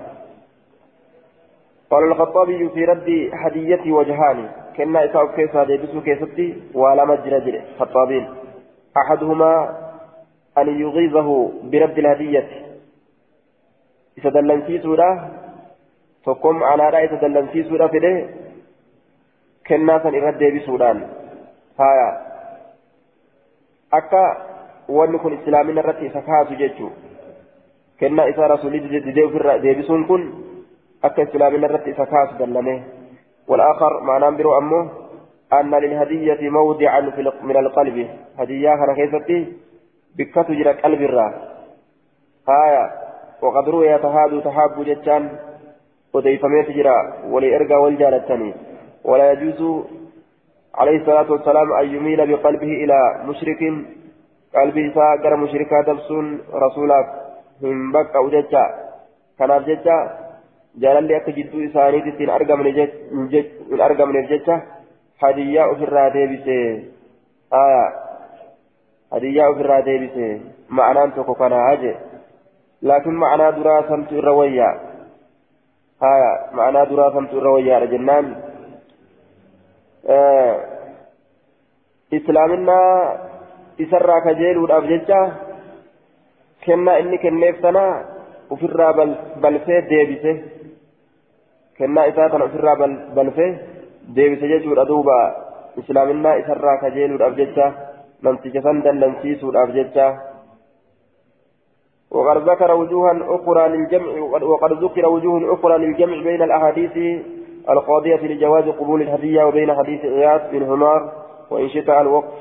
قال 1.90 2.04
الخطابي 2.04 2.68
في 2.68 2.84
رد 2.84 3.30
هديتي 3.32 3.92
وجهان 3.92 4.50
كنا 4.76 5.04
إساء 5.04 5.26
كيسا 5.36 5.64
ديبسو 5.64 6.00
كيستي 6.00 6.46
ولا 6.74 7.04
مجرى 7.04 7.40
جري 7.40 7.60
خطابين 7.78 8.24
أحدهما 8.96 9.52
أن 10.58 10.80
يغيظه 10.80 11.28
برد 11.62 11.98
الهدية 11.98 12.48
إذا 14.18 14.30
دلنتي 14.30 14.78
سورة 14.78 15.30
تقوم 16.24 16.64
على 16.64 16.90
رأي 16.90 17.08
تدلنتي 17.08 17.62
سورة 17.62 17.86
فده 17.86 18.26
كنا 19.66 19.98
سن 20.02 20.14
إرد 20.14 20.42
بسودان 20.54 20.98
هايا 21.80 22.10
أكا 23.92 24.50
wanni 24.90 25.18
kun 25.22 25.38
islaamina 25.38 25.80
irratti 25.80 26.06
isa 26.06 26.22
kaasu 26.22 26.54
jechuu 26.58 26.90
kennaa 27.98 28.26
isaa 28.32 28.48
rasuulii 28.52 29.02
didee 29.06 29.24
ofirraa 29.24 29.58
deebisuun 29.62 30.04
kun 30.08 30.24
akka 31.08 31.22
islaamina 31.22 31.68
irratti 31.70 31.90
isa 31.94 32.06
kaasu 32.06 32.38
dallame. 32.38 32.74
والآخر 33.50 34.00
معناه 34.00 34.30
برو 34.30 34.58
أمه 34.58 34.90
أن 35.52 35.74
للهدية 35.74 36.50
موضعا 36.50 37.00
من 37.42 37.56
القلب. 37.56 37.96
هدية 38.38 38.70
كان 38.80 38.94
كيفتي 38.94 39.38
بكة 40.18 40.48
جرى 40.58 40.72
قلب 40.72 41.02
الرا. 41.02 41.28
آية 42.48 42.84
وقد 43.42 43.68
روي 43.68 43.98
تهاد 43.98 44.42
تحاب 44.42 44.84
جتان 44.84 45.22
وديفميت 46.14 46.70
جرى 46.70 46.96
ولإرقى 47.32 47.76
والجالتني. 47.82 48.54
ولا 49.04 49.32
يجوز 49.32 49.60
عليه 50.74 50.96
الصلاة 51.00 51.32
والسلام 51.32 51.72
أن 51.72 51.86
يميل 51.94 52.20
بقلبه 52.30 52.72
إلى 52.84 52.98
مشرك. 53.28 53.62
قلبي 54.54 54.92
إساء 54.92 55.16
غير 55.22 55.36
مشركا 55.36 55.80
دبسون 55.86 56.40
رسولك 56.54 57.06
هم 57.62 57.96
أو 57.96 58.28
جتة 58.28 58.64
كان 59.38 59.64
جتة 59.64 59.96
جلالي 60.76 61.16
أكا 61.16 61.32
جدو 61.32 61.64
إساني 61.64 62.00
تتين 62.00 62.30
أرقم 62.30 62.60
من 64.12 64.26
جتة 64.26 64.62
hadiyyaa 65.20 65.68
ofirraa 65.72 66.10
deebisee 66.14 66.92
aya 67.62 67.82
hadiyyaa 69.10 69.48
ofirraa 69.52 69.84
deebisee 69.88 70.30
ma'anaan 70.78 71.12
tokko 71.16 71.34
kanaa 71.40 71.74
je 71.82 71.92
laakiin 72.90 73.18
ma'anaa 73.22 73.56
duraa 73.56 73.82
samtu 73.88 74.16
irra 74.20 74.32
wayyaa 74.38 74.74
aya 76.12 76.30
ma'anaa 76.58 76.86
duraa 76.92 77.10
samtu 77.16 77.40
irra 77.40 77.52
wayyaadha 77.56 77.90
jennaan 77.92 78.30
islaaminaa 82.18 82.94
isarraa 83.86 84.20
kajeeluudhaaf 84.28 84.88
jecha 84.92 85.20
kennaa 86.64 86.96
inni 87.04 87.18
kenneef 87.26 87.60
sana 87.66 87.84
ofirraa 88.56 88.92
balfee 89.42 89.82
deebise 89.92 90.32
kennaa 91.80 92.08
isaa 92.12 92.30
tana 92.32 92.48
ofirraa 92.48 92.76
balfee 93.18 93.52
deebise 94.16 94.48
jechuudha 94.54 94.88
duuba. 94.90 95.20
Islaaminaa 95.82 96.40
isarraa 96.42 96.80
kajeeluudhaaf 96.82 97.38
jecha 97.42 97.70
namticha 98.22 98.66
san 98.66 98.82
dallansiisuudhaaf 98.88 99.78
jecha. 99.78 100.10
وقد 102.10 102.48
ذكر 102.48 102.74
وجوها 102.74 103.12
أخرى 103.22 103.68
للجمع 103.68 104.08
وقد 104.52 104.72
ذكر 104.72 105.08
وجوه 105.08 105.54
أخرى 105.54 105.78
للجمع 105.78 106.22
بين 106.22 106.42
الأحاديث 106.42 107.22
القاضية 107.68 108.16
لجواز 108.16 108.64
قبول 108.68 109.02
الهدية 109.02 109.44
وبين 109.44 109.74
حديث 109.74 110.04
إياس 110.04 110.42
بن 110.52 110.62
همار 110.62 111.12
وإن 111.50 111.68
شئت 111.68 111.88
الوقف 111.88 112.38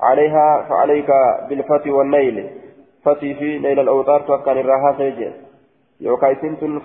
عليها 0.00 0.66
فعليك 0.68 1.10
بالفتي 1.48 1.90
والنيل 1.90 2.50
فتي 3.04 3.34
في 3.34 3.58
نيل 3.58 3.80
الأوتار 3.80 4.20
توكل 4.20 4.58
الراحة 4.58 4.96
سيجي 4.98 5.30
يوكاي 6.00 6.34
سنتن 6.34 6.80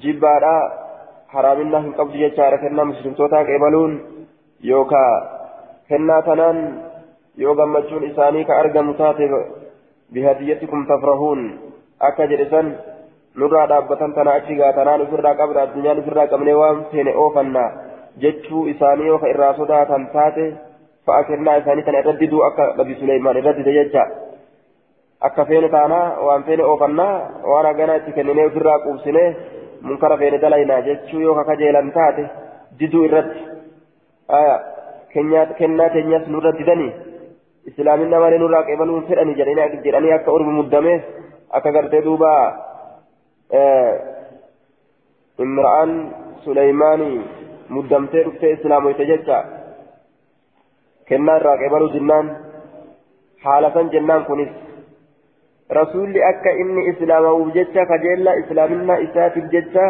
جبارا 0.00 0.82
qabdu 1.98 2.16
jechaadha 2.22 2.58
kennaa 2.58 2.84
muslimtootaa 2.84 3.44
qeebaluun 3.44 3.92
yookaa 4.70 5.12
kennaa 5.88 6.22
tanaan 6.22 6.58
yoo 7.42 7.54
gammachuun 7.54 8.04
isaanii 8.10 8.44
ka 8.44 8.58
argamu 8.62 8.94
taate 8.94 9.28
bihadiyyatikum 10.12 10.86
tafrahuun 10.90 11.40
akka 12.08 12.26
jedhe 12.32 12.46
san 12.50 12.68
nurraa 13.40 13.66
dhaabbatan 13.72 14.12
tana 14.16 14.34
achi 14.38 14.58
gaatanaan 14.60 15.04
ofirraa 15.06 15.34
qabna 15.40 15.62
addunyaan 15.62 16.02
ofirraa 16.02 16.26
qabnee 16.32 16.56
waan 16.62 16.84
feene 16.92 17.14
oofanna 17.24 17.64
jechuu 18.24 18.66
isaanii 18.74 19.06
yoo 19.10 19.18
ka 19.22 19.32
irraa 19.34 19.54
sodaatan 19.60 20.04
taate 20.16 20.44
fa'a 21.06 21.24
kennaa 21.30 21.56
isaanii 21.62 21.86
tana 21.86 22.02
irra 22.04 22.14
diduu 22.20 22.42
akka 22.48 22.66
nabi 22.80 22.98
suleymaan 23.00 23.40
irra 23.40 23.56
dide 23.58 23.72
jecha 23.78 24.04
akka 25.28 25.48
feene 25.50 25.68
taanaa 25.76 26.06
waan 26.26 26.44
feene 26.48 26.68
oofannaa 26.72 27.14
waan 27.52 27.70
haganaa 27.70 27.98
itti 28.02 28.16
kenninee 28.18 28.46
ofirraa 28.50 28.78
quubsinee 28.84 29.28
munkara 29.86 30.16
feene 30.22 30.38
dalaynaa 30.44 30.80
jechuu 30.88 31.20
yoo 31.26 31.34
ka 31.38 31.44
kajeelan 31.50 31.92
taate 31.96 32.24
diduu 32.78 33.04
irratti 33.08 33.40
kennaa 35.58 35.88
keenyas 35.94 36.26
nurra 36.34 36.52
didanii 36.58 36.92
islaamina 37.70 38.20
malee 38.24 38.38
nurraa 38.42 38.62
qeebaluun 38.68 39.06
fedhanii 39.08 39.38
jedhanii 39.40 40.12
akka 40.18 40.34
ormi 40.36 40.52
muddame 40.58 40.94
akka 41.58 41.72
gartee 41.76 42.02
duuba 42.06 42.30
imra'aan 45.46 45.92
suleymaanii 46.44 47.20
muddamtee 47.76 48.24
dhuftee 48.24 48.52
islaamoyte 48.56 49.06
jecha 49.10 49.38
kennaa 51.10 51.36
irraa 51.40 51.56
qeebaluu 51.62 51.92
jinnaan 51.96 52.26
haala 53.44 53.70
san 53.76 53.90
jennaan 53.94 54.24
kunis 54.30 54.50
rasuulli 55.78 56.22
akka 56.30 56.50
inni 56.62 56.82
islaamamuuf 56.92 57.54
jecha 57.56 57.86
kajeella 57.90 58.34
islaaminaa 58.42 58.98
isaatiif 59.06 59.46
jecha 59.54 59.84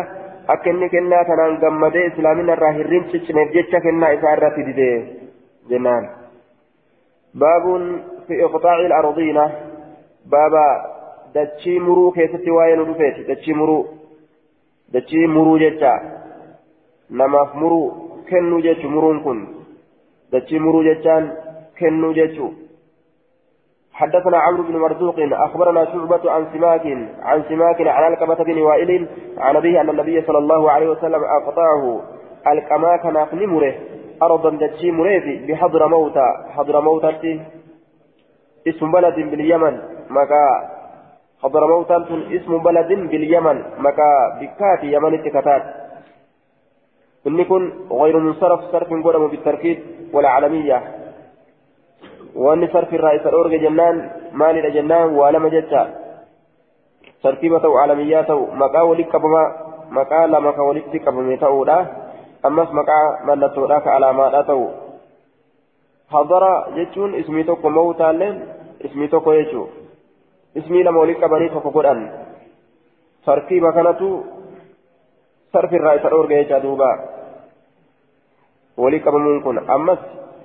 akka 0.55 0.71
inni 0.71 0.89
kennaa 0.95 1.25
kanaan 1.31 1.59
gammadee 1.65 2.05
islaamina 2.11 2.57
irraa 2.59 2.73
hirriin 2.79 3.09
ciccineef 3.13 3.53
jecha 3.57 3.81
kennaa 3.87 4.13
isaa 4.19 4.35
irratti 4.37 4.67
dide 4.69 4.89
jennaan 5.73 6.09
baabuun 7.45 7.85
fi 8.29 8.41
iqxaaci 8.47 8.87
ilardiina 8.89 9.45
baaba 10.35 10.65
dachii 11.35 11.79
muruu 11.87 12.11
keessatti 12.19 12.57
waa'ee 12.57 12.77
nu 12.81 12.89
dhufeeti 12.91 13.29
dachii 13.31 13.55
muruu 13.61 13.83
dachii 14.97 15.27
muruu 15.37 15.59
jecha 15.65 15.93
namaaf 17.21 17.55
muruu 17.63 17.87
kennuu 18.31 18.61
jechu 18.67 18.91
muruun 18.97 19.23
kun 19.27 19.41
dachii 20.33 20.59
muruu 20.67 20.83
jechaan 20.91 21.31
kennuu 21.79 22.13
jechuu 22.21 22.53
حدثنا 24.03 24.39
عمرو 24.39 24.63
بن 24.63 24.77
مرزوق 24.77 25.15
أخبرنا 25.19 25.85
شعبة 25.85 26.31
عن 26.31 26.47
سماك 26.53 26.87
عن 27.23 27.43
سماك 27.49 27.81
عن 27.81 28.13
القمة 28.13 28.35
بن 28.35 28.59
وائل 28.59 29.09
عن 29.39 29.57
أبيه 29.57 29.81
أن 29.81 29.91
النبي 29.91 30.23
صلى 30.23 30.39
الله 30.39 30.71
عليه 30.71 30.89
وسلم 30.91 31.23
أقطعه. 31.25 32.01
القما 32.53 32.97
كان 32.97 33.27
نمره 33.33 33.75
أرضا 34.23 34.51
دجي 34.51 34.91
مريدي 34.91 35.35
بحضر 35.47 35.89
موتى. 35.89 36.29
حضر 36.55 36.81
موتى 36.81 37.41
اسم 38.69 38.93
بلد 38.93 39.15
باليمن. 39.15 39.75
مكا 40.11 40.45
حضر 41.43 41.67
موتى 41.67 41.97
اسم 42.37 42.59
بلد 42.59 42.91
باليمن. 43.11 43.63
مكا 43.79 44.11
بكات 44.41 44.85
يمن 44.85 45.15
التكتات 45.15 45.63
إن 47.27 47.45
كن 47.45 47.73
غير 47.91 48.19
منصرف 48.19 48.61
صرف 48.61 48.89
قدم 49.07 49.29
بالتركيب 49.29 49.79
والعالمية. 50.13 51.02
Wanni 52.35 52.69
sarfi 52.73 52.95
irraa 52.95 53.13
isa 53.19 53.31
dhoorge 53.31 53.59
jennaan 53.59 54.11
maalidha 54.33 54.71
jennaan 54.71 55.17
waa 55.17 55.33
lama 55.33 55.51
jecha 55.51 55.87
tartiiba 57.23 57.61
ta'u 57.61 57.77
alamiyyaa 57.77 58.25
ta'u 58.25 58.47
maqaa 58.63 58.85
walitti 58.91 59.13
qabamaa 59.13 59.49
maqaa 59.99 60.27
lama 60.31 60.53
ka 60.53 60.63
walitti 60.65 61.01
qabame 61.01 61.37
ta'uudha 61.37 61.77
ammas 62.43 62.73
maqaa 62.73 63.07
mallattoodha 63.29 63.81
ka 63.81 63.95
alaamaadha 63.97 64.43
ta'u 64.51 64.67
hadara 66.15 66.53
jechuun 66.77 67.15
ismii 67.15 67.45
tokko 67.45 67.71
mawtaalleen 67.71 68.43
ismii 68.85 69.09
tokko 69.09 69.35
jechuu 69.35 69.69
ismii 70.55 70.85
lama 70.85 71.01
walitti 71.01 71.21
qabanii 71.21 71.51
tokko 71.57 71.71
godhan 71.71 72.01
tartiiba 73.25 73.73
kanatu 73.73 74.09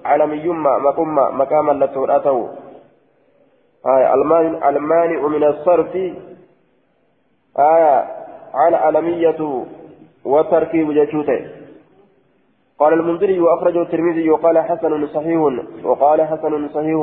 علميما 0.07 0.77
مقوما 0.77 1.29
مقاما 1.29 1.71
لتوراته 1.85 2.49
آية 3.87 4.13
المانع 4.69 5.27
من 5.27 5.43
الصرف 5.43 5.95
آية 7.59 8.05
على 8.53 8.77
علمية 8.77 9.65
وتركيب 10.25 10.91
جشوته 10.91 11.47
قال 12.79 12.93
المنذري 12.93 13.39
وأخرجه 13.39 13.81
الترمذي 13.81 14.29
وقال 14.29 14.59
حسن 14.59 15.07
صحيح 15.07 15.41
وقال 15.83 16.21
حسن 16.21 16.69
صحيح. 16.69 16.99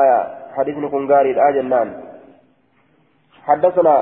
آية 0.00 0.18
حديث 0.56 0.76
كنغاري 0.92 1.30
الآجنان 1.30 1.88
حدثنا 3.44 3.94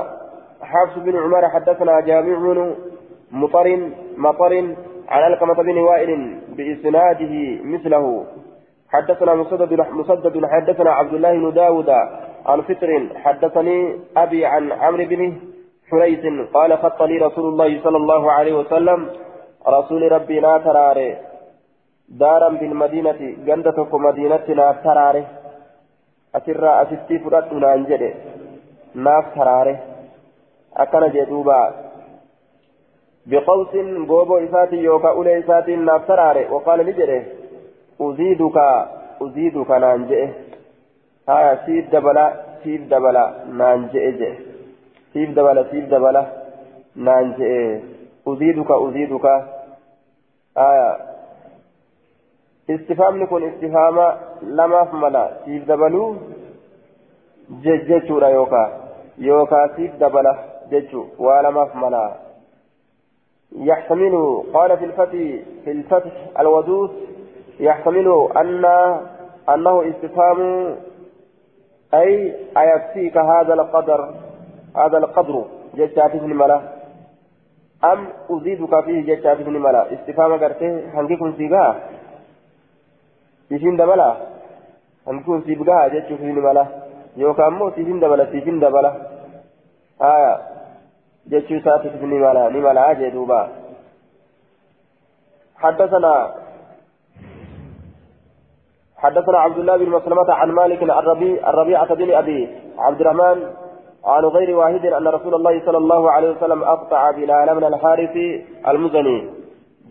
حافظ 0.61 0.99
بن 0.99 1.15
عمر 1.17 1.49
حدثنا 1.49 1.99
جامع 1.99 2.37
بن 2.37 2.75
مطر 3.31 3.91
مطر 4.17 4.75
عن 5.07 5.31
القمة 5.33 5.53
بن 5.53 5.77
وائل 5.77 6.39
بإسناده 6.49 7.33
مثله. 7.63 8.25
حدثنا 8.89 9.33
مسدد 9.35 9.73
مسدد 9.91 10.45
حدثنا 10.45 10.91
عبد 10.91 11.13
الله 11.13 11.33
بن 11.33 11.53
داود 11.53 11.89
عن 12.45 12.61
فطر. 12.61 13.09
حدثني 13.15 13.99
أبي 14.17 14.45
عن 14.45 14.71
عمرو 14.71 15.05
بن 15.05 15.21
حريث 15.91 16.25
قال 16.53 16.77
خط 16.77 17.01
لي 17.01 17.17
رسول 17.17 17.45
الله 17.49 17.81
صلى 17.83 17.97
الله 17.97 18.31
عليه 18.31 18.53
وسلم 18.53 19.09
رسول 19.67 20.11
ربي 20.11 20.39
لا 20.39 20.57
تراري. 20.57 21.15
دارا 22.09 22.49
بالمدينة 22.49 23.21
جندتك 23.45 23.93
مدينتنا 23.93 24.71
تراري. 24.83 25.23
أسرى 26.35 26.81
أسستي 26.81 27.19
فراتنا 27.19 27.73
أنجلي 27.73 28.13
ناف 28.95 29.25
تراري. 29.35 29.77
أكن 30.77 31.11
جدوبا. 31.11 31.86
بقوس 33.27 33.75
غوبو 34.09 34.37
إساتي 34.37 34.75
يوكا 34.75 35.09
أولي 35.09 35.39
إساتي 35.39 35.75
نافتراري. 35.75 36.45
وقال 36.49 36.79
نجري 36.85 37.25
أزيدك 38.01 38.57
أزيدك 39.21 39.71
نانجئ. 39.71 40.27
ها 41.29 41.65
سيف 41.65 41.85
دبلا 41.93 42.25
سيف 42.63 42.81
دبلا 42.81 43.25
نانجئ 43.59 44.11
جئ. 44.19 44.33
سيف 45.13 45.29
دبلا 45.29 45.63
سيف 45.71 45.85
دبلا 45.93 46.23
نانجئ. 46.95 47.79
أزيدك 48.27 48.71
أزيدك. 48.71 49.25
آية 50.57 50.97
استفهام 52.69 53.23
نكون 53.23 53.43
استفهام 53.43 53.97
لما 54.41 54.83
فملا 54.83 55.25
سيف 55.45 55.63
دبلو 55.67 56.15
جججو 57.63 58.17
يوكا. 58.19 58.63
يوكا 59.17 59.67
سيف 59.75 59.91
دبله 59.95 60.35
ججو 60.71 61.05
ولما 61.19 61.65
فملا 61.65 62.26
يحتمل 63.57 64.43
قال 64.53 64.77
في 64.77 64.85
الفتح 64.85 65.11
في 65.63 65.71
الفتح 65.71 66.11
الودود 66.39 66.91
يحتمل 67.59 68.27
أن 68.37 68.65
أنه 69.49 69.89
استفهام 69.89 70.75
أي 71.93 72.35
أيكفيك 72.57 73.17
هذا 73.17 73.53
القدر 73.53 74.13
هذا 74.77 74.97
القدر 74.97 75.45
جتات 75.75 76.15
ابن 76.15 76.33
ملا 76.35 76.61
أم 77.83 78.07
أزيدك 78.29 78.83
فيه 78.85 79.15
جتات 79.15 79.39
ابن 79.39 79.53
ملا 79.53 79.93
استفهام 79.93 80.33
قرته 80.33 80.83
هنجيكم 80.93 81.33
سيبها 81.37 81.75
سيفين 83.49 83.77
دبلا. 83.77 84.17
هنجيكم 85.07 85.41
سيبها 85.41 85.87
جتات 85.87 86.11
ابن 86.11 86.39
ملا 86.41 86.65
يوكا 87.17 87.49
مو 87.49 87.71
سيفين 87.71 87.99
دبلا 87.99 88.25
سيفين 88.31 88.59
دبلا. 88.59 88.91
آية. 90.01 90.56
جتات 91.29 91.63
ساتف 91.65 91.93
ابن 91.95 92.07
ملا 92.07 92.49
نملا 92.49 92.93
جدوبا 92.93 93.49
حدثنا 95.55 96.33
حدثنا 98.97 99.37
عبد 99.39 99.57
الله 99.57 99.77
بن 99.77 99.89
مسلمة 99.89 100.33
عن 100.33 100.51
مالك 100.51 100.83
الربيع 100.83 101.49
الربيعة 101.49 101.93
بن 101.93 102.13
أبي 102.13 102.49
عبد 102.77 103.01
الرحمن 103.01 103.53
عن 104.05 104.23
غير 104.25 104.57
واحد 104.57 104.85
أن 104.85 105.07
رسول 105.07 105.35
الله 105.35 105.65
صلى 105.65 105.77
الله 105.77 106.11
عليه 106.11 106.29
وسلم 106.31 106.63
أقطع 106.63 107.11
بلال 107.11 107.55
من 107.55 107.63
الحارث 107.63 108.15
المزني. 108.67 109.29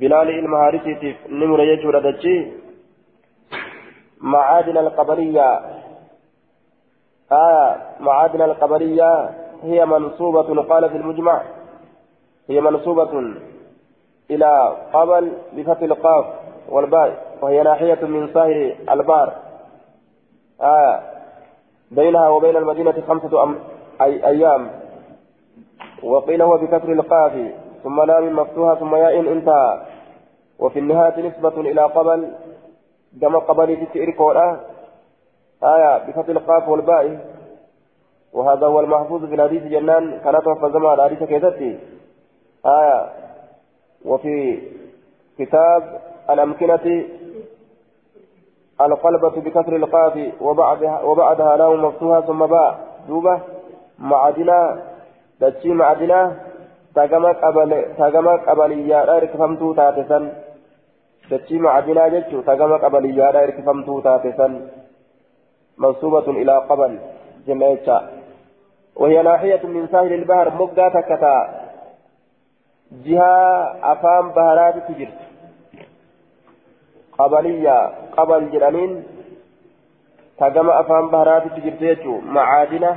بلال 0.00 0.28
المهارسي 0.38 1.16
نمر 1.28 1.60
يجور 1.60 1.98
دجي 2.10 2.52
معادن 4.20 4.76
القبرية 4.76 5.60
آه 7.32 7.76
معادن 8.00 8.42
القبرية 8.42 9.30
هي 9.66 9.86
منصوبة 9.86 10.62
قال 10.62 10.90
في 10.90 10.96
المجمع 10.96 11.42
هي 12.48 12.60
منصوبة 12.60 13.34
إلى 14.30 14.76
قبل 14.92 15.32
بفتح 15.52 15.82
القاف 15.82 16.26
والباء 16.68 17.36
وهي 17.42 17.62
ناحية 17.62 18.06
من 18.06 18.28
ساحل 18.34 18.74
البار. 18.90 19.32
آه 20.60 21.00
بينها 21.90 22.28
وبين 22.28 22.56
المدينة 22.56 23.02
خمسة 23.08 23.42
أم 23.42 23.58
أي 24.02 24.26
أيام. 24.26 24.70
وقيل 26.02 26.42
هو 26.42 26.56
بكسر 26.56 26.92
القاف 26.92 27.32
ثم 27.84 28.02
لام 28.02 28.36
مفتوحة 28.36 28.74
ثم 28.74 28.96
ياء 28.96 29.20
انتهى. 29.20 29.82
وفي 30.58 30.78
النهاية 30.78 31.28
نسبة 31.28 31.60
إلى 31.60 31.82
قبل 31.82 32.32
كما 33.20 33.38
قبل 33.38 33.76
في 33.76 33.86
تئركولا 33.86 34.60
آية 35.64 35.98
بفتح 35.98 36.28
القاف 36.28 36.68
والباء. 36.68 37.35
وهذا 38.36 38.66
هو 38.66 38.80
المحفوظ 38.80 39.24
في 39.24 39.34
الحديث 39.34 39.62
جنان 39.62 40.18
كانت 40.24 40.44
توفى 40.44 40.72
زمان 40.72 40.94
الحديث 40.94 41.22
كيفتي. 41.22 41.78
آية. 42.66 42.98
وفي 44.04 44.36
كتاب 45.38 46.00
الأمكنة 46.30 46.86
القلبة 48.80 49.34
بكسر 49.44 49.76
القاف 49.76 50.16
وبعدها 50.40 51.02
وبعدها 51.02 51.56
لام 51.56 51.84
مفتوحة 51.84 52.20
ثم 52.20 52.46
باء. 52.46 52.78
دوبة 53.08 53.40
معدنا 53.98 54.82
دتشي 55.40 55.70
معدنا 55.80 56.36
تاغما 56.94 57.32
قبل 57.32 57.70
تاغما 57.98 58.34
قبليا 58.36 59.18
ركفمتو 59.18 59.72
تاتسن. 59.72 60.24
دتشي 61.30 61.58
معدنا 61.58 62.08
جتشو 62.08 62.40
تاغما 62.40 62.76
قبليا 62.84 63.30
ركفمتو 63.30 64.00
تاتسن. 64.00 64.52
منصوبة 65.78 66.26
إلى 66.40 66.54
قبل 66.70 66.98
جميعا. 67.46 68.15
وهي 68.96 69.22
ناحية 69.22 69.62
من 69.66 69.88
ساحل 69.92 70.12
البحر 70.12 70.54
مقا 70.60 70.88
تكتا. 70.88 71.36
جهة 72.92 73.36
أفام 73.92 74.24
بهرات 74.36 74.76
تجرت 74.88 75.20
قبلية 77.18 77.78
قبل 78.16 78.50
جرانين. 78.50 78.92
تجمع 80.38 80.80
أفهم 80.80 81.06
بهرات 81.10 81.44
تجرتيتو 81.56 82.12
معادنة. 82.36 82.92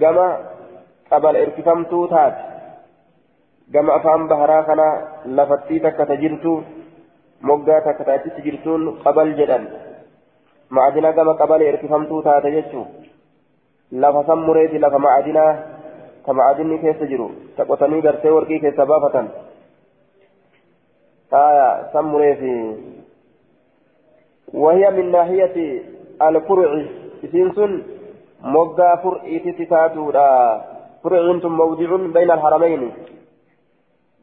جمع 0.00 0.38
قبل 1.12 1.36
ارتفامتو 1.36 2.06
تات 2.06 2.36
جمع 3.72 3.96
أفهم 3.96 4.28
بهرا 4.28 4.62
كان 4.62 4.80
لفتي 5.26 5.78
تك 5.78 5.98
تجرتو. 6.10 6.54
moggaa 7.42 7.80
takka 7.86 8.04
taatitti 8.04 8.42
jirtuun 8.42 8.98
qabal 9.02 9.28
jedhan 9.38 9.64
ma'adina 10.70 11.12
gama 11.12 11.34
qabale 11.40 11.68
erkifamtuu 11.72 12.22
taate 12.22 12.50
jechuu 12.54 12.86
lafa 13.92 14.24
san 14.26 14.38
mureeti 14.46 14.78
lafa 14.78 14.98
ma'adinaa 14.98 15.52
ta 16.24 16.32
ma'adinni 16.32 16.78
keessa 16.78 17.06
jiru 17.06 17.30
ta 17.56 17.64
qotanii 17.64 18.02
gartee 18.02 18.30
warqii 18.30 18.60
keessa 18.60 18.86
baafatan. 18.86 19.28
Aya 21.32 21.90
san 21.92 22.04
mureefi 22.12 22.54
وهي 24.54 24.90
من 24.90 25.10
ناحية 25.10 25.82
الفرع 26.22 26.84
إسنسن 27.24 27.82
مقا 28.42 28.96
فرع 28.96 29.38
تتاتورا 29.38 30.64
فرع 31.04 31.32
موضع 31.44 31.96
بين 31.96 32.30
الحرمين 32.30 32.92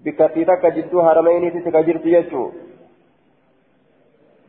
بكتيتك 0.06 0.66
جدو 0.66 1.04
حرمين 1.04 1.44
تتكجرت 1.54 2.06
يجو 2.06 2.52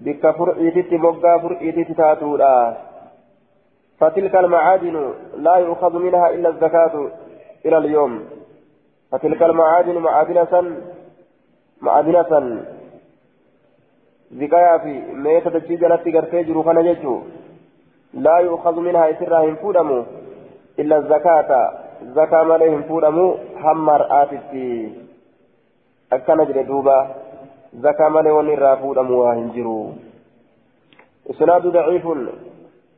بك 0.00 0.30
فرع 0.38 0.56
تت 0.76 0.92
مقا 0.92 1.38
فرع 1.38 1.60
تتاتورا 1.70 2.76
فتلك 4.00 4.34
المعادن 4.36 5.14
لا 5.36 5.56
يؤخذ 5.56 5.98
منها 5.98 6.30
إلا 6.30 6.48
الزكاة 6.48 7.10
إلى 7.66 7.78
اليوم. 7.78 8.24
فتلك 9.12 9.42
المعادن 9.42 9.98
معادنة 9.98 10.76
معادنة. 11.80 12.64
ذكايا 14.34 14.78
في 14.78 14.92
ميتة 15.12 15.58
تجيجلت 15.58 16.08
قرتي 16.14 16.42
جرو 16.42 16.62
كان 16.62 16.82
جيجو. 16.82 17.20
لا 18.14 18.38
يؤخذ 18.38 18.80
منها 18.80 19.10
إسرها 19.10 19.44
هنفودمو 19.44 20.04
إلا 20.78 20.96
الزكاة. 20.96 21.50
زكاة 22.02 22.42
مالي 22.42 22.68
هنفودمو 22.70 23.36
همر 23.64 24.22
آتتي. 24.22 24.92
أكنا 26.12 26.44
جري 26.44 26.62
دوبا. 26.62 26.98
زكاة 27.74 28.08
مالي 28.08 28.30
ونرى 28.30 28.76
فودمو 28.76 29.24
هنجرو 29.24 29.92
إسناد 31.30 31.66
ضعيف. 31.66 32.06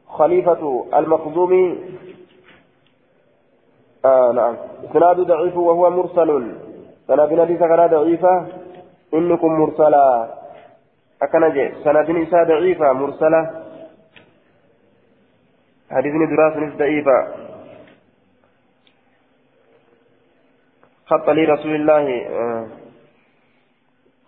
خليفة 0.08 0.86
المخزومي 0.94 1.78
آه 4.04 4.32
نعم. 4.32 4.56
إسناد 4.84 5.20
ضعيف 5.20 5.56
وهو 5.56 5.90
مرسل. 5.90 6.52
سنة 7.08 7.42
حديث 7.42 7.58
كان 7.58 7.86
ضعيفة 7.86 8.46
إنكم 9.14 9.52
مرسلا. 9.52 10.34
أكن 11.22 11.52
جي 11.52 11.74
سند 11.84 12.10
إساء 12.10 12.44
ضعيفة 12.44 12.92
مرسلة 12.92 13.64
حديثني 15.90 16.26
دراسة 16.26 16.76
ضعيفة 16.76 17.28
خط 21.06 21.30
لي 21.30 21.44
رسول 21.44 21.74
الله 21.74 22.26
آه، 22.26 22.66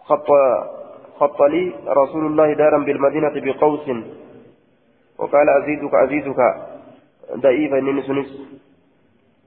خط 0.04 0.28
خط 1.20 1.40
لي 1.42 1.72
رسول 1.88 2.26
الله 2.26 2.52
دارا 2.54 2.78
بالمدينة 2.78 3.32
بقوس. 3.34 3.86
وقال 5.20 5.48
أزيدك 5.48 5.94
أزيدك. 5.94 6.40
ضعيفة 7.34 7.78
إنني 7.78 8.02
سنس 8.02 8.30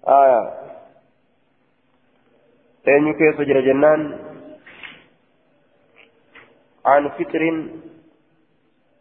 آية. 0.07 0.41
أين 2.87 3.07
يكيس 3.07 3.41
جنان. 3.41 4.19
عن 6.85 7.09
فطر. 7.09 7.43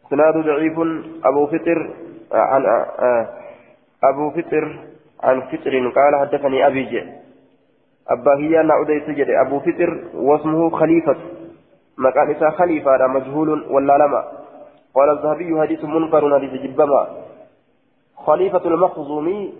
سناد 0.09 0.35
ضعيف. 0.37 0.77
أبو 1.25 1.47
فطر 1.47 1.79
عن 2.31 2.63
أبو 4.03 4.29
فطر 4.29 4.65
عن 5.23 5.41
فطر. 5.41 5.73
قال 5.89 6.13
حدثني 6.21 6.67
أبي 6.67 6.83
جي. 6.83 7.01
أبا 8.09 8.33
هي 8.37 8.61
أن 8.61 8.71
أودي 8.71 8.99
سجد. 8.99 9.29
أبو 9.29 9.59
فطر 9.59 9.89
واسمه 10.13 10.69
خليفة. 10.69 11.17
مكان 11.97 12.51
خليفة 12.51 13.07
مجهول 13.07 13.49
ولا 13.69 13.97
لما 13.97 14.42
قال 14.95 15.09
الذهبي 15.09 15.61
حديث 15.61 15.83
منكر 15.83 16.23
حديث 16.35 16.53
جبما 16.61 17.07
خليفة 18.25 18.65
المخزومي 18.65 19.53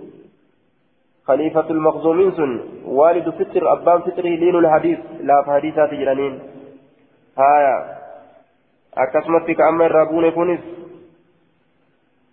خليفة 1.27 1.67
المخزومين 1.69 2.31
سن 2.31 2.59
والد 2.85 3.29
فطر 3.29 3.63
أبان 3.73 3.99
فطره 4.01 4.33
لين 4.41 4.55
الحديث 4.55 4.99
لا 5.21 5.43
في 5.43 5.51
حديثات 5.51 5.89
جرانين 5.93 6.39
هايا 7.37 8.03
irraa 8.95 10.05
buune 10.05 10.31
kunis 10.31 10.61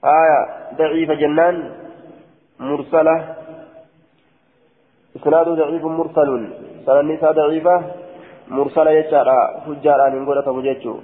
aya 0.02 0.38
daciifa 0.78 1.14
jennaan 1.16 1.56
mursala 2.58 3.14
isnaadu 5.16 5.56
daciifun 5.56 5.96
mursalun 6.00 6.42
sananni 6.84 7.14
isaa 7.14 7.32
daciifa 7.32 7.74
mursala 8.48 8.92
jechaadha 8.92 9.38
hujjaadhaan 9.66 10.12
hin 10.16 10.28
godhatamu 10.28 10.62
jechuu 10.68 11.00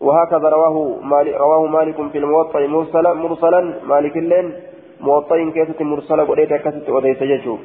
وهكذا 0.00 0.48
رواه 0.48 0.76
مالك 1.02 1.34
رواه 1.34 1.66
مالك 1.66 2.10
في 2.12 2.18
الموطأ 2.18 2.66
مرسلا 2.66 3.14
مرسلا. 3.14 3.60
مالك 3.84 4.16
اللين 4.16 4.52
موطأ 5.00 5.50
كيسة 5.54 5.84
مرسلة 5.84 6.24
قريت 6.24 6.52
كاسة 6.52 6.92
وديس 6.94 7.22
يجو 7.22 7.58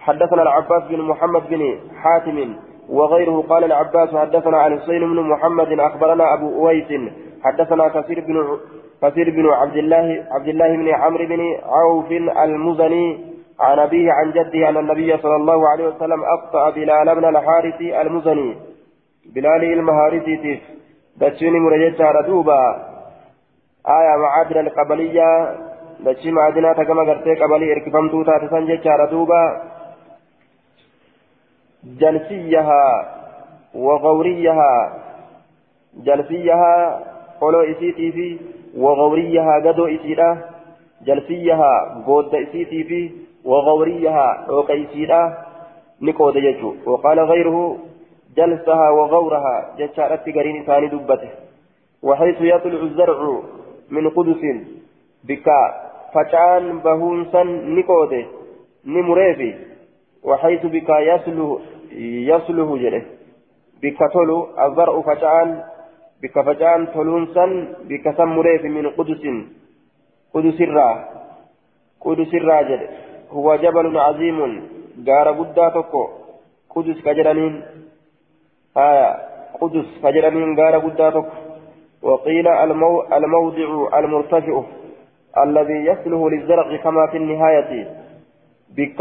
حدثنا 0.00 0.42
العباس 0.42 0.82
بن 0.90 1.00
محمد 1.02 1.42
بن 1.50 1.78
حاتم 2.02 2.38
وغيره. 2.88 3.44
قال 3.50 3.64
العباس 3.64 4.14
حدثنا 4.14 4.58
عن 4.58 4.80
حسين 4.80 5.00
بن 5.00 5.20
محمد 5.20 5.80
أخبرنا 5.80 6.34
أبو 6.34 6.46
أويس. 6.58 6.90
حدثنا 7.44 7.88
كثير 7.88 8.20
بن 8.20 8.58
كثير 9.02 9.30
بن 9.30 9.46
عبد 9.48 9.76
الله 9.76 10.26
عبد 10.30 10.48
الله 10.48 10.76
بن 10.76 10.88
عمرو 10.88 11.26
بن 11.26 11.40
عوف 11.64 12.10
المزني 12.44 13.06
عن 13.60 13.78
أبيه 13.78 14.12
عن 14.12 14.30
جده 14.30 14.68
أن 14.68 14.76
النبي 14.76 15.16
صلى 15.16 15.36
الله 15.36 15.68
عليه 15.68 15.88
وسلم 15.88 16.20
أقطع 16.24 16.70
بلال 16.70 17.14
بن 17.14 17.24
الحارث 17.24 17.80
المزني. 17.80 18.56
بلال 19.34 19.62
المهارثي 19.64 20.60
دتشيني 21.20 21.58
مرجع 21.58 22.10
ردوبا 22.10 22.60
آية 23.88 24.16
معادن 24.22 24.60
القبلية؟ 24.60 25.56
دتشي 26.00 26.30
معادنة 26.30 26.72
كما 26.72 27.02
قرتي 27.02 27.34
قبلي 27.34 27.72
إركفم 27.72 28.08
توتا 28.08 28.38
تسنجة 28.38 28.96
ردوبا 28.96 29.62
جلسيها 31.84 32.84
وغوريها 33.74 34.92
جلسيها 35.96 37.00
قولوا 37.40 37.70
إسيتي 37.70 38.12
في 38.12 38.38
وغوريها 38.76 39.54
قدو 39.64 39.86
إسيرا 39.86 40.38
جلسيها 41.06 42.02
قود 42.06 42.34
إسيتي 42.34 42.84
في 42.84 43.10
وغوريها 43.44 44.46
وقيسيرا 44.50 45.38
نقود 46.02 46.36
يجو 46.36 46.74
وقال 46.86 47.20
غيره 47.20 47.78
جلسها 48.36 48.90
وغورها 48.90 49.56
جشارت 49.78 50.28
قرين 50.36 50.64
ثاني 50.66 50.88
دبته. 50.88 51.30
وحيث 52.02 52.38
يطلع 52.40 52.80
الزرع 52.82 53.18
من 53.90 54.04
قدس 54.10 54.42
بك 55.24 55.48
فجان 56.14 56.78
بهونسا 56.78 57.42
نقود 57.76 58.12
نمريفي. 58.86 59.54
وحيث 60.22 60.62
بك 60.66 60.90
يسله 61.10 61.60
يسله 62.30 62.78
جره 62.82 63.02
بك 63.82 63.98
تلو 64.14 64.38
الزرع 64.64 64.94
فجان 65.00 65.48
بك 66.22 66.36
فجان 66.46 66.80
تلونسا 66.94 67.46
بك 67.88 68.04
سمريف 68.16 68.62
من 68.64 68.86
قدس. 68.98 69.22
قدس 70.34 70.60
الرا 70.60 70.88
قدس 72.00 72.34
الرا 72.34 72.62
جره 72.68 72.88
هو 73.30 73.56
جبل 73.56 73.98
عظيم 73.98 74.38
غار 75.08 75.32
بدا 75.32 75.68
تكو 75.68 76.02
قدس 76.74 76.98
كجرانين. 77.06 77.54
آية 78.76 79.16
قدس 79.60 79.86
كجرانين 80.02 80.60
غار 80.60 80.78
بدا 80.78 81.10
تكو 81.10 81.28
وقيل 82.02 82.48
المو 82.48 83.02
الموضع 83.02 83.98
المرتفع 83.98 84.62
الذي 85.44 85.78
يصلح 85.90 86.20
للزرع 86.32 86.76
كما 86.76 87.06
في 87.06 87.16
النهاية. 87.16 87.72
بك 88.76 89.00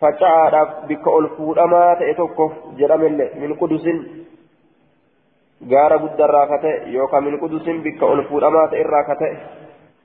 فجعل 0.00 0.66
بك 0.88 1.08
الفودما 1.08 1.94
تأتوكو 1.94 2.50
جرامل 2.78 3.30
من 3.40 3.54
قدس. 3.54 3.86
غار 5.70 5.96
بدا 5.96 6.26
راكته 6.26 6.72
يوكا 6.86 7.20
من 7.20 7.40
قدس 7.40 7.66
بك 7.68 8.02
الفودما 8.02 8.66
تأراكته 8.66 9.36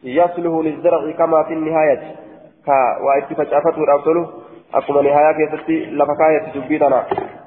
يصلح 0.04 0.54
للزرع 0.66 1.12
كما 1.12 1.44
في 1.44 1.54
النهاية. 1.54 2.24
ka 2.66 2.76
waa 3.04 3.18
itti 3.20 3.36
facaafatuudhaaf 3.36 4.04
tolu 4.04 4.24
akkuma 4.72 5.02
nihayaa 5.02 5.34
keessatti 5.40 5.86
lafa 6.00 7.43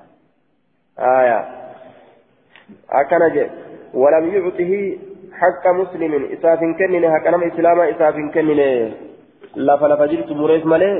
akkana 2.89 3.29
jedhe 3.29 3.51
walam 3.95 4.25
yuctihi 4.33 4.99
حق 5.37 5.67
مسلم. 5.67 6.13
إساف 6.33 6.61
كنن. 6.79 7.05
حق 7.13 7.27
نما 7.29 7.47
إسلاما 7.47 7.91
إساف 7.91 8.15
كنن. 8.35 8.61
لفا 9.57 9.87
لفا 9.87 10.07
جلت 10.07 10.31
مريس 10.33 10.67
ملي. 10.67 10.93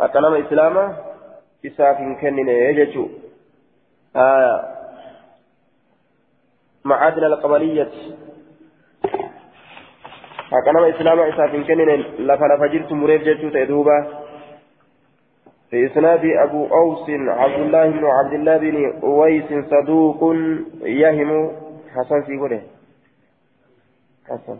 حق 0.00 0.16
نما 0.16 0.38
إسلاما 0.38 0.96
إساف 1.66 1.96
كنن. 2.20 2.48
يجتو 2.48 3.08
آية. 4.16 4.56
معادن 6.84 7.24
القبلية. 7.24 7.92
حكنا 10.52 10.88
إسلام 10.88 11.18
إسافين 11.20 11.64
كنن. 11.64 11.90
لفا 12.18 12.46
لفا 12.50 12.66
جرت 12.66 12.92
مريف 12.92 13.22
جرت 13.22 13.52
تأدوبا 13.52 14.21
في 15.72 15.86
إسناد 15.86 16.24
أبو 16.24 16.66
أوس 16.66 17.10
عبد 17.10 17.60
الله 17.60 17.90
بن 17.90 18.04
عبد 18.04 18.32
الله 18.32 18.56
بن 18.56 19.00
أويس 19.02 19.64
صدوق 19.70 20.34
يهم. 20.82 21.50
حسن 21.94 22.22
سيقوله. 22.26 22.62
حسن. 24.28 24.58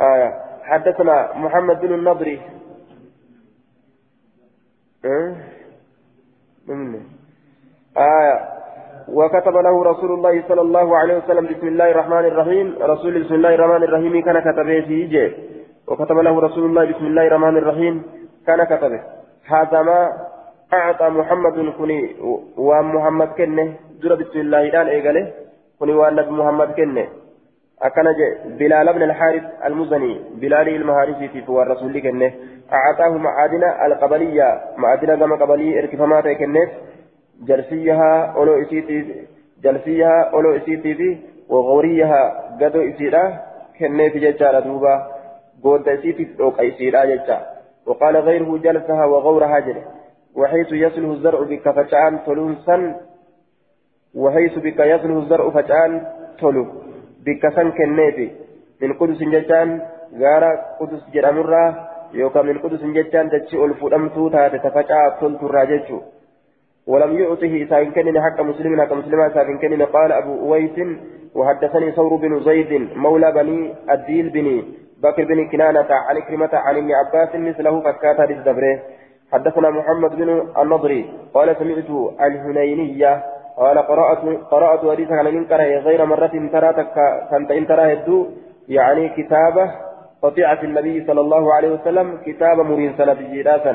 آية. 0.00 0.30
حدثنا 0.62 1.32
محمد 1.36 1.80
بن 1.80 1.94
النضري 1.94 2.40
أه؟ 5.04 5.34
آية. 7.96 8.48
وكتب 9.08 9.54
له 9.56 9.84
رسول 9.84 10.10
الله 10.12 10.42
صلى 10.48 10.60
الله 10.60 10.96
عليه 10.96 11.16
وسلم 11.18 11.46
بسم 11.46 11.66
الله 11.66 11.90
الرحمن 11.90 12.24
الرحيم. 12.24 12.74
رسول 12.80 13.24
بسم 13.24 13.34
الله 13.34 13.54
الرحمن 13.54 13.82
الرحيم 13.82 14.22
كان 14.22 14.40
كتبه 14.40 14.86
سيجي. 14.86 15.32
وكتب 15.88 16.18
له 16.18 16.40
رسول 16.40 16.64
الله 16.64 16.84
بسم 16.84 17.06
الله 17.06 17.26
الرحمن 17.26 17.56
الرحيم 17.56 18.02
كان 18.46 18.64
كتبه. 18.64 19.19
هذا 19.50 19.82
ما 19.82 20.12
أعطى 20.72 21.08
محمد 21.08 21.72
كني 21.78 22.16
ومحمد 22.56 23.28
كنه. 23.28 23.74
جرى 24.02 24.16
بسم 24.16 24.38
الله 24.40 24.62
الآن 24.62 24.86
إيقاله 24.86 25.32
كني 25.80 25.92
والنبي 25.92 26.30
محمد 26.30 26.68
كنه. 26.78 27.06
أكن 27.82 28.06
بلال 28.58 28.92
بن 28.92 29.02
الحارث 29.02 29.42
المزني. 29.66 30.20
بلال 30.40 30.68
المهارسي 30.68 31.28
في 31.28 31.42
فوار 31.42 31.68
رسول 31.68 31.98
كنه. 32.00 32.32
أعطاه 32.72 33.12
معادن 33.26 33.64
القبلية. 33.86 34.60
معادن 34.76 35.16
كما 35.20 35.36
قبلي 35.36 35.78
ارتفامات 35.78 36.28
كنه. 36.28 36.68
جلسيها 37.48 38.34
أولو 38.36 38.62
إسيتي 38.62 39.26
جلسيها 39.64 40.30
أولو 40.34 40.56
إسيتي 40.56 40.94
في 40.94 41.18
وغوريها 41.48 42.22
قدو 42.60 42.80
إسيرا 42.90 43.24
كني 43.78 44.10
في 44.10 44.18
ججارة 44.18 44.60
دوبا. 44.60 44.94
قود 45.64 45.88
إسيتي 45.88 46.28
أوك 46.40 46.60
إسيرا 46.60 47.04
ججا 47.04 47.59
وقال 47.90 48.16
غيره 48.16 48.50
جلسها 48.66 49.04
وغورها 49.12 49.58
جل. 49.66 49.78
وحيث 50.38 50.70
يصله 50.72 51.10
الزرع 51.12 51.40
بك 51.52 51.66
فتان 51.76 52.12
تلونسا 52.26 52.76
وحيث 54.14 54.54
بك 54.66 54.78
يصله 54.92 55.18
الزرع 55.22 55.44
فتان 55.50 55.90
تلو. 56.40 56.64
بك 57.26 57.42
سن 57.56 57.68
كنيفي 57.78 58.28
من 58.82 58.90
قدس 58.92 59.20
ججان. 59.34 59.68
غارة 60.20 60.50
قدس 60.80 61.02
جرامرة. 61.14 61.64
يوكا 62.14 62.42
من 62.42 62.58
قدس 62.58 62.82
ججان 62.96 63.30
تجي 63.30 63.56
ألفو 63.64 64.28
تاتي 64.28 64.58
تفتاة 64.58 65.08
تلتو 65.20 65.46
راججو. 65.46 65.98
ولم 66.86 67.10
يعطه 67.18 67.52
إسان 67.62 67.90
كنن 67.94 68.16
حق 68.24 68.38
مسلم. 68.40 68.80
حق 68.80 68.92
مسلم 68.92 69.20
إسان 69.20 69.58
كنن 69.58 69.82
قال 69.82 70.10
أبو 70.12 70.32
أويس. 70.44 70.76
وحدثني 71.34 71.92
ثور 71.92 72.12
بن 72.22 72.32
زيد. 72.40 72.72
مولى 72.96 73.32
بني 73.32 73.60
الديل 73.94 74.26
بن 74.30 74.46
بكر 75.02 75.24
بن 75.24 75.48
كنانة 75.48 75.90
عن 75.90 76.20
كلمة 76.20 76.50
عن 76.52 76.76
ابن 76.76 76.90
عباس 76.92 77.34
مثله 77.34 77.80
فكاتا 77.80 78.22
للدبره 78.22 78.78
حدثنا 79.32 79.70
محمد 79.70 80.10
بن 80.16 80.28
النضري 80.62 81.12
قال 81.34 81.56
سمعت 81.56 81.90
الهنينية 82.20 83.22
قال 83.56 83.78
قرأت 83.78 84.18
قرأت 84.50 84.80
حديثا 84.90 85.14
عن 85.14 85.26
من 85.34 85.46
غير 85.86 86.04
مرة 86.04 86.34
ترى 86.52 86.70
كنت 87.30 87.50
إن 87.50 87.66
ترى 87.66 87.92
هدو 87.92 88.26
يعني 88.68 89.08
كتابة 89.08 89.70
قطيعة 90.22 90.62
النبي 90.62 91.06
صلى 91.06 91.20
الله 91.20 91.54
عليه 91.54 91.70
وسلم 91.70 92.18
كتاب 92.26 92.60
مرين 92.60 92.94
سنة 92.98 93.14
جيراسا 93.14 93.74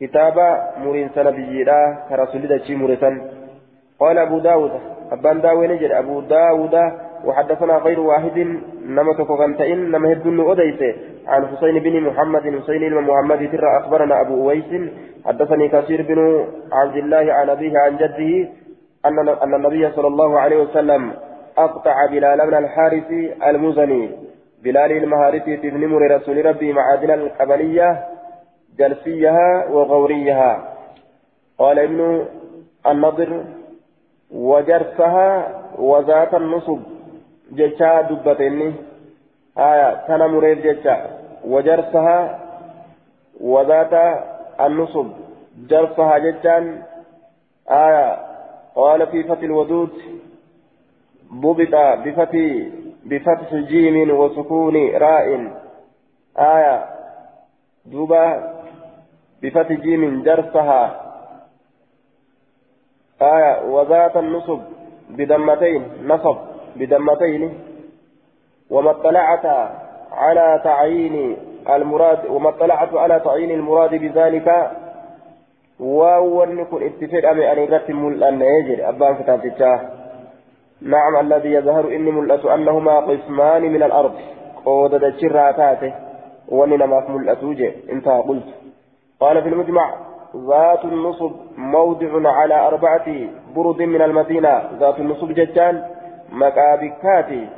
كتابة 0.00 0.46
مرين 0.84 1.08
سنة 1.14 1.30
بجيرا 1.30 1.80
كرسول 2.08 2.42
دشي 2.48 2.74
مرسن 2.76 3.14
قال 4.00 4.18
أبو 4.18 4.38
داود 4.38 4.72
أبان 5.12 5.40
داوي 5.40 5.68
نجد 5.68 5.90
أبو 5.90 6.20
داود 6.20 6.74
وحدثنا 7.24 7.76
غير 7.76 8.00
واحد 8.00 8.38
نما 8.86 9.12
تكوغنتين 9.18 9.90
نما 9.90 10.12
هدن 10.12 10.50
أديس 10.50 10.80
عن 11.26 11.46
حسين 11.46 11.78
بن 11.78 12.00
محمد 12.00 12.42
حسين 12.62 12.80
بن 12.90 13.00
محمد 13.00 13.38
ترى 13.52 13.78
أخبرنا 13.80 14.20
أبو 14.20 14.34
أويس 14.42 14.90
حدثني 15.26 15.68
كثير 15.68 16.02
بن 16.02 16.46
عبد 16.72 16.96
الله 16.96 17.32
عن 17.32 17.50
أبيه 17.50 17.78
عن 17.78 17.96
جده 17.96 18.48
أن 19.06 19.28
أن 19.28 19.54
النبي 19.54 19.90
صلى 19.90 20.06
الله 20.06 20.40
عليه 20.40 20.56
وسلم 20.62 21.12
أقطع 21.58 22.06
بلال 22.06 22.38
بن 22.46 22.54
الحارث 22.54 23.10
المزني 23.46 24.10
بلال 24.62 24.92
المهارثي 24.92 25.56
بن 25.56 25.86
مر 25.86 26.16
رسول 26.16 26.46
ربي 26.46 26.72
معادن 26.72 27.10
القبلية 27.10 28.06
جلسيها 28.78 29.66
وغوريها. 29.70 30.74
قال 31.58 31.78
ابن 31.78 32.26
النضر 32.86 33.44
وجرسها 34.30 35.48
وذات 35.78 36.34
النصب. 36.34 36.80
جتا 37.52 38.00
دبتني 38.00 38.74
آية 39.58 40.06
تنا 40.06 40.26
مريد 40.26 40.58
جتا 40.66 40.96
وجرسها 41.44 42.38
وذات 43.40 43.94
النصب 44.60 45.08
جرسها 45.70 46.18
جتا 46.18 46.82
آية 47.70 48.18
قال 48.76 49.06
في 49.06 49.22
فتح 49.24 49.40
الودود 49.42 49.90
ضبط 51.34 51.74
بفتح 52.04 52.30
بفتح 53.04 53.54
جيم 53.54 54.10
وسكون 54.10 54.76
راء 54.96 55.52
آية 56.38 56.84
دوبا 57.86 58.24
بفتح 59.42 59.72
جيم 59.72 60.22
جرسها 60.22 61.00
آية 63.22 63.62
وذات 63.70 64.16
النصب 64.16 64.60
بدمتين 65.10 65.82
نصب 66.04 66.36
بدمتين 66.78 67.58
وما 68.70 68.90
اطلعت 68.90 69.46
على 70.12 70.60
تعيين 70.64 71.36
المراد 71.70 72.26
وما 72.26 72.48
اطلعت 72.48 72.94
على 72.94 73.20
تعيين 73.20 73.50
المراد 73.50 73.94
بذلك. 73.94 74.70
وأول 75.80 76.64
كن 76.64 76.82
اتفق 76.82 77.28
أمي 77.28 77.52
أن 77.52 77.58
يرتم 77.58 78.22
أن 78.22 78.42
يجري. 78.42 78.88
أبان 78.88 79.14
كتابتشاه 79.14 79.80
نعم 80.82 81.16
الذي 81.20 81.52
يظهر 81.52 81.88
إني 81.88 82.10
ملأت 82.10 82.44
أنهما 82.44 83.00
قسمان 83.00 83.62
من 83.62 83.82
الأرض. 83.82 84.14
قود 84.64 84.94
دجراتاته 84.94 85.94
ونما 86.48 87.04
ملأت 87.08 87.42
انتهى 87.92 88.20
قلت. 88.28 88.48
قال 89.20 89.42
في 89.42 89.48
المجمع 89.48 89.94
ذات 90.36 90.84
النصب 90.84 91.32
موضع 91.56 92.30
على 92.30 92.66
أربعة 92.66 93.06
برد 93.56 93.82
من 93.82 94.02
المدينة. 94.02 94.62
ذات 94.80 94.98
النصب 94.98 95.32
ججان 96.32 96.40
مكابكاتي 96.40 97.48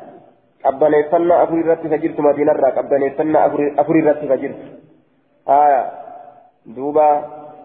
qabbaneeffannaa 0.60 1.42
afur 1.42 1.58
irratti 1.58 1.88
ka 1.88 1.98
jirtu 1.98 2.22
madiinarraa 2.22 2.76
qabbaneeffannaa 2.76 3.44
afur 3.80 3.96
irratti 3.96 4.28
ka 4.28 4.36
jirtu. 4.36 4.80
آية 5.48 5.92
دوبا 6.66 7.10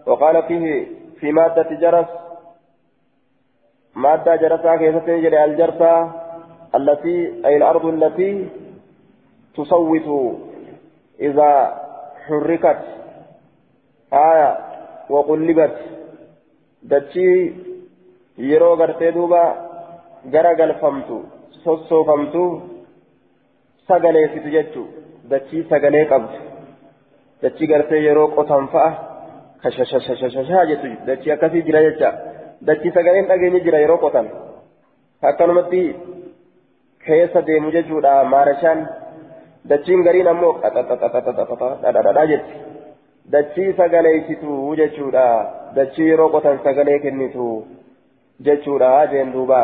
وقال 0.06 0.44
فيه 0.44 0.88
في 1.20 1.32
مادة 1.32 1.70
جرس 1.82 2.06
مادة 3.96 4.36
جرسا 4.36 4.76
كيف 4.76 4.96
تجري 4.96 5.46
الجرسة 5.46 6.12
التي 6.76 7.46
أي 7.46 7.58
الأرض 7.58 7.86
التي 7.86 8.50
تصوت 9.56 10.38
إذا 11.20 11.82
حركت 12.28 12.84
آية 14.14 14.58
وقلبت 15.10 15.78
دتشي 16.84 17.54
يرو 18.38 18.74
غرتي 18.74 19.12
دوبا 19.12 19.65
غرا 20.34 20.52
غلفمتو 20.60 21.18
سوسوفمتو 21.64 22.46
sagaleessitu 23.90 24.50
jechuun 24.56 24.88
dachii 25.32 25.64
sagalee 25.72 26.06
qabdu 26.12 26.38
dachii 27.44 27.68
gartee 27.72 28.02
yeroo 28.08 28.28
qotan 28.38 28.66
fa'a 28.74 28.90
kashashashashashaa 29.64 30.66
jettu 30.70 30.90
dachii 31.10 31.34
akkasii 31.36 31.62
jira 31.68 31.82
jecha 31.88 32.10
dachii 32.70 32.94
sagaleen 32.98 33.28
dhageenye 33.32 33.60
jira 33.66 33.80
yeroo 33.84 33.98
qotan 34.06 34.28
akkanumatti 35.30 35.82
keessa 37.06 37.46
deemu 37.48 37.74
jechuudha 37.76 38.14
maarashaan 38.34 38.82
dachiin 39.70 40.04
gariin 40.08 40.32
ammoo 40.34 40.54
dhadhadhaa 40.64 42.26
jetti 42.34 42.54
dachii 43.36 43.72
sagaleessitu 43.80 44.76
jechuudha 44.82 45.26
dachii 45.78 46.10
yeroo 46.12 46.30
qotan 46.36 46.64
sagalee 46.66 47.00
kennitu 47.06 47.50
jechuudha 48.50 48.92
jeen 49.14 49.34
duuba 49.38 49.62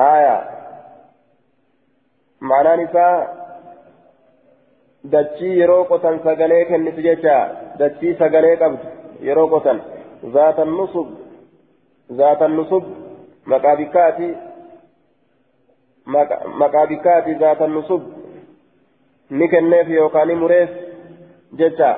haaya. 0.00 0.36
معنaan 2.40 2.80
isaa 2.80 3.16
dachii 5.12 5.58
yeroo 5.60 5.84
qotan 5.88 6.20
sagalee 6.24 6.64
kennitu 6.70 7.02
jecha 7.06 7.34
dachii 7.80 8.14
sagalee 8.20 8.56
qabdu 8.62 8.86
yeroo 9.28 9.48
qotan 9.54 9.82
zaatan 10.36 10.72
nusub 10.78 11.08
zaatan 12.20 12.56
nusub 12.60 12.84
maqaa 13.52 13.76
bikkaati 13.82 14.30
maqaa 16.62 16.86
bikkaati 16.94 17.38
zaatan 17.44 17.76
nusub 17.78 18.02
ni 19.30 19.48
kenneef 19.54 19.88
yookaan 19.98 20.28
ni 20.28 20.40
mureef 20.42 20.70
jecha 21.62 21.94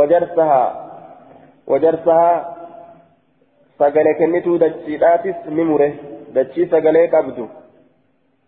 wajarsahaa 0.00 0.70
wajarsahaa 1.74 2.38
sagalee 3.78 4.14
kennituu 4.20 4.58
dachiidhaatis 4.64 5.36
ni 5.58 5.64
mure 5.72 5.92
dachii 6.34 6.70
sagalee 6.74 7.08
qabdu 7.16 7.48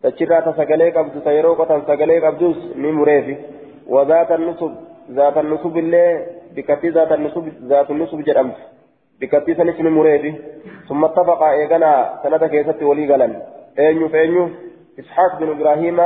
تشرا 0.05 0.41
تسجلي 0.41 0.91
قبض 0.91 1.25
سيرو 1.25 1.55
قطن 1.55 1.83
سجلي 1.89 2.19
قبضوس 2.19 2.59
نمريفي 2.77 3.37
وذات 3.87 4.33
النصب 4.33 4.73
ذات 5.11 5.37
النصب 5.37 5.77
اللي 5.77 6.27
بكتي 6.57 6.89
ذات 6.89 7.13
النصب 7.13 7.45
ذات 7.71 7.91
النصب 7.91 8.21
جرمت 8.21 8.57
بكتي 9.21 9.55
سنس 9.55 9.81
نمريفي 9.81 10.33
ثم 10.89 11.05
اتفق 11.05 11.43
ايغنا 11.43 12.21
سنة 12.23 12.47
كيست 12.47 12.83
ولي 12.83 13.05
غلن 13.13 13.33
اينيو 13.79 14.09
فاينيو 14.09 14.49
اسحاق 15.01 15.41
بن 15.41 15.49
إبراهيم 15.51 16.01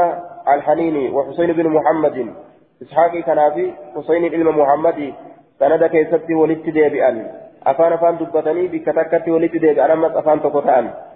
الحنيني 0.54 1.04
وحسين 1.14 1.52
بن 1.52 1.66
محمد 1.76 2.16
اسحاق 2.82 3.12
كان 3.26 3.40
في 3.54 3.64
حسين 3.96 4.28
بن 4.28 4.48
محمد 4.60 4.98
سنة 5.58 5.86
كيست 5.86 6.30
ولي 6.30 6.54
تديبئا 6.54 7.12
افان 7.66 7.92
افان 7.92 8.14
دبتني 8.20 8.68
بكتكت 8.72 9.28
ولي 9.28 9.48
تديبئا 9.48 9.92
اما 9.92 10.18
افان 10.18 10.42
تقطعا 10.42 11.07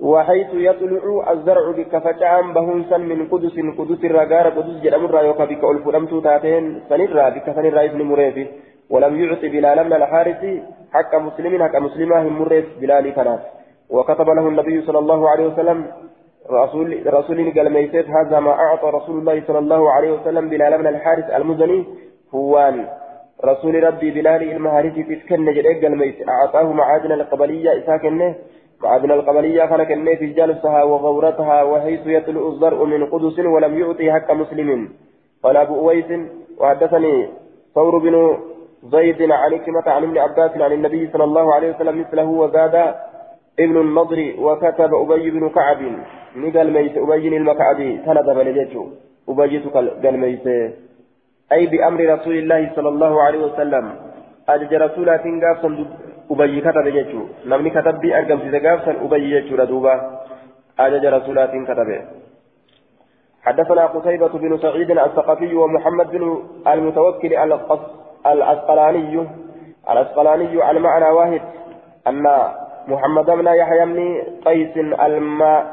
وحيث 0.00 0.46
يطلع 0.54 1.32
الزرع 1.32 1.70
بك 1.70 1.98
فجعان 1.98 2.52
بهنسا 2.52 2.96
من 2.96 3.28
قدس 3.28 3.56
قدس 3.78 4.04
الرقار 4.04 4.48
قدس 4.48 4.82
جرم 4.82 5.04
الرايوك 5.04 5.42
بك 5.42 5.64
ألفرمت 5.64 6.24
تاتين 6.24 6.80
سنرى 6.88 7.30
بك 7.30 7.46
سنرى 7.56 7.84
ابن 7.84 8.02
مريف. 8.02 8.48
ولم 8.90 9.12
يعط 9.20 9.42
بلال 9.54 9.86
من 9.86 9.92
الحارث 9.92 10.42
حق 10.92 11.14
مسلم 11.14 11.62
حق 11.62 11.76
مسلمة 11.76 12.22
هم 12.22 12.38
مريف 12.42 12.66
بلال 12.80 13.14
كناف. 13.14 13.40
وكتب 13.90 14.28
له 14.30 14.48
النبي 14.48 14.82
صلى 14.86 14.98
الله 14.98 15.30
عليه 15.30 15.46
وسلم 15.46 15.86
رسول 16.50 17.14
رسول 17.14 17.54
قال 17.56 17.72
ميسيت 17.72 18.06
هذا 18.10 18.40
ما 18.40 18.50
أعطى 18.50 18.88
رسول 18.98 19.18
الله 19.18 19.42
صلى 19.46 19.58
الله 19.58 19.92
عليه 19.92 20.12
وسلم 20.12 20.48
بلال 20.48 20.78
من 20.80 20.86
الحارث 20.86 21.30
المزني 21.30 21.84
هوان 22.34 22.86
رسول 23.44 23.84
ربي 23.84 24.10
بلال 24.10 24.42
المهارث 24.52 24.94
تسكن 24.94 25.44
جريق 25.44 25.82
قال 25.82 26.28
أعطاه 26.28 26.72
معادن 26.72 27.12
القبلية 27.12 27.78
إساكنه 27.78 28.34
معادن 28.84 29.10
القبلية 29.10 29.64
كان 29.64 29.82
كني 29.84 30.16
في 30.16 30.26
جلسها 30.26 30.82
وغورتها 30.82 31.62
وحيث 31.62 32.06
يطلع 32.06 32.48
الزرع 32.48 32.84
من 32.84 33.06
قدس 33.06 33.38
ولم 33.38 33.78
يعطي 33.78 34.12
حق 34.12 34.32
مسلم. 34.32 34.88
قال 35.44 35.56
أبو 35.56 35.74
أويس 35.80 36.10
وحدثني 36.60 37.28
ثور 37.74 37.98
بن 37.98 38.14
زيد 38.92 39.20
عن 39.32 39.58
كلمة 39.58 39.86
عن 39.86 40.02
ابن 40.02 40.18
عباس 40.18 40.50
عن 40.56 40.72
النبي 40.72 41.02
صلى 41.12 41.24
الله 41.24 41.54
عليه 41.54 41.68
وسلم 41.74 42.00
مثله 42.00 42.28
وزاد 42.42 42.74
ابن 43.60 43.76
النضر 43.80 44.20
وكتب 44.38 44.94
أبي 44.94 45.30
بن 45.30 45.48
كعب. 45.48 45.80
نقل 46.36 46.70
ميت 46.70 46.96
أبي 46.98 47.36
المكعبي 47.36 47.90
تلد 48.06 48.28
بلجته 48.38 48.82
أبي 49.28 49.58
قال 49.74 50.14
ميت. 50.24 50.46
أي 51.52 51.66
بأمر 51.66 52.00
رسول 52.14 52.36
الله 52.42 52.72
صلى 52.76 52.88
الله 52.88 53.22
عليه 53.22 53.40
وسلم. 53.46 53.84
أجج 54.48 54.74
رسولا 54.74 55.16
تنقاف 55.16 55.62
أبي 56.30 56.60
كتب 56.60 56.86
يجو 56.86 57.22
نمني 57.46 57.70
كتب 57.70 58.00
بي 58.00 58.18
أرقم 58.18 58.38
في 58.38 58.48
ذقافا 58.50 58.92
أبي 59.04 59.30
يجو 59.36 59.56
ردوبا 59.56 59.94
أجج 60.78 61.06
رسولات 61.06 61.50
كتب 61.50 61.88
حدثنا 63.42 63.86
قتيبة 63.86 64.28
بن 64.28 64.58
سعيد 64.58 64.90
الثقفي 64.90 65.54
ومحمد 65.54 66.10
بن 66.10 66.42
المتوكل 66.68 67.32
الأسقلاني 68.26 69.26
الأسقلاني 69.90 70.62
على 70.62 70.80
معنى 70.80 71.04
واحد 71.04 71.40
أن 72.06 72.26
محمد 72.88 73.26
بن 73.26 73.46
يحيى 73.46 73.84
بن 73.84 74.22
قيس 74.44 74.76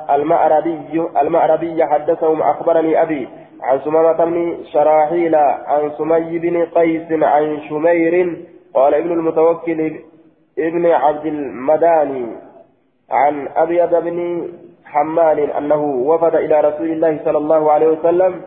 المأربي 0.10 1.08
المأربي 1.22 1.86
حدثهم 1.86 2.42
أخبرني 2.42 3.02
أبي 3.02 3.28
عن 3.62 3.80
سمامة 3.80 4.26
بن 4.26 4.58
شراحيل 4.74 5.36
عن 5.36 5.92
سمي 5.98 6.40
بن 6.40 6.66
قيس 6.66 7.12
عن 7.12 7.60
شمير 7.70 8.38
قال 8.74 8.94
ابن 8.94 9.12
المتوكل 9.12 10.00
ابن 10.68 10.86
عبد 10.86 11.26
المداني 11.26 12.26
عن 13.12 13.48
أبيض 13.56 13.96
بن 14.04 14.18
حمال 14.86 15.40
أنه 15.40 15.84
وفد 16.10 16.36
إلى 16.36 16.62
رسول 16.62 16.90
الله 16.92 17.20
صلى 17.26 17.38
الله 17.38 17.72
عليه 17.72 17.88
وسلم. 17.88 18.42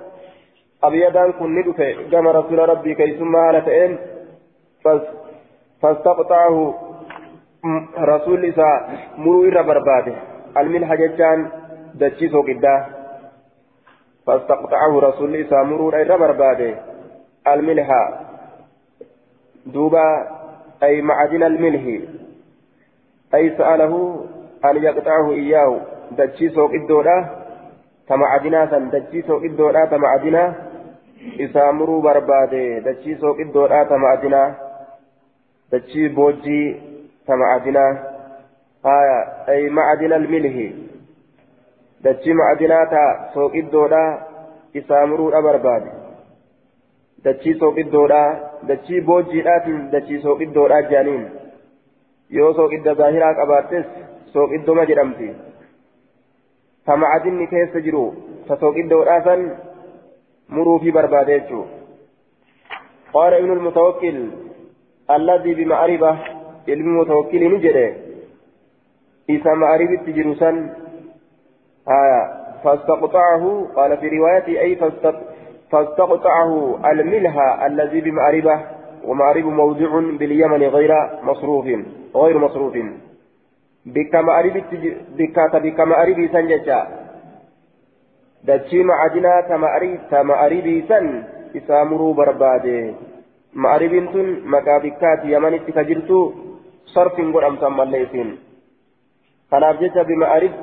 أبيضا 0.84 1.30
كن 1.30 1.54
ندفع 1.58 1.92
كما 2.12 2.30
رسول 2.30 2.58
ربي 2.68 2.94
كي 2.94 3.18
ثم 3.18 3.36
هالتين 3.36 3.98
فاستقطعه 5.82 6.74
رسول 7.98 8.44
إساء 8.44 8.78
مروا 9.18 9.46
إرى 9.46 9.62
برباده. 9.62 10.14
الملح 10.56 10.94
جتان 10.94 11.38
دجيسو 11.94 12.42
قدا 12.42 12.76
فاستقطعه 14.26 14.92
رسول 15.08 15.36
إساء 15.36 15.62
مروا 15.64 15.92
إرى 15.92 16.16
برباده. 16.18 16.74
الملح 17.52 17.88
دوبا 19.66 20.06
أي 20.84 21.02
معدن 21.02 21.42
الملح. 21.42 21.84
أي 23.34 23.50
سأله 23.58 24.24
أن 24.64 24.76
يقطعه 24.76 25.30
إياه؟ 25.32 25.80
دجي 26.18 26.48
سوق 26.48 26.70
الدولة. 26.70 27.30
تمعدنا 28.08 28.64
دجي 28.94 29.22
سوق 29.22 29.42
الدولة 29.42 29.84
تمعدنا. 29.84 30.54
إسامروا 31.40 32.02
بربادة 32.02 32.78
دجي 32.78 33.14
سوق 33.14 33.38
الدولة 33.40 33.82
تمعدنا. 33.82 34.54
دجي 35.72 36.08
بوجي 36.08 36.80
تمعدنا. 37.26 37.86
آية 38.86 39.20
أي 39.48 39.70
معدن 39.70 40.12
الملح. 40.12 40.84
dachii 42.04 42.34
ma'adinaata 42.38 43.02
sooqiddoodha 43.34 44.00
isaa 44.80 45.06
muruudha 45.10 45.40
barbaade 45.46 46.03
dachii 47.24 47.54
sooqiddoodha 47.62 48.22
dachii 48.68 49.00
boojjiidhaatiin 49.10 49.80
dachii 49.94 50.20
sooqiddoodha 50.26 50.80
jaaniin 50.92 51.24
yoo 52.38 52.50
sooqidda 52.58 52.94
zaahiraa 53.00 53.34
qabaattes 53.40 53.86
sooqiddoma 54.34 54.84
jedhamti 54.90 55.28
ta 56.86 56.96
ma'adinni 57.04 57.46
keessa 57.54 57.84
jiru 57.86 58.04
ta 58.48 58.60
sooqiddoodhaa 58.64 59.20
san 59.28 59.48
muruufii 60.58 60.96
barbaade 60.98 61.34
jechuu 61.38 61.64
قال 63.14 63.34
ابن 63.34 63.52
المتوكل 63.52 64.16
الذي 65.10 65.54
بمعرفة 65.54 66.12
علم 66.68 66.86
المتوكل 66.92 67.42
نجده 67.54 67.94
إذا 69.34 69.54
معرفة 69.54 70.04
جرسا 70.16 70.50
آية 71.88 72.22
فاستقطعه 72.64 73.44
قال 73.76 73.96
في 74.00 74.08
رواية 74.08 74.60
أي 74.60 74.74
فاستقطعه 75.70 76.78
الملها 76.90 77.66
الذي 77.66 78.00
بمعرفة 78.00 78.60
ومعرب 79.04 79.46
موضع 79.46 79.90
باليمن 80.18 80.62
غير 80.62 80.92
مصروف 81.22 81.66
غير 82.16 82.38
مصروف. 82.38 82.74
بك 83.86 84.14
معرب 84.14 84.56
بك 85.18 85.36
بك 85.64 85.80
معرب 85.80 86.18
سنجتا 86.32 86.78
دتشي 88.44 88.82
معدنا 88.82 89.40
تمعرب 89.40 89.98
تمعرب 90.10 90.66
سن 90.88 91.06
إسامرو 91.56 92.12
برباده 92.12 92.94
معرب 93.54 93.94
تن 94.12 94.26
مكابكات 94.54 95.20
يمن 95.24 95.54
تكجرتو 95.66 96.32
صرف 96.94 97.16
قد 97.34 97.44
أمتم 97.44 97.80
الليسين 97.80 98.28
kanaaf 99.54 99.80
jecha 99.80 100.02
bima'arib 100.10 100.54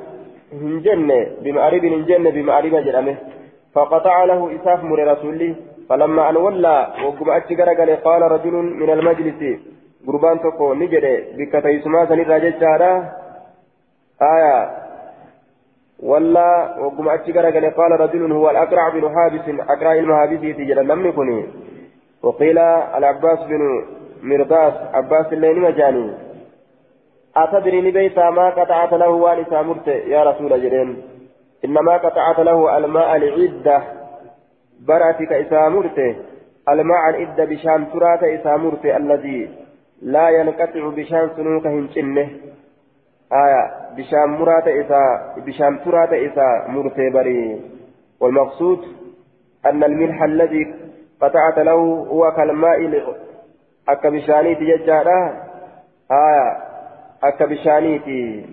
hin 0.62 0.80
jenne 0.86 1.20
bima'aribin 1.44 1.94
hin 1.96 2.04
jenne 2.10 2.32
bima'ariba 2.38 2.82
jedhame 2.88 3.14
فقطع 3.76 4.24
له 4.24 4.56
إساف 4.56 4.84
مر 4.84 5.12
رسولي 5.12 5.56
فلما 5.90 6.30
أن 6.30 6.38
ولى 6.38 6.94
وقم 7.06 7.30
أتشكر 7.30 7.70
قال 7.96 8.22
رجل 8.22 8.54
من 8.54 8.90
المجلس 8.90 9.60
قربان 10.08 10.40
تقو 10.40 10.74
نجد 10.74 11.06
بك 11.38 11.64
تيسما 11.64 12.06
سنرى 12.06 12.40
ججارا 12.40 12.94
آية. 14.22 14.70
ولا 16.00 16.80
وقم 16.80 17.10
أتشكر 17.10 17.70
قال 17.70 17.92
رجل 18.00 18.32
هو 18.32 18.50
الأقرع 18.50 18.90
بن 18.90 19.04
حابس 19.16 19.70
أقرع 19.70 19.94
المهابسي 19.94 20.54
تجد 20.54 20.80
لم 20.80 21.08
يكن 21.08 21.48
وقيل 22.24 22.58
العباس 22.98 23.40
بن 23.40 23.62
مرداس 24.24 24.74
عباس 24.94 25.34
الليل 25.34 25.60
مجاني 25.60 26.12
أتدري 27.38 27.82
نبيتا 27.82 28.30
ما 28.30 28.50
قطعت 28.50 28.94
له 28.94 29.10
وانسا 29.10 29.62
مرت 29.62 29.88
يا 29.88 30.24
رسول 30.24 30.62
جرين 30.62 30.90
إنما 31.66 31.98
قطعت 31.98 32.40
له 32.40 32.78
الماء 32.78 33.16
العدة 33.16 33.84
برأتك 34.88 35.32
إسا 35.34 35.70
مرت 35.70 36.00
الماء 36.70 37.10
العدة 37.10 37.46
بشان 37.46 37.92
ترات 37.92 38.24
إسا 38.24 38.56
مرت 38.56 38.86
الذي 38.86 39.50
لا 40.02 40.30
ينقطع 40.30 40.90
بشان 40.90 41.30
سنوك 41.36 41.68
هنشنه 41.68 42.30
آية 43.34 43.64
بشان 43.98 44.30
مرات 44.40 44.68
إسا 44.68 45.34
بشان 45.46 45.80
ترات 45.86 46.14
إسا 46.14 46.66
مرت 46.68 47.00
بري. 47.14 47.62
والمقصود 48.20 48.80
أن 49.66 49.84
الملح 49.84 50.24
الذي 50.24 50.76
قطعت 51.22 51.60
له 51.60 51.82
هو 52.12 52.32
كالماء 52.32 52.78
أكا 53.90 54.10
بشاني 54.10 54.56
تججارا 54.56 55.22
آية 56.12 56.72
akka 57.22 57.48
bishaaniiti 57.48 58.46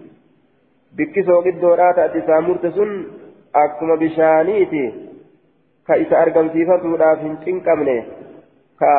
bikki 0.98 1.22
sooqiddoodhaa 1.28 1.92
taate 1.98 2.18
isaa 2.22 2.40
murte 2.46 2.70
sun 2.78 2.90
akkuma 3.64 3.96
bishaaniiti 4.02 4.82
ka 5.90 6.00
isa 6.04 6.18
argamsiifatuudhaaf 6.24 7.22
hin 7.26 7.36
cinqabne 7.44 7.96
ka 8.82 8.92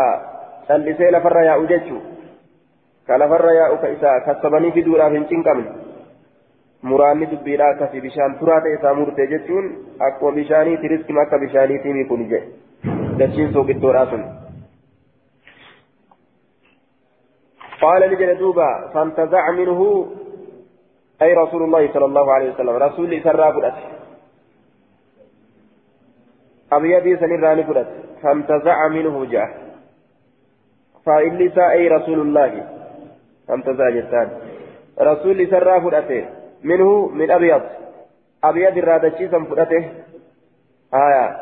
callisee 0.70 1.12
lafarra 1.18 1.43
yaa'u 1.50 1.68
jechuu 1.74 2.02
ka 3.12 3.20
lafarra 3.24 3.54
yaa'u 3.60 3.78
ka 3.84 3.93
isa 3.97 4.16
kassabanii 4.28 4.74
fiduudhaaf 4.80 5.16
hin 5.18 5.28
cinqabne 5.34 5.70
muraanni 6.91 7.32
dubbiidha 7.32 7.70
akkasii 7.74 8.06
bishaan 8.08 8.38
turaa 8.41 8.60
ta'e 8.66 8.76
isaa 8.80 8.93
murte 9.00 9.28
jechuun 9.34 9.72
akkuma 10.10 10.36
bishaaniiti 10.41 10.93
riskima 10.95 11.26
akka 11.28 11.39
bishaaniitii 11.45 12.06
kun 12.12 12.28
jedhe 12.34 12.47
dachiin 13.24 13.58
sooqiddoodhaa 13.58 14.12
sun. 14.14 14.30
قال 17.82 18.02
لجل 18.02 18.38
دوبا 18.38 18.91
فانتزع 18.93 19.52
منه 19.52 20.08
أي 21.22 21.34
رسول 21.34 21.64
الله 21.64 21.94
صلى 21.94 22.06
الله 22.06 22.34
عليه 22.34 22.54
وسلم 22.54 22.70
رسول 22.70 23.22
سرى 23.24 23.54
فرأت 23.54 23.74
أبيدي 26.72 27.18
سنراني 27.18 27.64
فرأت 27.64 27.88
فانتزع 28.24 28.88
منه 28.88 29.26
جاء 29.26 29.70
فإن 31.06 31.60
أي 31.60 31.88
رسول 31.88 32.20
الله. 32.20 32.68
فانتزع 33.48 33.90
جتان 33.90 34.30
رسول 35.02 35.48
سرى 35.50 35.82
فرأته 35.82 36.26
منه 36.64 37.08
من 37.08 37.32
أبيض 37.32 37.62
أبيض 38.44 38.78
الرادشي 38.78 39.28
فرأته 39.28 39.92
آية. 40.94 41.38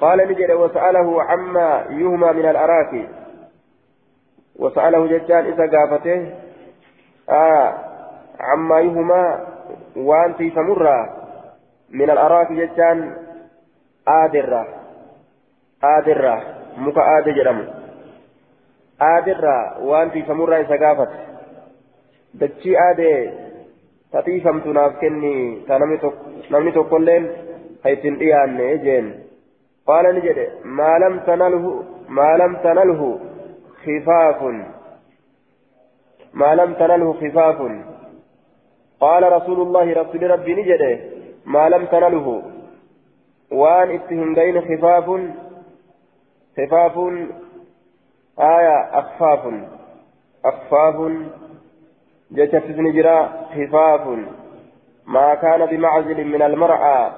قال 0.00 0.18
نجد 0.18 0.50
وسأله 0.50 1.22
عما 1.22 1.84
يهمى 1.90 2.32
من 2.32 2.46
الأراك. 2.48 3.08
وسأله 4.56 5.06
ججان 5.06 5.44
إذا 5.44 5.78
قافته. 5.78 6.34
آه 7.30 7.89
عما 8.40 8.80
يهما 8.80 9.46
وأنت 9.96 10.42
تمر 10.42 11.08
من 11.90 12.10
الأراك 12.10 12.52
ججان 12.52 13.16
آدرة. 14.08 14.66
آدرة. 15.84 16.42
مك 16.78 16.98
آد 16.98 17.28
جرم 17.28 17.68
آدرة 19.02 19.84
وأنت 19.84 20.18
تمر 20.18 20.60
إذا 20.60 20.76
قافت. 20.86 21.10
دجي 22.34 22.78
آد 22.78 23.00
تطيفم 24.12 24.60
تناف 24.60 24.92
كني 25.00 25.62
نمني 26.50 26.72
تقولين 26.72 27.32
حيث 27.84 28.04
إيان 28.04 28.82
جين 28.84 29.06
قال 29.86 30.04
نجد 30.14 30.38
ما 30.64 30.98
لم 30.98 31.18
تنله 31.18 31.84
ما 32.08 32.36
لم 32.36 32.56
تنله 32.56 33.20
خفاف. 33.84 34.42
ما 36.34 36.54
لم 36.54 36.74
تنله 36.74 37.12
خفاف. 37.12 37.58
قال 39.00 39.32
رسول 39.32 39.60
الله 39.60 39.92
رسول 39.92 40.30
ربي 40.30 40.54
نجده 40.54 41.00
ما 41.46 41.68
لم 41.68 41.84
تنله. 41.86 42.42
وان 43.52 43.90
اتهندين 43.90 44.60
خفاف 44.60 45.06
خفاف 46.56 46.98
آية 48.38 48.76
أخفاف 49.00 49.42
أخفاف 50.44 51.12
جتت 52.30 52.66
نجرا 52.78 53.46
خفاف. 53.54 54.04
ما 55.06 55.34
كان 55.34 55.66
بمعزل 55.66 56.24
من 56.24 56.42
المرأة 56.42 57.12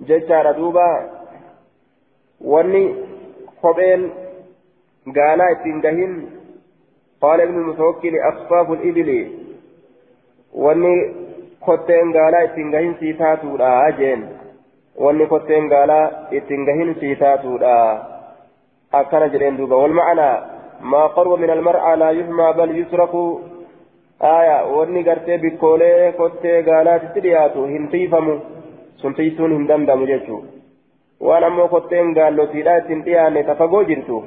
جتار 0.00 0.52
دوبا 0.52 1.10
واني 2.40 2.94
خبين 3.62 4.10
قالا 5.16 5.52
اتنجهن 5.52 6.26
قال 7.20 7.40
ابن 7.40 7.54
المتوكل 7.54 8.14
أخفاف 8.32 8.70
الإبل. 8.70 9.39
واني 10.54 10.94
kotteen 11.60 12.12
gaalaa 12.12 12.40
ittiin 12.46 12.70
gahin 12.70 12.96
sii 13.00 13.14
taatuudha 13.14 13.90
jeen 13.98 14.20
wanni 15.04 15.26
kotteen 15.26 15.66
gaalaa 15.72 16.04
ittiin 16.38 16.64
gahin 16.68 16.94
sii 17.00 17.16
taatuudha 17.22 17.74
akkana 19.00 19.28
jedheen 19.34 19.58
duuba 19.58 19.76
walmacnaa 19.82 20.36
maa 20.92 21.08
qarwa 21.16 21.36
min 21.42 21.50
almar'aa 21.56 21.98
laa 22.02 22.10
yuhmaa 22.20 22.52
bal 22.60 22.72
yusraku 22.78 23.24
aya 24.30 24.56
wanni 24.76 25.02
gartee 25.08 25.38
bikkoolee 25.42 26.12
kottee 26.20 26.62
gaalaatitti 26.68 27.22
dhiyaatu 27.26 27.64
hin 27.72 27.88
tiifamu 27.96 28.38
sun 29.02 29.14
tiisuun 29.18 29.52
hin 29.56 29.68
dandamu 29.72 30.08
jechuu 30.12 30.40
waan 31.28 31.44
ammoo 31.50 31.68
kotteen 31.74 32.14
gaallotiidha 32.20 32.76
ittiin 32.82 33.04
dhiyaanne 33.10 33.42
tafagoo 33.50 33.82
jirtu 33.92 34.22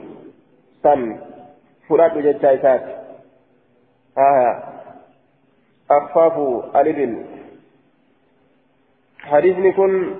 san 0.83 1.09
fudhadhu 1.87 2.21
jecha 2.27 2.51
isaati 2.59 2.91
aya 4.27 4.53
أخفاف 5.97 6.35
الإبل 6.75 7.25
حديث 9.19 9.75
كن 9.75 10.15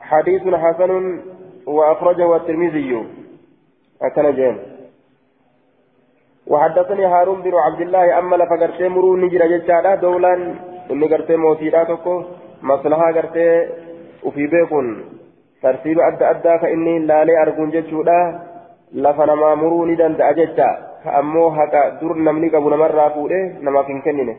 حديث 0.00 0.42
حسن 0.42 1.20
وأخرجه 1.66 2.36
الترمذي. 2.36 3.06
أكن 4.02 4.34
جين 4.34 4.58
وحدثني 6.46 7.06
هارون 7.06 7.42
بن 7.42 7.54
عبد 7.54 7.80
الله 7.80 8.18
أما 8.18 8.36
لفقرتي 8.36 8.88
مرو 8.88 9.16
نجر 9.16 9.46
ججالا 9.46 9.94
دولا 9.94 10.34
إني 10.90 11.06
قرتي 11.06 11.36
موتيلا 11.36 11.84
تكو. 11.84 12.24
مصلحة 12.62 13.12
قرتي 13.12 13.68
وفي 14.24 14.46
بيكون 14.46 14.86
ترتيب 15.62 15.98
أدى 16.00 16.24
أدى 16.30 16.58
فإني 16.62 16.98
لا 16.98 17.24
لي 17.24 17.42
أرجون 17.42 17.70
ججولا 18.94 19.10
لفنما 19.10 19.54
مرو 19.54 19.86
ندن 19.86 20.16
دأججا 20.16 20.94
ammoo 21.04 21.50
haqa 21.50 22.00
dur 22.00 22.16
namni 22.16 22.50
qabu 22.50 22.70
namarraa 22.70 23.10
fuudhee 23.10 23.60
namaaf 23.60 23.86
hin 23.86 24.02
kennine. 24.02 24.36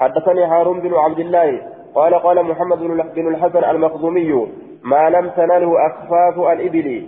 حدثني 0.00 0.44
هارون 0.44 0.80
بن 0.80 0.94
عبد 0.94 1.18
الله 1.18 1.60
قال 1.94 2.14
قال 2.14 2.44
محمد 2.44 2.78
بن 3.14 3.28
الحسن 3.28 3.64
المخزومي 3.64 4.48
ما 4.84 5.10
لم 5.10 5.28
تنله 5.28 5.86
أخفاف 5.86 6.38
الإبل 6.38 7.06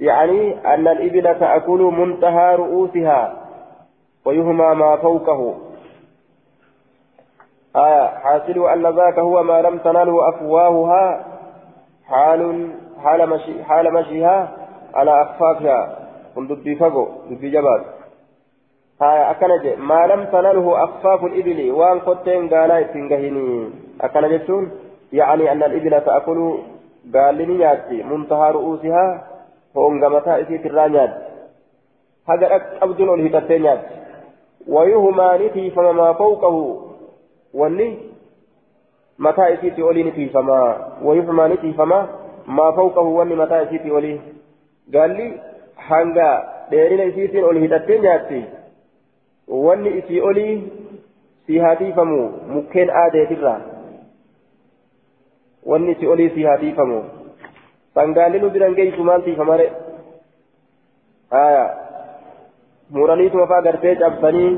يعني 0.00 0.74
أن 0.74 0.88
الإبل 0.88 1.40
تأكل 1.40 1.78
منتهى 1.78 2.54
رؤوسها 2.54 3.36
ويهمى 4.24 4.74
ما 4.74 4.96
فوقه 4.96 5.54
آه 7.76 8.08
حاصل 8.08 8.68
أن 8.68 8.86
ذاك 8.96 9.18
هو 9.18 9.42
ما 9.42 9.62
لم 9.62 9.78
تنله 9.78 10.28
أفواهها 10.28 11.24
حال 12.08 12.70
حال 13.04 13.28
مشي 13.30 13.64
حال 13.64 13.94
مشيها 13.94 14.48
على 14.94 15.22
أخفافها 15.22 16.00
kun 16.34 16.48
dubbii 16.48 16.76
fagoo 16.82 17.08
dubbii 17.30 17.50
jabaatu 17.56 17.88
haya 19.00 19.28
akkana 19.32 19.58
je 19.64 19.76
maa 19.90 20.06
lam 20.12 20.26
tanaluhu 20.32 20.76
akfaafu 20.84 21.28
libili 21.34 21.70
waan 21.80 22.00
kotteen 22.08 22.48
gaalaa 22.52 22.80
ittiin 22.84 23.08
gahinii 23.12 23.56
akkana 24.08 24.28
jechuun 24.32 24.70
yacni 25.20 25.48
anna 25.52 25.66
alibila 25.70 26.00
ta'akulu 26.08 26.46
gaalli 27.14 27.46
ni 27.46 27.58
nyaatti 27.62 28.02
muntahaa 28.10 28.52
ru'uusihaa 28.56 29.08
hoonga 29.74 30.10
mataa 30.16 30.38
isiitirraa 30.44 30.88
nyaatti 30.88 31.24
haga 32.32 32.52
dhaqqabduun 32.52 33.12
ol 33.14 33.22
hidhattee 33.26 33.58
nyaatti 33.66 33.94
wayuhumaa 34.76 35.34
ni 35.42 35.50
tiifama 35.56 35.92
maa 36.00 36.14
fawqahu 36.14 36.62
wanni 37.62 37.88
mataa 39.18 39.48
isiitti 39.56 39.82
olii 39.82 40.04
ni 40.04 40.12
tiifamaa 40.18 40.68
wayuhumaa 41.04 41.48
ni 41.48 41.56
tiifamaa 41.64 42.08
maa 42.46 42.72
fawqahu 42.72 43.16
wanni 43.16 43.40
mataa 43.42 43.62
isiitti 43.62 43.90
olii 44.00 44.20
gaalli 44.90 45.26
hanga 45.88 46.28
dheerina 46.70 47.04
isiitiin 47.10 47.44
ol 47.50 47.58
hidhattee 47.64 47.98
nyaatti 48.06 48.40
wanni 49.66 49.90
isii 50.00 50.20
olii 50.30 50.54
si 51.46 51.58
hatiifamu 51.66 52.18
mukkeen 52.54 52.90
aadeetirraa 53.02 53.60
wanni 55.72 55.92
isii 55.96 56.06
olii 56.14 56.30
si 56.34 56.42
hatiifamu 56.50 56.98
sangaalli 57.94 58.40
nu 58.42 58.50
biran 58.50 58.74
geessu 58.80 59.04
maal 59.08 59.22
tiifamare 59.22 59.66
haya 61.30 61.64
muraniituma 62.98 63.46
faa 63.46 63.62
gartee 63.68 63.94
cabsanii 64.04 64.52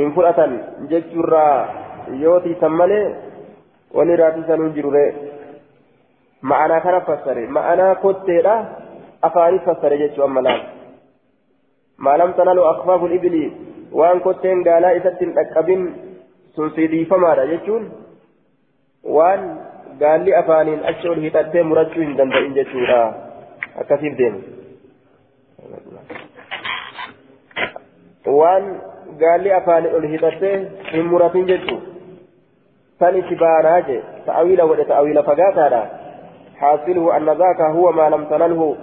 hin 0.00 0.12
fudhatan 0.16 0.58
jechuurraa 0.90 1.54
yoo 2.24 2.40
tiisan 2.40 2.72
malee 2.82 3.06
wanni 4.00 4.12
irraa 4.18 4.30
tiisan 4.36 4.62
hin 4.64 4.74
jirure 4.80 5.04
ma'anaa 6.52 6.80
kana 6.86 7.00
fassare 7.08 7.46
ma'anaa 7.56 7.94
kotteedha 8.04 8.54
jechuu 9.22 10.24
amma 10.24 10.42
laal 10.42 10.60
maalam 11.98 12.34
tanalu 12.34 12.64
akfaafu 12.64 13.06
ibili 13.06 13.52
waan 13.92 14.20
kotteen 14.20 14.62
gaalaa 14.62 14.92
isatti 14.98 15.24
hin 15.24 15.34
dhaqqabin 15.34 15.82
sun 16.54 16.70
sidiifamaadha 16.76 17.46
jechuun 17.46 17.90
waan 19.16 19.42
gaalli 19.98 20.34
afaaniin 20.34 20.84
achi 20.92 21.08
ol 21.08 21.20
hidhattee 21.26 21.62
murachuu 21.62 22.02
hin 22.02 22.16
danda'in 22.20 22.54
jechuudha 22.54 23.00
akkasiif 23.82 24.18
deemu 24.18 24.40
waan 28.40 28.64
gaalli 29.18 29.52
afaaniin 29.60 29.94
ol 30.00 30.08
hidhattee 30.14 30.56
hin 30.92 31.06
muratin 31.14 31.46
jechuu 31.52 31.80
san 32.98 33.16
itti 33.22 33.40
baanaa 33.44 33.80
je 33.88 34.02
ta'awiila 34.26 34.68
godhe 34.72 34.84
ta'awiila 34.92 35.22
fagaataadha 35.30 35.82
حاصله 36.58 37.16
أن 37.16 37.24
ذاك 37.24 37.60
هو 37.60 37.92
ما 37.92 38.08
لم 38.10 38.24
تنله 38.24 38.76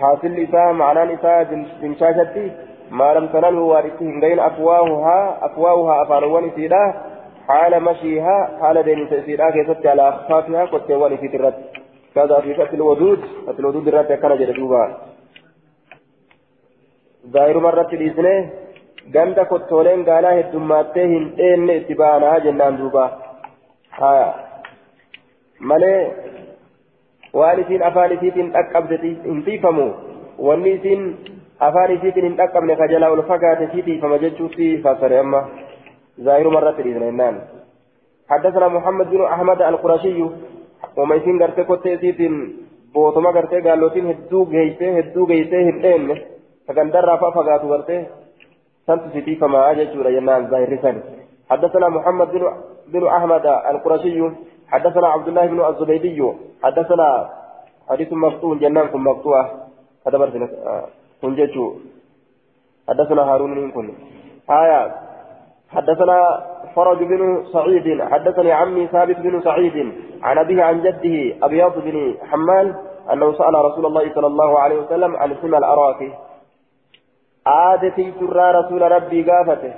حاصل 0.00 0.34
إساء 0.44 0.72
معنى 0.72 1.14
إساء 1.14 1.38
بنشاشتي 1.80 2.46
ما 2.90 3.14
لم 3.14 3.26
تنله 3.26 3.60
وارثه 3.60 4.10
غير 4.24 4.46
أفواهها 4.46 5.46
أفواهها 5.46 6.02
أفانوان 6.02 6.44
إسيدا 6.48 6.84
حال 7.48 7.82
مشيها 7.82 8.58
حال 8.60 8.82
دين 8.82 8.98
إسيدا 9.12 9.50
كيست 9.50 9.86
على 9.86 10.08
أخفافها 10.08 10.64
كتوان 10.72 11.12
إسيد 11.12 11.34
الرد 11.34 11.54
كذا 12.14 12.40
في 12.40 12.54
فتل 12.54 12.74
الودود 12.74 13.20
فتل 13.46 13.60
الودود 13.60 13.88
الرد 13.88 14.12
كان 14.12 14.38
جلدوبا 14.38 14.82
ظاهر 17.34 17.58
مرة 17.60 17.90
الإسنة 17.92 18.34
ganda 19.12 19.44
kottoleen 19.44 20.04
gaalaa 20.04 20.32
heddummattee 20.38 21.06
hin 21.08 21.24
dheenye 21.38 21.76
itti 21.76 21.94
baanaa 21.94 22.38
jennaan 22.44 22.78
duuba 22.78 23.04
malee 25.70 25.98
isiitiin 31.96 32.24
hin 32.26 32.38
dhaqqabne 32.38 32.76
ka 32.76 32.88
jalaa 32.92 33.10
ol 33.16 33.22
fagaate 33.32 33.68
sii 33.72 33.82
tiifama 33.88 34.22
jechuutti 34.24 34.70
fassare 34.86 35.18
amma 35.18 35.40
zaahiru 36.28 36.50
marratti 36.56 36.86
dhiisna 36.86 37.10
jennaan 37.10 37.42
حدثنا 38.30 38.68
محمد 38.68 39.10
بن 39.10 39.22
أحمد 39.24 39.62
القرشي 39.62 40.20
وما 40.96 41.14
يسين 41.14 41.42
غرتي 41.42 41.64
كوتي 41.64 41.96
سيتين 41.96 42.34
بوتما 42.94 43.30
غرتي 43.30 43.60
قالوتين 43.60 44.06
هدو 44.06 44.44
غيسي 44.44 45.00
هدو 45.00 45.24
غيسي 45.26 45.60
هدين 45.68 46.02
فكان 46.68 46.90
درا 46.90 47.16
ففغاتو 47.16 47.66
غرتي 47.72 48.06
سنت 48.86 49.02
سيتي 49.12 49.36
فما 49.36 49.72
جورا 49.72 50.10
جنان 50.10 50.42
ظاهر 50.50 50.72
سن 50.82 50.96
حدثنا 51.50 51.88
محمد 51.88 52.28
بن 52.92 53.06
أحمد 53.06 53.46
القرشي 53.70 54.20
حدثنا 54.72 55.06
عبد 55.06 55.28
الله 55.28 55.46
بن 55.46 55.64
الزبيدي 55.64 56.32
حدثنا 56.62 57.30
حديث 57.88 58.12
مفتون 58.12 58.58
جنان 58.58 58.86
كن 58.88 59.06
هذا 60.06 60.18
برسل 60.18 60.48
كن 61.22 61.34
جتشو 61.34 61.66
حدثنا 62.88 63.22
هارون 63.22 63.50
من 63.50 63.70
كن. 63.70 63.94
آية. 64.50 64.94
حدثنا 65.74 66.18
فرج 66.76 66.98
بن 67.02 67.44
سعيد 67.52 68.02
حدثني 68.02 68.52
عمي 68.52 68.86
ثابت 68.86 69.16
بن 69.16 69.40
سعيد 69.42 69.92
عن 70.22 70.38
أبيه 70.38 70.62
عن 70.62 70.82
جده 70.82 71.16
أبيض 71.46 71.74
بن 71.78 72.14
حمال 72.30 72.74
أنه 73.12 73.32
سأل 73.32 73.54
رسول 73.54 73.86
الله 73.86 74.14
صلى 74.14 74.26
الله 74.26 74.58
عليه 74.58 74.78
وسلم 74.78 75.16
عن 75.16 75.36
سنة 75.42 75.58
الأراك. 75.58 76.00
آدتي 77.46 78.12
سرى 78.20 78.46
رسول 78.60 78.82
ربي 78.92 79.30
قافته. 79.30 79.72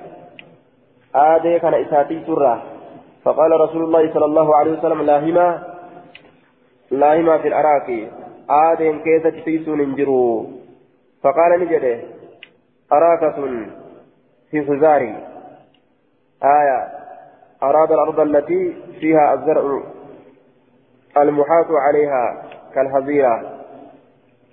آدي 1.14 1.59
كان 1.59 1.74
إساتي 1.74 2.22
سرى 2.26 2.76
فقال 3.27 3.61
رسول 3.61 3.85
الله 3.85 4.14
صلى 4.14 4.24
الله 4.24 4.57
عليه 4.57 4.79
وسلم 4.79 5.03
لاهما 5.03 5.49
لاهما 6.91 7.39
في 7.39 7.49
الأراك 7.49 7.91
آدين 8.51 8.99
كيسة 8.99 9.45
تيسون 9.45 9.81
انجروا 9.81 10.47
فقال 11.22 11.61
نجده 11.61 12.01
أراكة 12.93 13.66
في 14.50 14.64
خزاري 14.67 15.14
آية 16.45 16.88
أراد 17.63 17.92
الأرض 17.92 18.21
التي 18.21 18.76
فيها 19.00 19.34
الزرع 19.34 19.83
المحاط 21.17 21.67
عليها 21.71 22.42
كالحظيرة. 22.75 23.59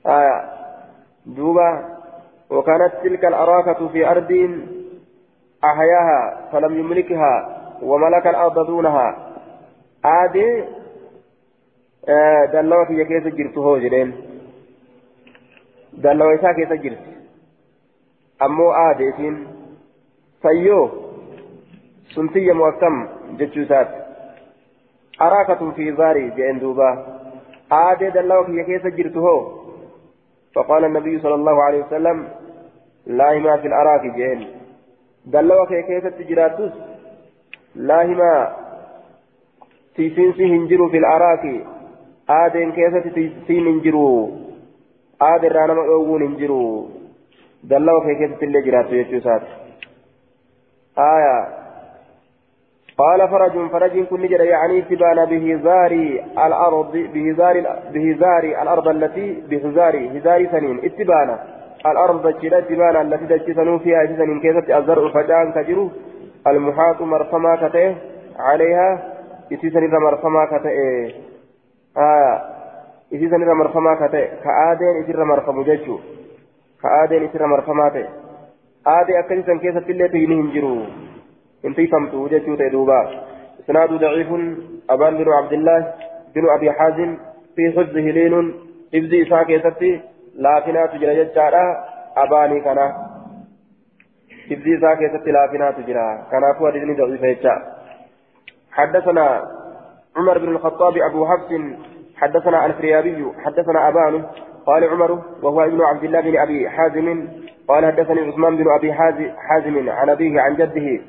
آية 0.08 0.46
دوبة 1.26 1.82
وكانت 2.50 2.94
تلك 3.04 3.26
الأراكة 3.26 3.88
في 3.88 4.12
أرض 4.12 4.32
أحياها 5.64 6.50
فلم 6.52 6.80
يملكها. 6.80 7.63
وملك 7.84 8.28
الأرض 8.28 8.68
دونها. 8.68 9.34
آدي 10.06 10.64
آه 12.10 12.46
دلوة 12.46 12.86
في 12.86 13.06
كيس 13.06 13.34
جرت 13.34 13.58
هو 13.58 13.78
جرين 13.78 14.16
دلوة 15.94 16.36
إسا 16.36 16.52
كيس 16.52 16.72
جرت 16.84 17.00
أمو 18.42 18.72
آدي 18.72 19.12
سين 19.12 19.48
فيو 20.42 20.90
سنتي 22.16 22.52
مؤكم 22.52 23.08
جتشوسات. 23.38 23.88
أراكة 25.22 25.72
في 25.72 25.96
زاري 25.96 26.30
جين 26.30 26.60
دوبا. 26.60 26.90
آدي 27.72 28.10
دلوة 28.10 28.44
في 28.46 28.64
كيس 28.64 28.94
جرت 28.94 29.18
هو. 29.18 29.64
فقال 30.56 30.86
النبي 30.86 31.20
صلى 31.20 31.36
الله 31.36 31.64
عليه 31.64 31.86
وسلم 31.86 32.28
لا 33.08 33.40
ما 33.40 33.58
في 33.58 33.68
الأراك 33.68 34.16
جين. 34.16 34.48
دلوة 35.26 35.66
في 35.66 35.82
كيس 35.82 36.06
لاهما 37.76 38.56
تيسينسي 39.96 40.46
هنجرو 40.46 40.90
في 40.90 40.98
العراق. 40.98 41.44
آدين 42.30 42.72
كيسة 42.72 43.00
تيسين 43.00 43.68
هنجرو. 43.68 44.32
آدين 45.22 45.52
رانا 45.52 45.74
مأوون 45.74 46.24
هنجرو. 46.24 46.90
دلوا 47.64 48.04
في 48.04 48.16
كيسة 48.16 48.42
اللي 48.44 48.62
جراتو 48.62 48.96
يجوسات 48.96 49.42
آية. 50.98 51.48
قال 52.98 53.30
فرج 53.30 53.70
فرج 53.72 54.06
كل 54.06 54.28
جرى 54.28 54.46
يعني 54.46 54.82
تبان 54.82 55.26
بهزار 55.26 55.92
الأرض 56.46 56.92
بهزار 57.14 57.56
بهزار 57.94 58.44
الأرض 58.62 58.88
التي 58.88 59.28
بهزار 59.50 59.96
هزار 60.18 60.48
سنين. 60.52 60.78
اتبان. 60.88 61.30
الأرض 61.86 62.40
جرى 62.42 62.62
تبان 62.62 62.96
التي 63.02 63.26
تجسنوا 63.38 63.78
فيها 63.78 64.06
سنين. 64.06 64.40
كيسة 64.40 64.78
الزرع 64.78 65.12
فجان 65.16 65.52
كجرو 65.52 65.90
المحاط 66.48 67.02
مرفما 67.02 67.56
كتئ 67.56 67.94
عليها 68.40 69.14
إتيسن 69.52 69.84
إذا 69.84 70.00
مرفما 70.00 70.46
كتئ 70.46 70.78
آه 71.98 72.42
إتيسن 73.14 73.42
إذا 73.44 73.54
مرفما 73.54 73.96
كتئ 73.96 74.28
كآدين 74.44 75.04
إتير 75.04 75.24
مرفم 75.24 75.64
ججو 75.64 76.00
كآدين 76.82 77.24
إتير 77.24 77.48
مرفما 77.48 77.90
تئ 77.90 78.08
آدي 78.88 79.20
أكنسن 79.20 79.60
كيسة 79.60 79.86
اللي 79.90 80.08
تهينهم 80.08 80.52
جرو 80.54 80.78
انتي 81.66 81.88
فهمتوا 81.88 82.28
جتشو 82.28 82.56
تدوبا 82.56 83.02
إسناد 83.60 83.90
ضعيف 83.90 84.28
أبان 84.90 85.18
بن 85.18 85.32
عبد 85.32 85.54
الله 85.54 85.94
بن 86.36 86.50
أبي 86.50 86.72
حازم 86.72 87.18
في 87.56 87.72
حفظه 87.72 88.06
لين 88.18 88.54
حفظ 88.94 89.14
إساء 89.14 89.44
كيستي 89.44 90.02
لافنا 90.36 90.86
تجرى 90.86 91.24
جتشارا 91.24 91.66
أباني 92.18 92.62
كنا. 92.62 93.13
حفظ 94.50 94.68
إساء 94.68 94.96
كيستي 94.96 95.32
لافنا 95.32 95.72
تجرى 95.72 96.08
كنا 96.32 96.54
فوى 96.60 96.72
دين 96.72 96.96
ضعيف 96.96 97.24
يتشا 97.24 97.56
حدثنا 98.72 99.26
عمر 100.18 100.38
بن 100.38 100.50
الخطاب 100.50 100.98
أبو 100.98 101.26
حفص 101.26 101.50
حدثنا 102.18 102.66
الفريابي 102.66 103.26
حدثنا 103.46 103.88
أبان 103.90 104.24
قال 104.66 104.84
عمر 104.84 105.12
وهو 105.44 105.62
ابن 105.64 105.82
عبد 105.82 106.04
الله 106.04 106.22
بن 106.22 106.38
أبي 106.38 106.70
حازم 106.70 107.28
قال 107.68 107.86
حدثني 107.86 108.22
عثمان 108.22 108.58
بن 108.58 108.66
أبي 108.72 108.94
حازم 109.38 109.90
عن 109.90 110.10
أبيه 110.10 110.42
عن 110.42 110.56
جده 110.56 111.02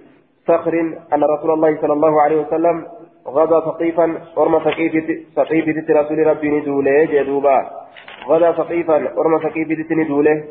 صخر 0.48 0.72
أن 1.12 1.24
رسول 1.24 1.50
الله 1.50 1.80
صلى 1.80 1.92
الله 1.92 2.22
عليه 2.22 2.40
وسلم 2.40 2.86
غدا 3.26 3.60
ثقيفا 3.60 4.20
ورمى 4.36 4.60
ثقيف 5.36 5.90
رسول 5.90 6.26
ربي 6.26 6.50
ندوله 6.50 7.04
جدوبا 7.04 7.70
غدا 8.28 8.52
ثقيفا 8.52 9.18
ورمى 9.18 9.38
ثقيف 9.38 9.92
ندوله 9.92 10.44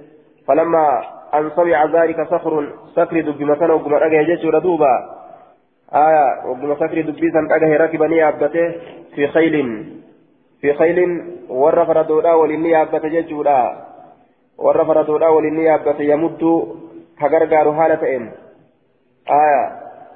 فلما 0.48 1.03
أن 1.34 1.52
سمع 1.56 1.86
ذلك 1.86 2.28
صخر 2.28 2.74
صخر 2.95 3.22
دب 3.22 3.41
مثلا 3.41 3.74
وقم 3.74 3.94
أجه 3.94 4.22
جيش 4.22 4.45
دوبا 4.45 5.10
آية 5.94 6.45
وقم 6.45 6.76
صخر 6.76 7.02
دب 7.02 7.20
سن 7.20 7.52
أجه 7.52 7.78
ركبني 7.78 8.28
أبته 8.28 8.76
في 9.15 9.28
خيل. 9.28 9.86
في 10.61 10.74
خيل 10.74 11.24
ور 11.49 11.86
فردودا 11.86 12.34
ولني 12.34 12.82
أبته 12.82 13.07
جيشودا 13.07 13.86
ور 14.57 14.86
فردودا 14.86 15.28
ولني 15.28 15.76
أبته 15.76 16.02
يمد 16.02 16.68
كغرغار 17.20 17.74
حالة 17.74 18.15
إن. 18.15 18.32
آية 19.30 19.72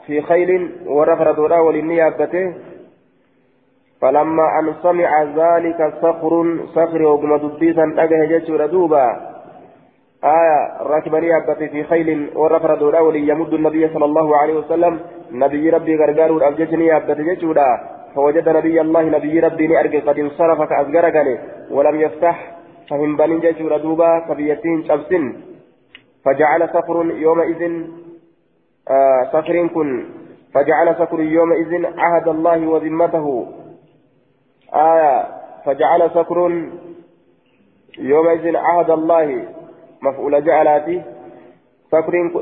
في 0.06 0.22
خيل 0.22 0.72
ورفر 0.86 1.32
دولا 1.32 1.60
ولني 1.60 2.08
أبته. 2.08 2.54
فلما 4.02 4.60
أن 4.60 4.74
سمع 4.84 5.24
ذلك 5.24 5.94
صخر 6.02 6.60
صخر 6.76 7.02
وقم 7.02 7.38
دبيسا 7.38 7.94
أجه 7.98 8.26
جيشه 8.26 8.66
دوبا 8.66 9.37
آية 10.24 10.82
ركبني 10.82 11.38
أبته 11.38 11.68
في 11.68 11.84
خيل 11.84 12.30
ورفر 12.36 12.72
ولي 13.02 13.28
يمد 13.28 13.54
النبي 13.54 13.88
صلى 13.94 14.06
الله 14.06 14.38
عليه 14.38 14.54
وسلم. 14.54 15.00
نبي 15.32 15.70
ربي 15.70 15.96
غرغار 15.96 16.48
أبجتني 16.48 16.98
أبته 16.98 17.24
جيشه 17.24 17.80
فوجد 18.16 18.50
نبي 18.50 18.82
الله 18.82 19.02
نبي 19.02 19.40
ربي 19.40 19.68
نأرجع 19.68 20.00
قد 20.00 20.20
انصرف 20.20 20.62
كأزغرقني 20.62 21.40
ولم 21.72 22.02
يفتح 22.02 22.56
فهم 22.90 23.18
بني 23.18 23.40
جيشه 23.40 23.78
دوبا 23.78 24.20
كبيتين 24.20 24.84
شبسن 24.84 25.24
فجعل 26.26 26.70
صخر 26.70 27.06
يومئذ 27.06 27.62
آه 28.90 29.22
صخر 29.34 29.68
كن. 29.68 30.06
فجعل 30.54 30.96
صخر 30.96 31.20
يومئذ 31.20 31.86
عهد 31.98 32.28
الله 32.28 32.68
وذمته. 32.68 33.48
آية 34.74 35.28
فجعل 35.66 36.10
صخر 36.10 36.40
يومئذ 38.00 38.56
عهد 38.56 38.90
الله 38.90 39.46
مفعول 40.02 40.44
جعلاتي 40.46 41.02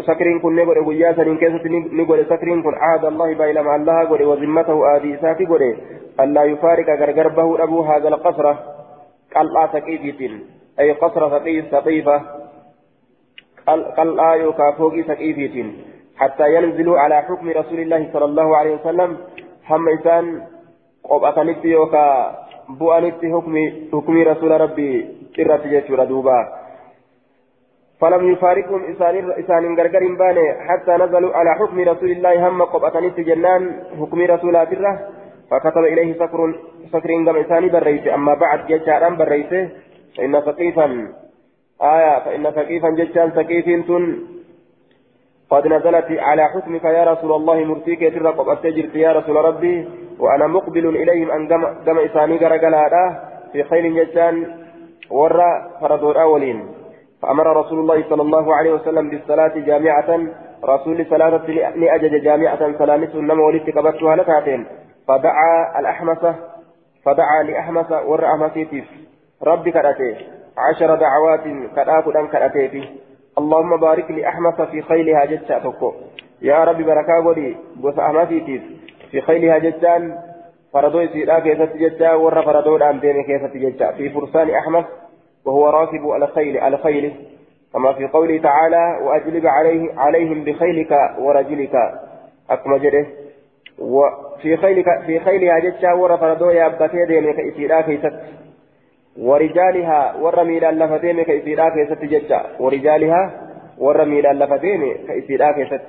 سكرين 0.07 0.39
كن 0.39 0.55
نقول 0.55 0.79
ويا 0.79 1.13
سنين 1.13 1.37
كيسة 1.37 1.65
نقول 1.93 2.25
سكرين 2.25 2.63
كن 2.63 2.73
عهد 2.73 3.05
الله 3.05 3.33
بايلا 3.33 3.61
مع 3.61 3.75
الله 3.75 4.07
قول 4.09 4.23
وذمته 4.23 4.95
آدي 4.95 5.17
ساتي 5.17 5.45
قول 5.45 5.77
ألا 6.19 6.43
يفارق 6.43 6.89
غرغربه 6.99 7.63
أبو 7.63 7.81
هذا 7.81 8.07
القصر. 8.07 8.45
قلعة 9.35 9.73
سقيفة 9.73 10.39
أي 10.79 10.91
قصر 10.91 11.21
سقيف 11.29 11.65
سقيفة 11.71 12.21
قلعة 13.97 14.35
يوكا 14.35 14.71
فوقي 14.77 15.03
سقيفة 15.03 15.55
حتى 16.17 16.55
ينزلوا 16.55 16.99
على 16.99 17.21
حكم 17.21 17.49
رسول 17.49 17.79
الله 17.79 18.09
صلى 18.13 18.25
الله 18.25 18.57
عليه 18.57 18.73
وسلم. 18.75 19.17
هم 19.69 19.89
إنسان 19.89 20.41
قبأتنت 21.03 21.65
يوكا 21.65 22.07
بؤنت 22.69 23.21
حكم 23.33 23.55
حكم 23.93 24.15
رسول 24.21 24.51
ربي 24.61 24.91
إرت 25.39 25.67
جيشور 25.67 26.03
دوبا. 26.03 26.64
فلم 28.01 28.31
يفارقهم 28.31 28.81
إسان 29.39 29.79
غرغر 29.79 30.03
باني 30.19 30.53
حتى 30.67 30.91
نزلوا 30.91 31.35
على 31.35 31.51
حكم 31.59 31.79
رسول 31.79 32.11
الله 32.11 32.47
هم 32.47 32.61
قبأتنت 32.61 33.19
جنان 33.19 33.83
حكم 33.99 34.21
رسول 34.21 34.55
الله 34.55 34.99
فكتب 35.51 35.83
إليه 35.83 36.13
سكر 36.13 36.39
سكر 36.93 37.09
قم 37.27 37.37
إساني 37.37 37.69
بريسي. 37.69 38.13
أما 38.13 38.33
بعد 38.33 38.67
جيشاران 38.67 39.17
بريسي 39.17 39.69
فإن 40.17 40.41
ثقيفا 40.41 40.87
آية 41.81 42.19
فإن 42.19 42.51
ثقيفا 42.51 42.89
جيشان 42.89 43.29
ثقيف 43.31 43.67
قد 45.49 45.67
نزلت 45.67 46.09
على 46.11 46.43
حكمك 46.47 46.83
يا 46.83 47.03
رسول 47.03 47.31
الله 47.31 47.63
مرتيك 47.63 48.01
يترق 48.01 48.49
أتجرت 48.49 48.95
يا 48.95 49.11
رسول 49.11 49.35
ربي. 49.35 49.89
وأنا 50.19 50.47
مقبل 50.47 50.85
إليهم 50.87 51.31
أن 51.31 51.47
قم 51.87 51.99
إساني 51.99 52.37
قرقلا 52.37 52.83
في 53.53 53.63
خيل 53.63 53.95
ججان 53.95 54.35
ورى 55.11 55.51
فردوا 55.81 56.11
الأولين. 56.11 56.59
فأمر 57.25 57.57
رسول 57.57 57.79
الله 57.79 58.09
صلى 58.09 58.21
الله 58.21 58.55
عليه 58.55 58.73
وسلم 58.73 59.09
بالصلاة 59.09 59.53
جامعة 59.55 60.19
رسول 60.63 61.05
صلاة 61.09 61.45
لأجج 61.75 62.23
جامعة 62.23 62.77
سلامته 62.77 63.19
إنما 63.19 63.43
ولدت 63.43 63.77
قبضتها 63.77 64.15
لكاتين 64.15 64.65
فدعا 65.07 65.79
الأحمسة 65.79 66.35
فدعا 67.05 67.43
لأحمس 67.43 67.91
ورى 67.91 68.25
أحمسيتيف 68.27 68.85
ربي 69.43 69.71
كرأتي 69.71 70.15
عشر 70.57 70.95
دعوات 70.95 71.43
كرأت 71.75 72.15
أن 72.15 72.27
كرأتي 72.27 72.89
اللهم 73.37 73.77
بارك 73.77 74.11
لأحمس 74.11 74.61
في 74.61 74.81
خيلها 74.81 75.25
جتة 75.25 75.59
تكو 75.59 75.93
يا 76.41 76.63
ربي 76.63 76.83
بركة 76.83 77.27
ولي 77.27 77.55
بوس 77.75 77.99
أحمسيتيف 77.99 78.61
في 79.11 79.21
خيلها 79.21 79.57
جتان 79.57 80.17
فردو 80.73 81.07
سيدا 81.07 81.39
كيسة 81.39 81.69
جتة 81.75 82.17
ور 82.17 82.41
فردو 82.41 82.75
الآن 82.75 82.99
دين 82.99 83.23
كيسة 83.23 83.69
جتة 83.69 83.91
في 83.91 84.09
فرسان 84.09 84.49
أحمس 84.49 84.85
وهو 85.45 85.69
راكب 85.69 86.23
الخيل 86.23 86.57
الخيل 86.57 87.13
كما 87.73 87.93
في 87.93 88.07
قوله 88.07 88.37
تعالى 88.37 88.99
وأجلب 89.03 89.47
عليه 89.47 89.93
عليهم 89.97 90.43
بخيلك 90.43 90.91
ورجلك. 91.19 91.75
أكما 92.49 92.77
جده. 92.77 93.05
وفي 93.79 94.57
خيلك 94.57 94.85
في 95.05 95.19
خيلها 95.19 95.59
جتة 95.59 95.95
ور 95.95 96.17
فردو 96.17 96.49
يا 96.49 96.65
أبتي 96.65 97.05
دين 97.05 97.33
كيسة 97.33 97.81
كيسة 97.81 98.19
ورجالها 99.19 100.15
ورميل 100.21 100.65
اللفتين 100.65 101.23
كيسيرا 101.23 101.69
كيست 101.69 102.01
ججا 102.03 102.41
ورجالها 102.59 103.31
ورميل 103.77 104.25
اللفتين 104.25 104.93
كيسيرا 105.07 105.51
كيست. 105.51 105.81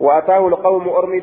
وأتاه 0.00 0.48
القوم 0.48 0.88
أرمي 0.88 1.20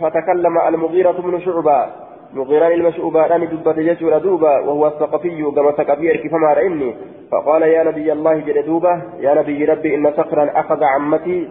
فتكلم 0.00 0.58
المغيرة 0.58 1.12
بن 1.12 1.40
شعبة. 1.40 1.86
مغيران 2.34 2.72
المشعوبة 2.72 3.36
أن 3.36 3.48
دبت 3.48 3.78
جسر 3.78 4.18
دوبا 4.18 4.58
وهو 4.58 4.86
الثقفي 4.86 5.42
كما 5.56 5.70
ثقفي 5.72 6.18
كفما 6.18 6.52
رأني 6.54 6.94
فقال 7.32 7.62
يا 7.62 7.82
نبي 7.82 8.12
الله 8.12 8.38
جل 8.38 8.66
دوبا 8.66 9.02
يا 9.20 9.34
نبي 9.34 9.64
ربي 9.64 9.94
إن 9.94 10.12
صخرا 10.12 10.50
أخذ 10.60 10.84
عمتي 10.84 11.48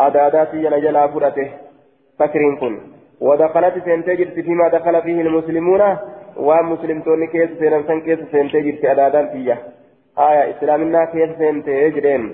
أداداتي 0.00 0.56
ينجلا 0.64 1.06
فرته 1.06 1.48
فكر 2.18 2.42
كن. 2.60 2.78
ودخلت 3.20 3.74
سنتجر 3.84 4.28
فيما 4.42 4.68
دخل 4.68 5.02
فيه 5.02 5.20
المسلمون 5.20 5.82
san 6.38 8.02
keessa 8.02 8.26
seentee 8.30 8.62
jirti 8.62 8.88
adaadaan 8.88 9.28
tiyya 9.32 9.56
aya 10.16 10.44
islaaminaa 10.52 11.06
keessa 11.06 11.38
seentee 11.38 11.90
jedheen 11.96 12.32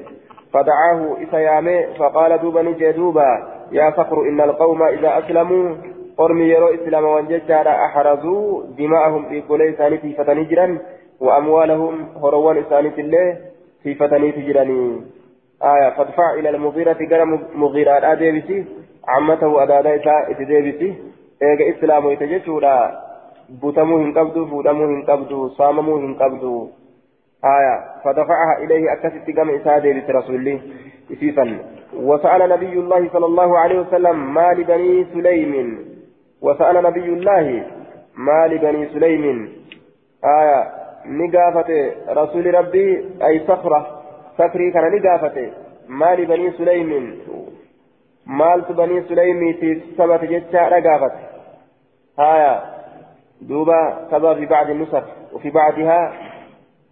فدعاه 0.54 1.16
إسيامي 1.22 1.86
فقال 1.98 2.38
دوبا 2.38 2.62
نجي 2.62 2.92
دوبا 2.92 3.26
يا 3.72 3.90
فخر 3.90 4.22
إن 4.22 4.40
القوم 4.40 4.82
إذا 4.82 5.18
أسلموا 5.18 5.74
يرو 6.18 6.68
إسلام 6.74 7.04
وانججار 7.04 7.68
أحرزوا 7.68 8.62
دماءهم 8.78 9.28
في 9.28 9.40
كل 9.40 9.62
إساني 9.62 9.98
في 9.98 10.12
فتنجرا 10.14 10.78
وأموالهم 11.20 12.08
هروان 12.22 12.56
إساني 12.58 13.00
الله 13.00 13.36
في 13.82 13.94
فتني 13.94 14.32
تجرني 14.32 15.00
آية 15.62 15.90
فادفع 15.96 16.34
إلى 16.34 16.48
المغيرة 16.50 16.98
قال 17.10 17.38
مغيرة 17.54 18.12
أديبسي 18.12 18.64
عمته 19.08 19.62
أدادا 19.62 19.96
إساء 19.96 20.30
إتديبسي 20.30 20.94
إيجا 21.42 21.78
إسلام 21.78 22.10
يتجسولا 22.10 23.00
بوتمو 23.62 23.96
هن 23.98 24.12
قبضو 24.18 24.46
فودمو 24.46 24.84
هن 24.84 25.02
قبضو 25.02 25.48
صاممو 25.48 25.96
هن 25.96 26.14
قبضو 26.14 26.68
آية 27.44 27.74
فدفعها 28.04 28.54
إليه 28.64 28.92
أكست 28.92 29.36
قام 29.36 29.50
إسادة 29.50 30.04
رسول 30.18 30.34
الله 30.34 30.60
إسيفا 31.12 31.58
وسأل 31.96 32.48
نبي 32.50 32.72
الله 32.72 33.10
صلى 33.12 33.26
الله 33.26 33.58
عليه 33.58 33.80
وسلم 33.80 34.34
ما 34.34 34.52
لبني 34.52 35.06
سليم 35.14 35.54
وسأل 36.44 36.82
نبي 36.82 37.08
الله 37.08 37.66
ما 38.16 38.46
لبني 38.46 38.88
سليم 38.88 39.52
آية 40.24 40.60
نقافة 41.06 41.70
رسول 42.08 42.54
ربي 42.54 42.88
أي 43.22 43.40
صخرة 43.48 44.02
صخري 44.38 44.70
كان 44.72 44.84
نقافة 44.96 45.50
ما 45.88 46.14
لبني 46.14 46.50
سليم. 46.50 47.18
مالت 48.26 48.72
بني 48.72 49.02
سليم 49.02 49.52
في 49.52 49.80
سبت 49.98 50.24
جتشا 50.24 50.68
رقافة 50.68 51.12
آية 52.18 52.62
دوبا 53.40 54.08
كما 54.10 54.34
في 54.34 54.46
بعض 54.46 54.70
النسخ 54.70 55.04
وفي 55.32 55.50
بعضها 55.50 56.12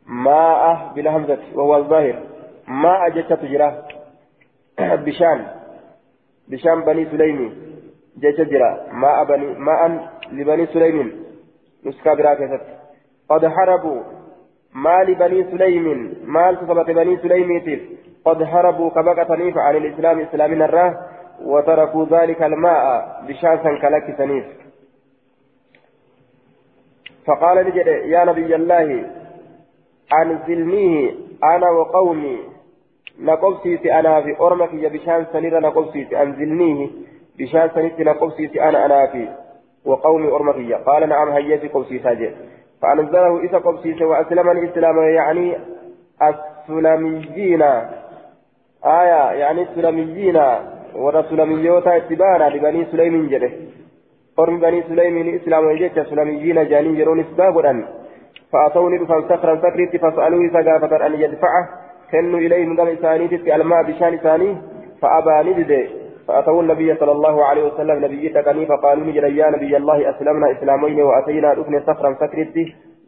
ماء 0.07 0.93
بلا 0.95 1.17
همزة 1.17 1.39
وهو 1.55 1.77
الظاهر. 1.77 2.23
ماء 2.69 3.09
جتة 3.11 3.35
تجرى. 3.35 3.83
بشان 5.05 5.47
بشام 6.49 6.85
بني 6.85 7.05
سليم. 7.05 7.72
جيشجرا 8.21 8.93
ماء 8.93 9.25
بني 9.25 9.47
ماء 9.59 10.11
لبني 10.33 10.67
سليم 10.67 11.25
نسكا 11.87 12.15
براكزت 12.15 12.63
قد 13.31 13.47
حربوا 13.47 14.03
ما 14.75 15.05
لبني 15.05 15.45
سليم 15.51 16.15
مال 16.25 16.57
تصبت 16.61 16.91
بني 16.91 17.17
سليم 17.17 17.51
قد 18.25 18.43
هربوا 18.43 18.91
كبقة 18.91 19.61
عن 19.61 19.77
الإسلام 19.77 20.21
إسلام 20.21 20.63
الراه 20.63 20.95
وتركوا 21.45 22.07
ذلك 22.11 22.43
الماء 22.43 23.23
بشاسا 23.29 23.79
كلك 23.83 24.15
سنيف 24.19 24.45
فقال 27.27 27.77
يا 27.87 28.25
نبي 28.25 28.55
الله 28.55 29.11
أنزلنيه 30.23 31.15
أنا 31.45 31.71
وقومي 31.71 32.39
نقبسيت 33.21 33.87
أنا 33.87 34.23
في 34.23 34.41
أرمك 34.41 34.75
يا 34.75 34.89
بشان 34.89 35.27
سنير 35.33 35.61
نقبسيت 35.61 36.13
أنزلنيه 36.13 36.91
بشان 37.39 37.71
سنيت 37.75 38.01
نقبسيت 38.01 38.57
أنا 38.57 38.87
أنا 38.87 39.07
في 39.07 39.29
وقومي 39.85 40.29
أرمك 40.29 40.73
قال 40.87 41.09
نعم 41.09 41.29
هيتي 41.29 41.69
قبسيت 41.69 42.07
هجي 42.07 42.31
فأنزله 42.83 43.41
إذا 43.41 43.59
قبسيت 43.59 44.03
وأسلم 44.03 44.51
الإسلام 44.51 44.99
يعني 44.99 45.57
السلميين. 46.23 47.63
آية 48.85 49.23
يعني 49.33 49.63
السلميين. 49.63 50.43
ورسولميوتا 50.95 51.97
اتبانا 51.97 52.49
لبني 52.49 52.85
سليم 52.93 53.29
جده. 53.29 53.51
قرن 54.37 54.61
بني 54.61 54.83
سليم 54.83 55.35
إسلام 55.35 55.67
وجدت 55.67 55.99
سلميين 56.11 56.69
جانين 56.69 56.97
جرون 56.97 57.21
إسبابا 57.21 57.89
فأتوني 58.53 58.99
بفن 58.99 59.23
سخرا 59.29 59.57
سكرت 59.57 59.97
فسألوه 59.97 60.49
سقافة 60.55 61.07
أن 61.07 61.13
يدفعه. 61.21 61.65
كنوا 62.13 62.39
إليهم 62.39 62.77
دم 62.77 62.87
إسانيتك 62.87 63.49
ألماء 63.49 63.83
بشان 63.83 64.15
إساني 64.15 64.57
فأبى 65.01 65.51
نجد 65.51 66.02
فأتوا 66.29 66.63
النبي 66.63 66.95
صلى 66.95 67.13
الله 67.13 67.45
عليه 67.45 67.63
وسلم 67.63 68.05
نبي 68.05 68.29
تكني 68.29 68.67
فقالوا 68.67 69.07
نجد 69.07 69.23
يا 69.23 69.51
نبي 69.51 69.77
الله 69.77 70.11
أسلمنا 70.11 70.53
إسلامين 70.53 71.03
وأتينا 71.03 71.53
ركن 71.53 71.81
سخرا 71.81 72.15
سكرت 72.21 72.57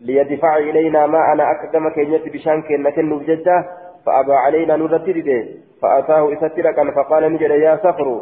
ليدفع 0.05 0.57
إلينا 0.57 1.07
ما 1.07 1.33
أنا 1.33 1.45
أقدم 1.53 1.89
كينيت 1.89 2.29
بشان 2.35 2.63
كن 2.63 2.91
كنوا 2.91 3.19
بجدة 3.19 3.65
فأبى 4.07 4.35
علينا 4.35 4.77
نرتد 4.77 5.49
فأتاه 5.83 6.33
إستركا 6.33 6.91
فقال 6.91 7.33
نجد 7.33 7.51
يا 7.51 7.77
صخر. 7.77 8.21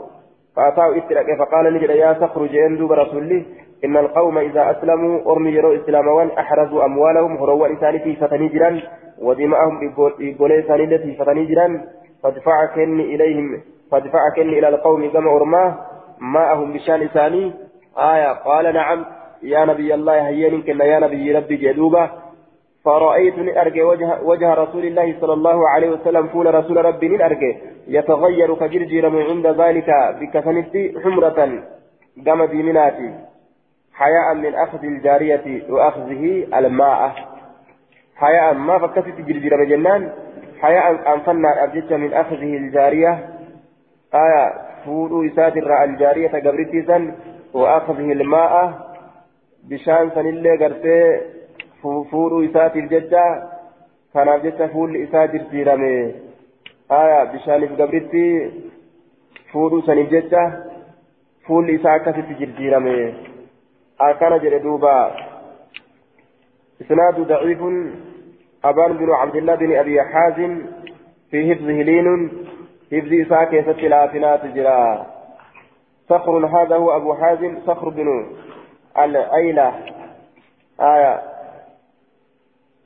فأتاه 0.56 0.98
إستركا 0.98 1.36
فقال 1.36 1.74
نجد 1.74 1.90
يا 1.90 2.14
صخر 2.20 2.47
جئن 2.47 2.77
دوب 2.77 2.93
رسولي 2.93 3.44
إن 3.85 3.97
القوم 3.97 4.39
إذا 4.39 4.70
أسلموا 4.70 5.32
أرمي 5.32 5.51
يروا 5.51 5.77
إسلاموان 5.77 6.31
أحرزوا 6.39 6.85
أموالهم 6.85 7.36
هروا 7.36 7.73
إساني 7.73 7.98
في 7.98 8.16
فتني 8.16 8.82
ودماءهم 9.23 9.93
إساني 10.40 10.85
التي 10.85 11.14
فتني 11.14 11.44
جران 11.44 11.81
فادفع 12.23 12.66
كني 12.74 13.14
إليهم. 13.14 13.60
فادفع 13.93 14.19
كني 14.36 14.59
إلى 14.59 14.69
القوم 14.69 15.10
كما 15.10 15.31
أرماه 15.36 15.74
ماءهم 16.20 16.73
بشان 16.73 17.02
إساني 17.02 17.52
آية 17.98 18.32
قال 18.32 18.74
نعم 18.74 19.05
يا 19.43 19.64
نبي 19.64 19.94
الله 19.94 20.28
هيين 20.28 20.62
كنا 20.62 20.85
يا 20.85 21.01
نبي 21.01 21.32
ربي 21.32 21.56
جدوبة. 21.56 22.10
فرأيتني 22.85 23.60
أرجع 23.60 23.85
وجه, 23.85 24.23
وجه 24.23 24.55
رسول 24.55 24.85
الله 24.85 25.16
صلى 25.20 25.32
الله 25.32 25.69
عليه 25.69 25.90
وسلم 25.90 26.28
فول 26.28 26.55
رسول 26.55 26.85
ربي 26.85 27.09
من 27.09 27.23
أرجع. 27.23 27.52
يتغير 27.89 28.55
كجرجير 28.55 29.10
من 29.10 29.23
عند 29.23 29.47
ذلك 29.47 29.89
بكفنتي 30.20 30.94
حمرة 31.05 31.62
قام 32.27 32.44
ديمناتي 32.44 33.14
حياء 33.94 34.35
من 34.35 34.55
أخذ 34.55 34.85
الجارية 34.85 35.62
وأخذه 35.70 36.47
الماء. 36.59 37.14
حياء 38.16 38.55
ما 38.55 38.78
فكست 38.78 39.20
جرجير 39.20 39.56
من 39.56 39.69
جنان 39.69 40.12
حياء 40.60 41.14
أنفنا 41.14 41.64
أبجدت 41.64 41.93
من 41.93 42.12
أخذه 42.12 42.56
الجارية. 42.56 43.32
آية 44.14 44.52
فول 44.84 45.26
إساتر 45.26 45.84
الجارية 45.84 46.28
قبرتي 46.28 47.12
وأخذه 47.55 48.12
الماء 48.12 48.52
بشان 49.68 50.10
سنلي 50.14 50.56
قرتي 50.56 51.20
fuudhuu 51.82 52.43
isaatiif 52.47 52.90
jecha 52.90 53.22
kanaaf 54.14 54.43
jecha 54.44 54.68
fuulli 54.74 55.02
isaa 55.06 55.26
jirjiirame 55.32 55.94
aya 56.98 57.16
bishaaniif 57.32 57.72
gabritti 57.80 58.26
fuudhuu 59.52 59.82
saniif 59.89 60.12
jecha 60.12 60.43
fuulli 61.48 61.74
isaa 61.78 61.94
akkasitti 62.01 62.39
jirjiirame 62.43 62.97
akkana 64.10 64.43
jedhe 64.47 64.64
duuba 64.68 64.97
إسناد 66.82 67.20
ضعيف 67.20 67.60
أبان 68.64 68.93
بن 68.93 69.10
عبد 69.10 69.36
الله 69.36 69.55
بن 69.55 69.72
أبي 69.72 70.02
حازم 70.02 70.52
في 71.30 71.39
حفظه 71.48 71.78
لين 71.89 72.09
حفظ 72.93 73.12
إساء 73.12 73.44
كيست 73.44 73.81
لافنات 73.82 74.47
جرا 74.47 75.06
صخر 76.09 76.47
هذا 76.47 76.77
هو 76.77 76.97
أبو 76.97 77.14
حازم 77.14 77.60
صخر 77.66 77.89
بن 77.89 78.09
الأيلة 78.98 79.74
آية 80.81 81.32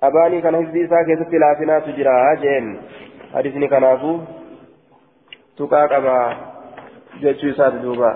abaanii 0.01 0.43
kana 0.43 0.59
hifdii 0.59 0.81
isaa 0.85 1.05
keessatti 1.05 1.39
laafinaatu 1.39 1.93
jira 1.93 2.37
jeen 2.37 2.67
hadisni 3.33 3.69
kanaafuu 3.69 4.21
tuqaa 5.57 5.89
qaba 5.89 6.17
jechuu 7.21 7.49
isaati 7.49 7.79
duuba 7.79 8.11